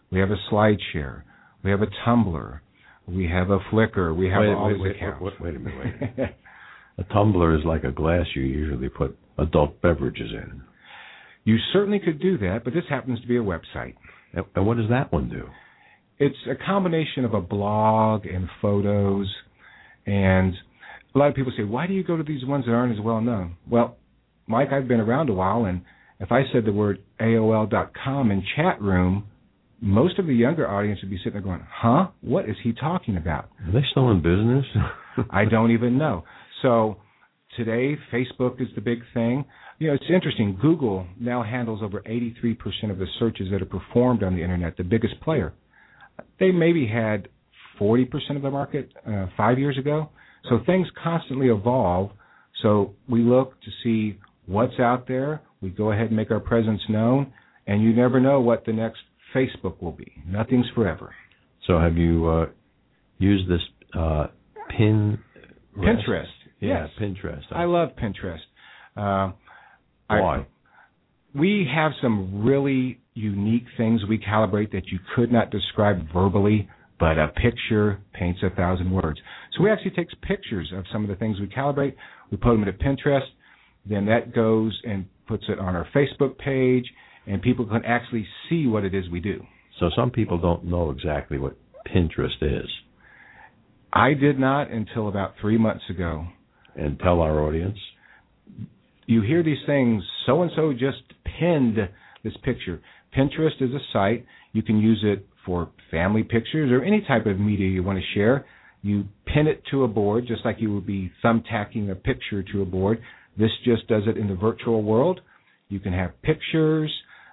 We 0.09 0.19
have 0.19 0.29
a 0.31 0.37
SlideShare. 0.49 1.23
We 1.63 1.71
have 1.71 1.81
a 1.81 1.87
Tumblr. 2.07 2.59
We 3.07 3.27
have 3.27 3.49
a 3.49 3.59
Flickr. 3.71 4.15
We 4.15 4.29
have 4.29 4.41
wait, 4.41 4.53
all 4.53 4.67
wait, 4.67 4.73
these 4.73 4.81
wait, 4.83 4.95
accounts. 4.95 5.21
Wait, 5.21 5.41
wait 5.41 5.55
a 5.55 5.59
minute. 5.59 5.79
Wait 5.79 6.09
a, 6.09 6.21
minute. 6.21 6.35
a 6.97 7.03
tumbler 7.13 7.57
is 7.57 7.65
like 7.65 7.83
a 7.83 7.91
glass 7.91 8.25
you 8.35 8.43
usually 8.43 8.89
put 8.89 9.17
adult 9.37 9.81
beverages 9.81 10.31
in. 10.31 10.61
You 11.43 11.57
certainly 11.73 11.99
could 11.99 12.21
do 12.21 12.37
that, 12.37 12.61
but 12.63 12.73
this 12.73 12.83
happens 12.89 13.19
to 13.21 13.27
be 13.27 13.37
a 13.37 13.41
website. 13.41 13.95
And 14.33 14.65
what 14.65 14.77
does 14.77 14.89
that 14.89 15.11
one 15.11 15.29
do? 15.29 15.47
It's 16.25 16.37
a 16.49 16.55
combination 16.55 17.25
of 17.25 17.33
a 17.33 17.41
blog 17.41 18.25
and 18.25 18.47
photos, 18.61 19.27
and 20.05 20.53
a 21.13 21.17
lot 21.17 21.27
of 21.27 21.35
people 21.35 21.51
say, 21.57 21.65
"Why 21.65 21.85
do 21.85 21.91
you 21.91 22.01
go 22.01 22.15
to 22.15 22.23
these 22.23 22.45
ones 22.45 22.63
that 22.65 22.71
aren't 22.71 22.93
as 22.93 23.01
well 23.01 23.19
known?" 23.19 23.57
Well, 23.69 23.97
Mike, 24.47 24.71
I've 24.71 24.87
been 24.87 25.01
around 25.01 25.27
a 25.29 25.33
while, 25.33 25.65
and 25.65 25.81
if 26.21 26.31
I 26.31 26.45
said 26.53 26.63
the 26.63 26.71
word 26.71 27.01
AOL.com 27.19 28.31
in 28.31 28.41
chat 28.55 28.81
room, 28.81 29.25
most 29.81 30.17
of 30.17 30.25
the 30.25 30.33
younger 30.33 30.65
audience 30.65 31.01
would 31.01 31.09
be 31.09 31.17
sitting 31.17 31.33
there 31.33 31.41
going, 31.41 31.67
"Huh? 31.69 32.07
What 32.21 32.47
is 32.47 32.55
he 32.63 32.71
talking 32.71 33.17
about?" 33.17 33.49
Are 33.67 33.73
they 33.73 33.83
still 33.91 34.09
in 34.09 34.21
business? 34.21 34.65
I 35.29 35.43
don't 35.43 35.71
even 35.71 35.97
know. 35.97 36.23
So 36.61 36.99
today, 37.57 37.97
Facebook 38.13 38.61
is 38.61 38.73
the 38.75 38.81
big 38.81 39.03
thing. 39.13 39.43
You 39.77 39.89
know, 39.89 39.95
it's 39.95 40.09
interesting. 40.09 40.57
Google 40.61 41.05
now 41.19 41.43
handles 41.43 41.81
over 41.83 41.99
83% 42.03 42.91
of 42.91 42.97
the 42.97 43.07
searches 43.19 43.49
that 43.51 43.61
are 43.61 43.65
performed 43.65 44.23
on 44.23 44.37
the 44.37 44.41
internet, 44.41 44.77
the 44.77 44.85
biggest 44.85 45.19
player. 45.19 45.51
They 46.39 46.51
maybe 46.51 46.87
had 46.87 47.29
40% 47.79 48.35
of 48.35 48.41
the 48.41 48.51
market 48.51 48.91
uh, 49.07 49.27
five 49.35 49.59
years 49.59 49.77
ago. 49.77 50.09
So 50.49 50.59
things 50.65 50.87
constantly 51.01 51.47
evolve. 51.47 52.11
So 52.61 52.95
we 53.07 53.21
look 53.21 53.59
to 53.61 53.71
see 53.83 54.19
what's 54.45 54.79
out 54.79 55.07
there. 55.07 55.41
We 55.61 55.69
go 55.69 55.91
ahead 55.91 56.07
and 56.07 56.15
make 56.15 56.31
our 56.31 56.39
presence 56.39 56.81
known, 56.89 57.31
and 57.67 57.81
you 57.81 57.93
never 57.93 58.19
know 58.19 58.41
what 58.41 58.65
the 58.65 58.73
next 58.73 58.99
Facebook 59.33 59.81
will 59.81 59.91
be. 59.91 60.11
Nothing's 60.27 60.67
forever. 60.75 61.13
So 61.65 61.79
have 61.79 61.97
you 61.97 62.27
uh, 62.27 62.45
used 63.17 63.49
this 63.49 63.61
uh, 63.97 64.27
pin? 64.77 65.19
Pinterest. 65.77 66.25
Yeah, 66.59 66.85
yes. 66.85 66.89
Pinterest. 67.01 67.43
I 67.51 67.63
love 67.63 67.89
Pinterest. 68.01 68.39
Uh, 68.95 69.33
Why? 70.07 70.37
I, 70.37 70.45
we 71.33 71.67
have 71.73 71.93
some 72.01 72.43
really 72.43 72.99
unique 73.13 73.65
things 73.77 74.01
we 74.07 74.17
calibrate 74.17 74.71
that 74.71 74.87
you 74.87 74.99
could 75.15 75.31
not 75.31 75.51
describe 75.51 76.11
verbally, 76.11 76.69
but 76.99 77.17
a 77.17 77.27
picture 77.27 77.99
paints 78.13 78.39
a 78.43 78.49
thousand 78.55 78.91
words. 78.91 79.19
So 79.55 79.63
we 79.63 79.71
actually 79.71 79.91
take 79.91 80.07
pictures 80.21 80.71
of 80.75 80.85
some 80.91 81.03
of 81.03 81.09
the 81.09 81.15
things 81.15 81.39
we 81.39 81.47
calibrate. 81.47 81.95
We 82.31 82.37
put 82.37 82.51
them 82.51 82.63
into 82.63 82.73
Pinterest. 82.73 83.27
Then 83.85 84.05
that 84.05 84.33
goes 84.33 84.79
and 84.83 85.05
puts 85.27 85.43
it 85.49 85.59
on 85.59 85.75
our 85.75 85.87
Facebook 85.93 86.37
page, 86.37 86.85
and 87.27 87.41
people 87.41 87.65
can 87.65 87.83
actually 87.85 88.25
see 88.49 88.67
what 88.67 88.83
it 88.83 88.93
is 88.93 89.09
we 89.09 89.19
do. 89.19 89.43
So 89.79 89.89
some 89.95 90.11
people 90.11 90.37
don't 90.37 90.65
know 90.65 90.91
exactly 90.91 91.37
what 91.37 91.57
Pinterest 91.87 92.41
is. 92.41 92.69
I 93.91 94.13
did 94.13 94.39
not 94.39 94.71
until 94.71 95.07
about 95.07 95.33
three 95.39 95.57
months 95.57 95.83
ago. 95.89 96.25
And 96.75 96.97
tell 96.99 97.21
our 97.21 97.39
audience. 97.41 97.77
You 99.05 99.21
hear 99.21 99.43
these 99.43 99.63
things, 99.67 100.03
so 100.25 100.41
and 100.41 100.51
so 100.55 100.73
just 100.73 101.03
pinned 101.39 101.77
this 102.23 102.33
picture. 102.43 102.81
Pinterest 103.15 103.61
is 103.61 103.71
a 103.71 103.79
site. 103.91 104.25
You 104.53 104.61
can 104.63 104.79
use 104.79 105.01
it 105.03 105.27
for 105.45 105.69
family 105.91 106.23
pictures 106.23 106.71
or 106.71 106.83
any 106.83 107.01
type 107.07 107.25
of 107.25 107.39
media 107.39 107.67
you 107.67 107.83
want 107.83 107.99
to 107.99 108.05
share. 108.13 108.45
You 108.81 109.05
pin 109.25 109.47
it 109.47 109.63
to 109.71 109.83
a 109.83 109.87
board 109.87 110.25
just 110.27 110.45
like 110.45 110.57
you 110.59 110.73
would 110.73 110.85
be 110.85 111.11
thumbtacking 111.23 111.91
a 111.91 111.95
picture 111.95 112.43
to 112.43 112.61
a 112.61 112.65
board. 112.65 113.01
This 113.37 113.51
just 113.63 113.87
does 113.87 114.03
it 114.07 114.17
in 114.17 114.27
the 114.27 114.35
virtual 114.35 114.83
world. 114.83 115.21
You 115.69 115.79
can 115.79 115.93
have 115.93 116.21
pictures 116.21 116.91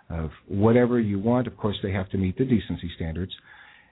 of 0.08 0.30
whatever 0.48 0.98
you 0.98 1.18
want. 1.18 1.46
Of 1.46 1.56
course, 1.56 1.76
they 1.82 1.92
have 1.92 2.08
to 2.10 2.18
meet 2.18 2.38
the 2.38 2.44
decency 2.44 2.90
standards. 2.96 3.32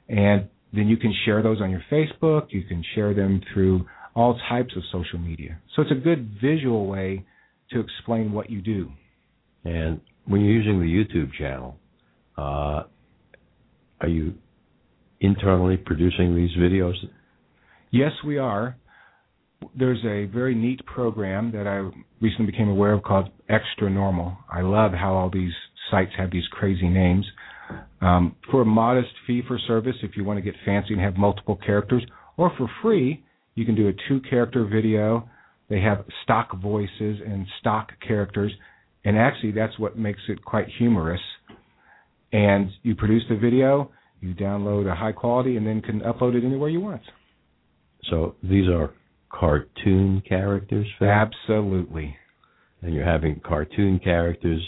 And 0.09 0.49
then 0.73 0.89
you 0.89 0.97
can 0.97 1.15
share 1.25 1.43
those 1.43 1.61
on 1.61 1.71
your 1.71 1.83
Facebook. 1.91 2.47
You 2.51 2.63
can 2.63 2.83
share 2.95 3.15
them 3.15 3.41
through 3.53 3.87
all 4.15 4.39
types 4.49 4.75
of 4.77 4.83
social 4.91 5.19
media. 5.19 5.59
So 5.75 5.83
it's 5.83 5.93
a 5.93 5.95
good 5.95 6.39
visual 6.43 6.87
way 6.87 7.25
to 7.71 7.81
explain 7.81 8.33
what 8.33 8.51
you 8.51 8.61
do. 8.61 8.91
And 9.65 10.01
when 10.29 10.43
you're 10.43 10.53
using 10.53 10.81
the 10.81 10.87
YouTube 10.87 11.33
channel, 11.33 11.77
uh, 12.37 12.83
are 14.01 14.09
you 14.09 14.35
internally 15.21 15.77
producing 15.77 16.37
these 16.37 16.51
videos? 16.59 16.95
Yes, 17.91 18.13
we 18.25 18.39
are. 18.39 18.77
There's 19.77 20.05
a 20.05 20.27
very 20.33 20.55
neat 20.55 20.85
program 20.87 21.51
that 21.53 21.67
I 21.67 21.91
recently 22.21 22.53
became 22.53 22.69
aware 22.69 22.93
of 22.93 23.03
called 23.03 23.31
Xtranormal. 23.51 24.37
I 24.51 24.61
love 24.61 24.93
how 24.93 25.15
all 25.15 25.31
these 25.31 25.53
sites 25.91 26.13
have 26.17 26.31
these 26.31 26.47
crazy 26.53 26.89
names. 26.89 27.27
Um, 28.01 28.37
for 28.51 28.63
a 28.63 28.65
modest 28.65 29.11
fee 29.27 29.43
for 29.47 29.59
service, 29.67 29.97
if 30.03 30.17
you 30.17 30.25
want 30.25 30.39
to 30.39 30.43
get 30.43 30.55
fancy 30.65 30.93
and 30.93 31.03
have 31.03 31.17
multiple 31.17 31.57
characters, 31.57 32.05
or 32.37 32.53
for 32.57 32.71
free, 32.83 33.25
you 33.57 33.65
can 33.65 33.75
do 33.75 33.89
a 33.89 33.93
two 34.09 34.21
character 34.29 34.65
video. 34.65 35.29
They 35.69 35.81
have 35.81 36.05
stock 36.23 36.57
voices 36.61 37.19
and 37.27 37.47
stock 37.61 37.91
characters, 38.07 38.53
and 39.09 39.17
actually, 39.17 39.53
that's 39.53 39.79
what 39.79 39.97
makes 39.97 40.21
it 40.29 40.45
quite 40.45 40.67
humorous. 40.77 41.23
And 42.31 42.69
you 42.83 42.95
produce 42.95 43.23
the 43.31 43.37
video, 43.37 43.91
you 44.21 44.35
download 44.35 44.87
a 44.87 44.95
high 44.95 45.13
quality, 45.13 45.57
and 45.57 45.67
then 45.67 45.81
can 45.81 46.01
upload 46.01 46.35
it 46.35 46.45
anywhere 46.45 46.69
you 46.69 46.81
want. 46.81 47.01
So 48.11 48.35
these 48.43 48.69
are 48.69 48.91
cartoon 49.31 50.23
characters? 50.29 50.87
Phil? 50.99 51.09
Absolutely. 51.09 52.17
And 52.83 52.93
you're 52.93 53.07
having 53.07 53.41
cartoon 53.41 53.99
characters 53.99 54.61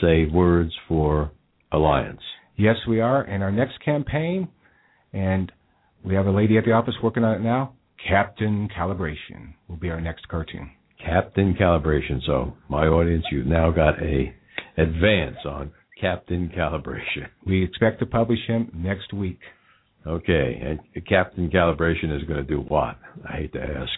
say 0.00 0.26
words 0.26 0.70
for 0.86 1.32
Alliance. 1.72 2.22
Yes, 2.56 2.76
we 2.88 3.00
are. 3.00 3.22
And 3.22 3.42
our 3.42 3.50
next 3.50 3.84
campaign, 3.84 4.46
and 5.12 5.50
we 6.04 6.14
have 6.14 6.28
a 6.28 6.30
lady 6.30 6.56
at 6.56 6.64
the 6.64 6.70
office 6.70 6.94
working 7.02 7.24
on 7.24 7.34
it 7.34 7.42
now, 7.42 7.72
Captain 8.08 8.68
Calibration 8.78 9.54
will 9.66 9.74
be 9.74 9.90
our 9.90 10.00
next 10.00 10.28
cartoon. 10.28 10.70
Captain 11.04 11.54
Calibration. 11.54 12.20
So, 12.26 12.54
my 12.68 12.86
audience, 12.86 13.24
you've 13.30 13.46
now 13.46 13.70
got 13.70 14.02
a 14.02 14.34
advance 14.76 15.36
on 15.44 15.70
Captain 16.00 16.50
Calibration. 16.56 17.28
We 17.46 17.64
expect 17.64 18.00
to 18.00 18.06
publish 18.06 18.40
him 18.46 18.70
next 18.74 19.12
week. 19.12 19.38
Okay, 20.06 20.60
and 20.64 20.80
Captain 21.06 21.50
Calibration 21.50 22.16
is 22.16 22.22
going 22.24 22.44
to 22.44 22.44
do 22.44 22.60
what? 22.60 22.96
I 23.28 23.36
hate 23.36 23.52
to 23.54 23.60
ask. 23.60 23.92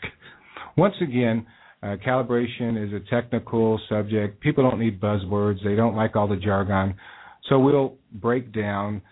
Once 0.77 0.95
again, 1.03 1.47
uh, 1.83 1.97
calibration 2.07 2.87
is 2.87 2.93
a 2.93 3.01
technical 3.11 3.81
subject. 3.89 4.41
People 4.41 4.69
don't 4.69 4.81
need 4.81 5.01
buzzwords. 5.01 5.63
They 5.65 5.77
don't 5.77 5.97
like 5.97 6.17
all 6.17 6.29
the 6.29 6.37
jargon. 6.37 6.95
So 7.49 7.59
we'll 7.59 7.95
break 8.13 8.53
down 8.53 9.03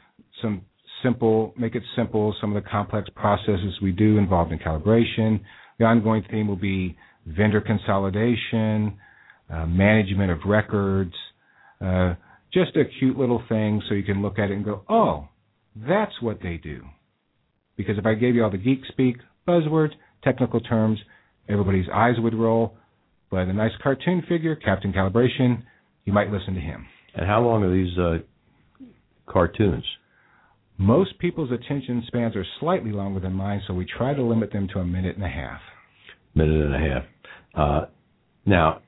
some 0.43 0.63
simple, 1.03 1.55
make 1.57 1.75
it 1.75 1.83
simple, 1.97 2.35
some 2.41 2.55
of 2.55 2.63
the 2.63 2.69
complex 2.69 3.09
processes 3.15 3.79
we 3.83 3.93
do 3.93 4.19
involved 4.19 4.53
in 4.53 4.59
calibration. 4.59 5.41
The 5.79 5.85
ongoing 5.85 6.25
theme 6.31 6.49
will 6.49 6.57
be 6.57 6.97
vendor 7.37 7.61
consolidation, 7.61 8.99
uh, 9.53 9.67
management 9.67 10.31
of 10.31 10.39
records, 10.47 11.15
uh, 11.85 12.15
just 12.53 12.77
a 12.77 12.85
cute 12.99 13.19
little 13.19 13.43
thing 13.49 13.83
so 13.89 13.95
you 13.95 14.03
can 14.03 14.23
look 14.23 14.39
at 14.39 14.51
it 14.51 14.55
and 14.55 14.65
go, 14.65 14.83
oh, 14.89 15.29
that's 15.77 16.21
what 16.21 16.41
they 16.43 16.57
do. 16.57 16.83
Because 17.77 17.99
if 17.99 18.07
I 18.07 18.15
gave 18.15 18.35
you 18.35 18.43
all 18.43 18.51
the 18.51 18.59
geek 18.59 18.81
speak, 18.89 19.19
buzzwords, 19.47 19.93
technical 20.25 20.61
terms, 20.61 20.99
everybody's 21.49 21.87
eyes 21.93 22.15
would 22.19 22.35
roll. 22.35 22.77
But 23.31 23.41
a 23.41 23.53
nice 23.53 23.73
cartoon 23.83 24.23
figure, 24.29 24.57
Captain 24.57 24.93
Calibration, 24.93 25.63
you 26.05 26.13
might 26.13 26.31
listen 26.31 26.55
to 26.55 26.61
him. 26.61 26.87
And 27.15 27.27
how 27.27 27.43
long 27.43 27.63
are 27.63 27.73
these 27.73 27.97
uh, 27.99 28.19
cartoons? 29.31 29.85
Most 30.79 31.19
people's 31.19 31.51
attention 31.51 32.05
spans 32.07 32.37
are 32.37 32.47
slightly 32.61 32.93
longer 32.93 33.21
than 33.21 33.33
mine, 33.33 33.61
so 33.67 33.75
we 33.75 33.85
try 33.85 34.15
to 34.15 34.23
limit 34.23 34.53
them 34.53 34.69
to 34.73 34.79
a 34.79 34.85
minute 34.85 35.17
and 35.17 35.25
a 35.25 35.29
half. 35.29 35.61
Minute 36.35 36.67
and 36.67 36.75
a 36.75 36.79
half. 36.79 37.03
Uh, 37.55 37.87
now, 38.47 38.81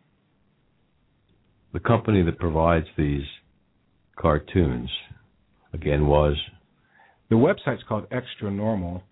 the 1.73 1.81
company 1.81 2.23
that 2.23 2.39
provides 2.39 2.87
these 2.97 3.25
cartoons, 4.17 4.91
again, 5.73 6.07
was 6.07 6.37
the 7.29 7.37
website's 7.37 7.83
called 7.89 8.07
Xtranormal. 8.11 9.03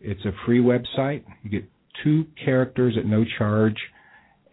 It's 0.00 0.24
a 0.24 0.32
free 0.44 0.60
website. 0.60 1.24
You 1.42 1.50
get 1.50 1.68
two 2.02 2.26
characters 2.42 2.96
at 2.98 3.06
no 3.06 3.24
charge 3.38 3.76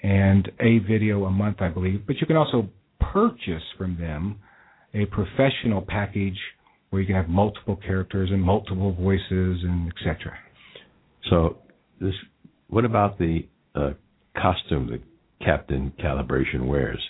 and 0.01 0.49
a 0.60 0.80
video 0.80 1.26
a 1.26 1.32
month, 1.32 1.58
I 1.62 1.70
believe. 1.70 2.06
But 2.06 2.18
you 2.20 2.28
can 2.28 2.36
also 2.36 2.70
purchase 2.99 3.64
from 3.78 3.97
them 3.97 4.39
a 4.93 5.06
professional 5.06 5.82
package 5.82 6.38
where 6.89 7.01
you 7.01 7.08
can 7.08 7.16
have 7.16 7.30
multiple 7.30 7.76
characters 7.76 8.30
and 8.32 8.41
multiple 8.41 8.93
voices 8.93 9.24
and 9.64 9.91
etc. 9.91 10.38
So, 11.30 11.58
this. 11.99 12.14
What 12.68 12.86
about 12.86 13.18
the 13.18 13.47
uh, 13.76 13.91
costume 14.36 14.89
that 14.91 15.01
Captain 15.45 15.93
Calibration 15.99 16.67
wears? 16.67 17.01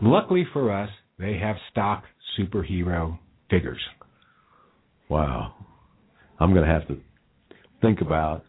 Luckily 0.00 0.46
for 0.52 0.72
us, 0.72 0.90
they 1.18 1.38
have 1.38 1.56
stock 1.70 2.04
superhero 2.38 3.18
figures. 3.50 3.80
Wow. 5.08 5.54
I'm 6.38 6.52
going 6.52 6.66
to 6.66 6.72
have 6.72 6.86
to 6.88 7.00
think 7.80 8.00
about 8.00 8.44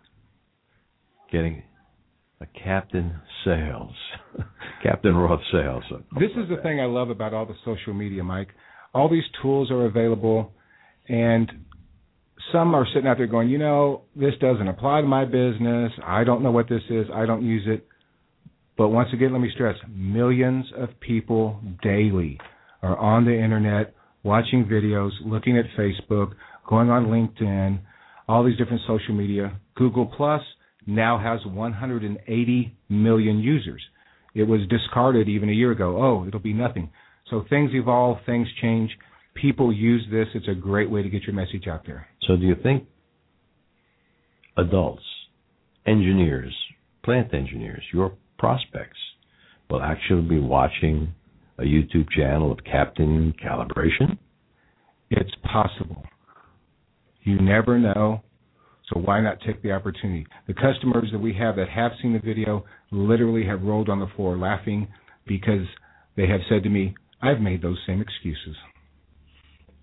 getting 1.31 1.63
a 2.41 2.45
Captain 2.63 3.19
Sales. 3.43 3.95
Captain 4.83 5.15
Roth 5.15 5.41
Sales. 5.51 5.83
This 6.19 6.31
is 6.31 6.49
the 6.49 6.61
thing 6.61 6.79
I 6.79 6.85
love 6.85 7.09
about 7.09 7.33
all 7.33 7.45
the 7.45 7.55
social 7.65 7.93
media, 7.93 8.23
Mike. 8.23 8.49
All 8.93 9.09
these 9.09 9.23
tools 9.41 9.71
are 9.71 9.85
available, 9.85 10.51
and 11.07 11.51
some 12.51 12.73
are 12.73 12.85
sitting 12.93 13.07
out 13.07 13.17
there 13.17 13.27
going, 13.27 13.49
you 13.49 13.57
know, 13.57 14.03
this 14.15 14.33
doesn't 14.39 14.67
apply 14.67 15.01
to 15.01 15.07
my 15.07 15.25
business. 15.25 15.91
I 16.03 16.23
don't 16.23 16.41
know 16.41 16.51
what 16.51 16.69
this 16.69 16.81
is. 16.89 17.07
I 17.13 17.25
don't 17.25 17.43
use 17.43 17.63
it. 17.67 17.85
But 18.79 18.89
once 18.89 19.09
again, 19.11 19.33
let 19.33 19.41
me 19.41 19.51
stress 19.53 19.75
millions 19.93 20.65
of 20.77 20.87
people 21.01 21.59
daily 21.83 22.39
are 22.81 22.95
on 22.95 23.25
the 23.25 23.33
internet 23.33 23.93
watching 24.23 24.63
videos, 24.63 25.11
looking 25.25 25.57
at 25.57 25.65
Facebook, 25.77 26.31
going 26.65 26.89
on 26.89 27.07
LinkedIn, 27.07 27.81
all 28.29 28.45
these 28.45 28.57
different 28.57 28.81
social 28.87 29.13
media. 29.13 29.59
Google 29.75 30.05
Plus 30.05 30.41
now 30.87 31.19
has 31.19 31.45
180 31.45 32.77
million 32.87 33.39
users. 33.39 33.81
It 34.33 34.43
was 34.43 34.61
discarded 34.69 35.27
even 35.27 35.49
a 35.49 35.53
year 35.53 35.73
ago. 35.73 36.01
Oh, 36.01 36.25
it'll 36.25 36.39
be 36.39 36.53
nothing. 36.53 36.89
So 37.29 37.43
things 37.49 37.71
evolve, 37.73 38.19
things 38.25 38.47
change. 38.61 38.91
People 39.33 39.73
use 39.73 40.07
this. 40.09 40.27
It's 40.33 40.47
a 40.47 40.55
great 40.55 40.89
way 40.89 41.03
to 41.03 41.09
get 41.09 41.23
your 41.23 41.35
message 41.35 41.67
out 41.67 41.85
there. 41.85 42.07
So, 42.25 42.37
do 42.37 42.45
you 42.45 42.55
think 42.63 42.85
adults, 44.55 45.03
engineers, 45.85 46.55
plant 47.03 47.33
engineers, 47.33 47.83
your 47.91 48.13
prospects 48.39 48.97
will 49.69 49.83
actually 49.83 50.27
be 50.27 50.39
watching 50.39 51.13
a 51.59 51.63
YouTube 51.63 52.09
channel 52.09 52.51
of 52.51 52.59
Captain 52.63 53.33
Calibration? 53.43 54.17
It's 55.11 55.35
possible. 55.43 56.03
You 57.23 57.39
never 57.39 57.77
know. 57.77 58.23
So 58.91 58.99
why 58.99 59.21
not 59.21 59.37
take 59.45 59.61
the 59.61 59.71
opportunity? 59.71 60.25
The 60.47 60.53
customers 60.53 61.09
that 61.11 61.19
we 61.19 61.33
have 61.35 61.57
that 61.57 61.69
have 61.69 61.91
seen 62.01 62.13
the 62.13 62.19
video 62.19 62.65
literally 62.91 63.45
have 63.45 63.61
rolled 63.61 63.89
on 63.89 63.99
the 63.99 64.07
floor 64.15 64.35
laughing 64.37 64.87
because 65.27 65.67
they 66.15 66.27
have 66.27 66.39
said 66.49 66.63
to 66.63 66.69
me, 66.69 66.95
I've 67.21 67.39
made 67.39 67.61
those 67.61 67.77
same 67.85 68.01
excuses. 68.01 68.55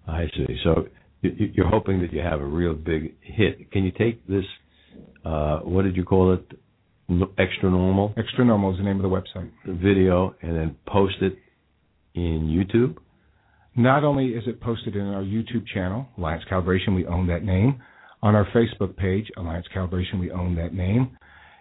I 0.09 0.25
see. 0.37 0.59
So 0.65 0.89
you're 1.23 1.69
hoping 1.69 2.01
that 2.01 2.13
you 2.13 2.21
have 2.21 2.41
a 2.41 2.47
real 2.47 2.75
big 2.75 3.15
hit. 3.21 3.71
Can 3.71 3.85
you 3.85 3.93
take 3.93 4.27
this, 4.27 4.45
uh, 5.25 5.59
what 5.61 5.83
did 5.83 5.97
you 5.97 6.05
call 6.05 6.35
it? 6.35 6.59
Xtranormal? 7.11 8.19
Extra 8.19 8.45
Normal 8.45 8.73
is 8.73 8.79
the 8.79 8.85
name 8.85 8.97
of 8.97 9.03
the 9.03 9.09
website. 9.09 9.51
The 9.65 9.75
video 9.75 10.35
and 10.43 10.57
then 10.57 10.77
post 10.87 11.17
it 11.21 11.39
in 12.17 12.49
YouTube? 12.49 12.97
Not 13.77 14.05
only 14.05 14.29
is 14.29 14.45
it 14.47 14.61
posted 14.61 14.97
in 14.97 15.03
our 15.03 15.23
YouTube 15.23 15.67
channel, 15.73 16.07
Alliance 16.17 16.45
Calibration, 16.51 16.95
we 16.95 17.07
own 17.07 17.27
that 17.29 17.45
name. 17.45 17.81
On 18.23 18.35
our 18.35 18.47
Facebook 18.47 18.97
page, 18.97 19.31
Alliance 19.37 19.67
Calibration, 19.75 20.19
we 20.19 20.31
own 20.31 20.57
that 20.57 20.73
name. 20.73 21.17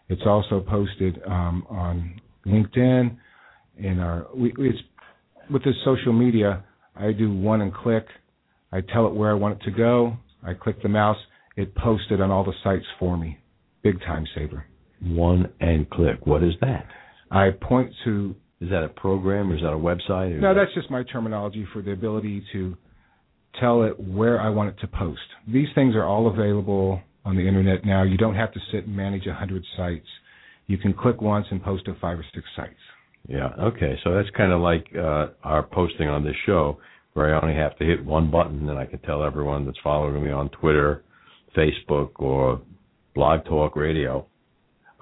It's 0.08 0.22
also 0.26 0.62
posted 0.62 1.22
um, 1.28 1.66
on 1.70 2.22
LinkedIn. 2.48 3.18
In 3.78 4.00
our, 4.00 4.28
we, 4.34 4.54
it's 4.58 4.80
with 5.52 5.64
this 5.64 5.76
social 5.84 6.14
media. 6.14 6.64
I 6.96 7.12
do 7.12 7.36
one 7.36 7.62
and 7.62 7.74
click. 7.74 8.06
I 8.72 8.80
tell 8.82 9.08
it 9.08 9.14
where 9.14 9.30
I 9.30 9.34
want 9.34 9.62
it 9.62 9.66
to 9.66 9.72
go. 9.72 10.16
I 10.42 10.54
click 10.54 10.82
the 10.82 10.90
mouse. 10.90 11.18
It 11.58 11.76
posted 11.76 12.22
on 12.22 12.32
all 12.32 12.46
the 12.46 12.54
sites 12.64 12.86
for 12.98 13.18
me. 13.18 13.38
Big 13.84 14.00
time 14.02 14.26
saver. 14.34 14.66
One 15.02 15.52
and 15.60 15.90
click. 15.90 16.26
What 16.26 16.44
is 16.44 16.54
that? 16.62 16.86
I 17.32 17.50
point 17.52 17.92
to. 18.06 18.36
Is 18.62 18.70
that 18.70 18.84
a 18.84 18.88
program 18.90 19.52
or 19.52 19.56
is 19.56 19.62
that 19.62 19.74
a 19.74 19.78
website? 19.78 20.40
No, 20.40 20.56
that's 20.56 20.74
just 20.74 20.90
my 20.90 21.04
terminology 21.04 21.68
for 21.74 21.82
the 21.82 21.92
ability 21.92 22.44
to 22.54 22.78
tell 23.60 23.84
it 23.84 24.00
where 24.00 24.40
I 24.40 24.50
want 24.50 24.70
it 24.70 24.80
to 24.82 24.88
post. 24.88 25.20
These 25.48 25.68
things 25.76 25.94
are 25.94 26.06
all 26.06 26.28
available 26.28 27.02
on 27.26 27.36
the 27.36 27.46
internet 27.46 27.86
now. 27.86 28.04
You 28.04 28.18
don't 28.18 28.36
have 28.36 28.54
to 28.54 28.60
sit 28.72 28.86
and 28.86 28.96
manage 28.96 29.28
a 29.28 29.34
hundred 29.34 29.64
sites. 29.76 30.08
You 30.68 30.78
can 30.78 30.94
click 30.94 31.22
once 31.22 31.46
and 31.52 31.62
post 31.62 31.86
to 31.86 31.96
five 32.00 32.18
or 32.18 32.26
six 32.34 32.46
sites. 32.56 32.74
Yeah. 33.28 33.50
Okay. 33.60 33.98
So 34.04 34.14
that's 34.14 34.30
kind 34.36 34.52
of 34.52 34.62
like 34.62 34.86
uh, 34.98 35.28
our 35.44 35.64
posting 35.64 36.08
on 36.08 36.24
this 36.24 36.36
show, 36.46 36.78
where 37.14 37.36
I 37.36 37.42
only 37.42 37.56
have 37.56 37.78
to 37.80 37.86
hit 37.86 38.04
one 38.04 38.32
button, 38.32 38.70
and 38.70 38.78
I 38.78 38.86
can 38.86 39.00
tell 39.00 39.24
everyone 39.24 39.66
that's 39.66 39.78
following 39.84 40.24
me 40.24 40.32
on 40.32 40.50
Twitter, 40.50 41.04
Facebook, 41.58 42.12
or 42.16 42.62
Blog 43.16 43.46
Talk 43.46 43.76
Radio, 43.76 44.28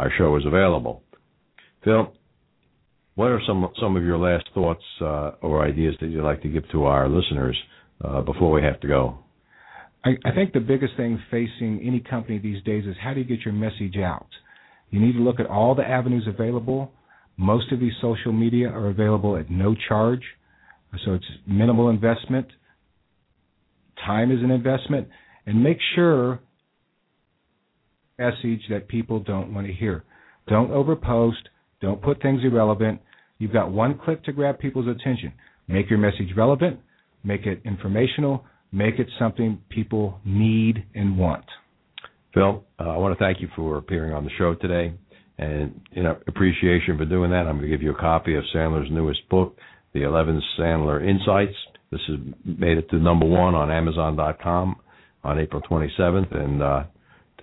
our 0.03 0.11
show 0.17 0.35
is 0.35 0.45
available. 0.45 1.01
Phil, 1.85 2.13
what 3.15 3.27
are 3.27 3.39
some 3.47 3.69
some 3.79 3.95
of 3.95 4.03
your 4.03 4.17
last 4.17 4.49
thoughts 4.53 4.83
uh, 5.01 5.31
or 5.41 5.65
ideas 5.65 5.95
that 6.01 6.07
you'd 6.07 6.23
like 6.23 6.41
to 6.41 6.49
give 6.49 6.69
to 6.71 6.83
our 6.85 7.07
listeners 7.07 7.57
uh, 8.03 8.21
before 8.21 8.51
we 8.51 8.61
have 8.61 8.79
to 8.81 8.87
go? 8.87 9.19
I, 10.03 10.11
I 10.25 10.35
think 10.35 10.51
the 10.51 10.59
biggest 10.59 10.97
thing 10.97 11.21
facing 11.31 11.81
any 11.85 12.01
company 12.01 12.37
these 12.37 12.61
days 12.63 12.85
is 12.85 12.95
how 13.01 13.13
do 13.13 13.21
you 13.21 13.25
get 13.25 13.45
your 13.45 13.53
message 13.53 13.95
out? 13.97 14.27
You 14.89 14.99
need 14.99 15.13
to 15.13 15.19
look 15.19 15.39
at 15.39 15.45
all 15.45 15.73
the 15.73 15.87
avenues 15.87 16.27
available. 16.27 16.91
Most 17.37 17.71
of 17.71 17.79
these 17.79 17.93
social 18.01 18.33
media 18.33 18.67
are 18.67 18.89
available 18.89 19.37
at 19.37 19.49
no 19.49 19.73
charge, 19.87 20.23
so 21.05 21.13
it's 21.13 21.25
minimal 21.47 21.89
investment. 21.89 22.47
Time 24.05 24.31
is 24.31 24.43
an 24.43 24.51
investment, 24.51 25.07
and 25.45 25.63
make 25.63 25.77
sure 25.95 26.41
message 28.23 28.61
that 28.69 28.87
people 28.87 29.19
don't 29.19 29.53
want 29.53 29.67
to 29.67 29.73
hear. 29.73 30.03
Don't 30.47 30.71
overpost. 30.71 31.43
Don't 31.81 32.01
put 32.01 32.21
things 32.21 32.41
irrelevant. 32.43 33.01
You've 33.39 33.53
got 33.53 33.71
one 33.71 33.99
click 34.03 34.23
to 34.25 34.31
grab 34.31 34.59
people's 34.59 34.87
attention. 34.87 35.33
Make 35.67 35.89
your 35.89 35.99
message 35.99 36.29
relevant. 36.35 36.79
Make 37.23 37.45
it 37.45 37.61
informational. 37.65 38.45
Make 38.71 38.99
it 38.99 39.07
something 39.19 39.61
people 39.69 40.19
need 40.25 40.85
and 40.95 41.17
want. 41.17 41.45
Phil, 42.33 42.63
uh, 42.79 42.83
I 42.83 42.97
want 42.97 43.17
to 43.17 43.23
thank 43.23 43.41
you 43.41 43.47
for 43.55 43.77
appearing 43.77 44.13
on 44.13 44.23
the 44.23 44.31
show 44.39 44.55
today, 44.55 44.93
and 45.37 45.79
in 45.91 46.07
appreciation 46.07 46.97
for 46.97 47.05
doing 47.05 47.29
that, 47.29 47.45
I'm 47.45 47.57
going 47.57 47.61
to 47.61 47.67
give 47.67 47.83
you 47.83 47.91
a 47.91 47.99
copy 47.99 48.35
of 48.35 48.43
Sandler's 48.55 48.89
newest 48.91 49.29
book, 49.29 49.55
The 49.93 50.03
11 50.03 50.41
Sandler 50.57 51.07
Insights. 51.07 51.55
This 51.91 52.01
has 52.07 52.17
made 52.43 52.79
it 52.79 52.89
to 52.89 52.95
number 52.97 53.27
one 53.27 53.53
on 53.53 53.69
Amazon.com 53.69 54.77
on 55.23 55.39
April 55.39 55.61
27th, 55.61 56.35
and 56.35 56.63
uh, 56.63 56.83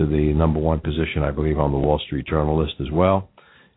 to 0.01 0.07
the 0.07 0.33
number 0.33 0.59
one 0.59 0.81
position, 0.81 1.23
I 1.23 1.31
believe, 1.31 1.59
on 1.59 1.73
the 1.73 1.79
Wall 1.79 2.01
Street 2.07 2.27
Journal 2.27 2.59
list 2.59 2.77
as 2.81 2.91
well. 2.91 3.29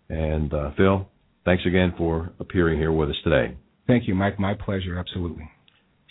And 0.10 0.54
uh, 0.54 0.72
Phil, 0.78 1.06
thanks 1.44 1.66
again 1.66 1.94
for 1.98 2.32
appearing 2.40 2.80
here 2.80 2.94
with 2.94 3.10
us 3.10 3.18
today. 3.26 3.58
Thank 3.88 4.08
you, 4.08 4.16
Mike. 4.16 4.40
My 4.40 4.54
pleasure. 4.54 4.98
Absolutely. 4.98 5.52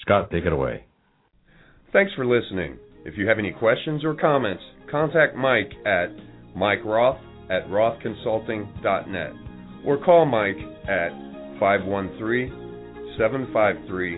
Scott, 0.02 0.30
take 0.30 0.44
it 0.44 0.52
away. 0.52 0.84
Thanks 1.94 2.12
for 2.14 2.26
listening. 2.26 2.76
If 3.06 3.16
you 3.16 3.26
have 3.26 3.38
any 3.38 3.52
questions 3.52 4.04
or 4.04 4.14
comments, 4.14 4.62
contact 4.90 5.34
Mike 5.34 5.72
at 5.86 6.08
Mike 6.54 6.84
Roth 6.84 7.16
at 7.50 7.66
rothconsulting.net 7.68 9.32
or 9.86 9.96
call 10.04 10.26
Mike 10.26 10.58
at 10.84 11.08
513 11.58 12.50
753 13.16 14.16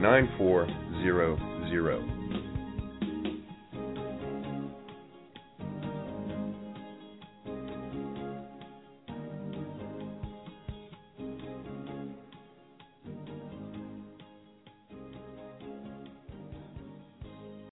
9400. 0.00 2.19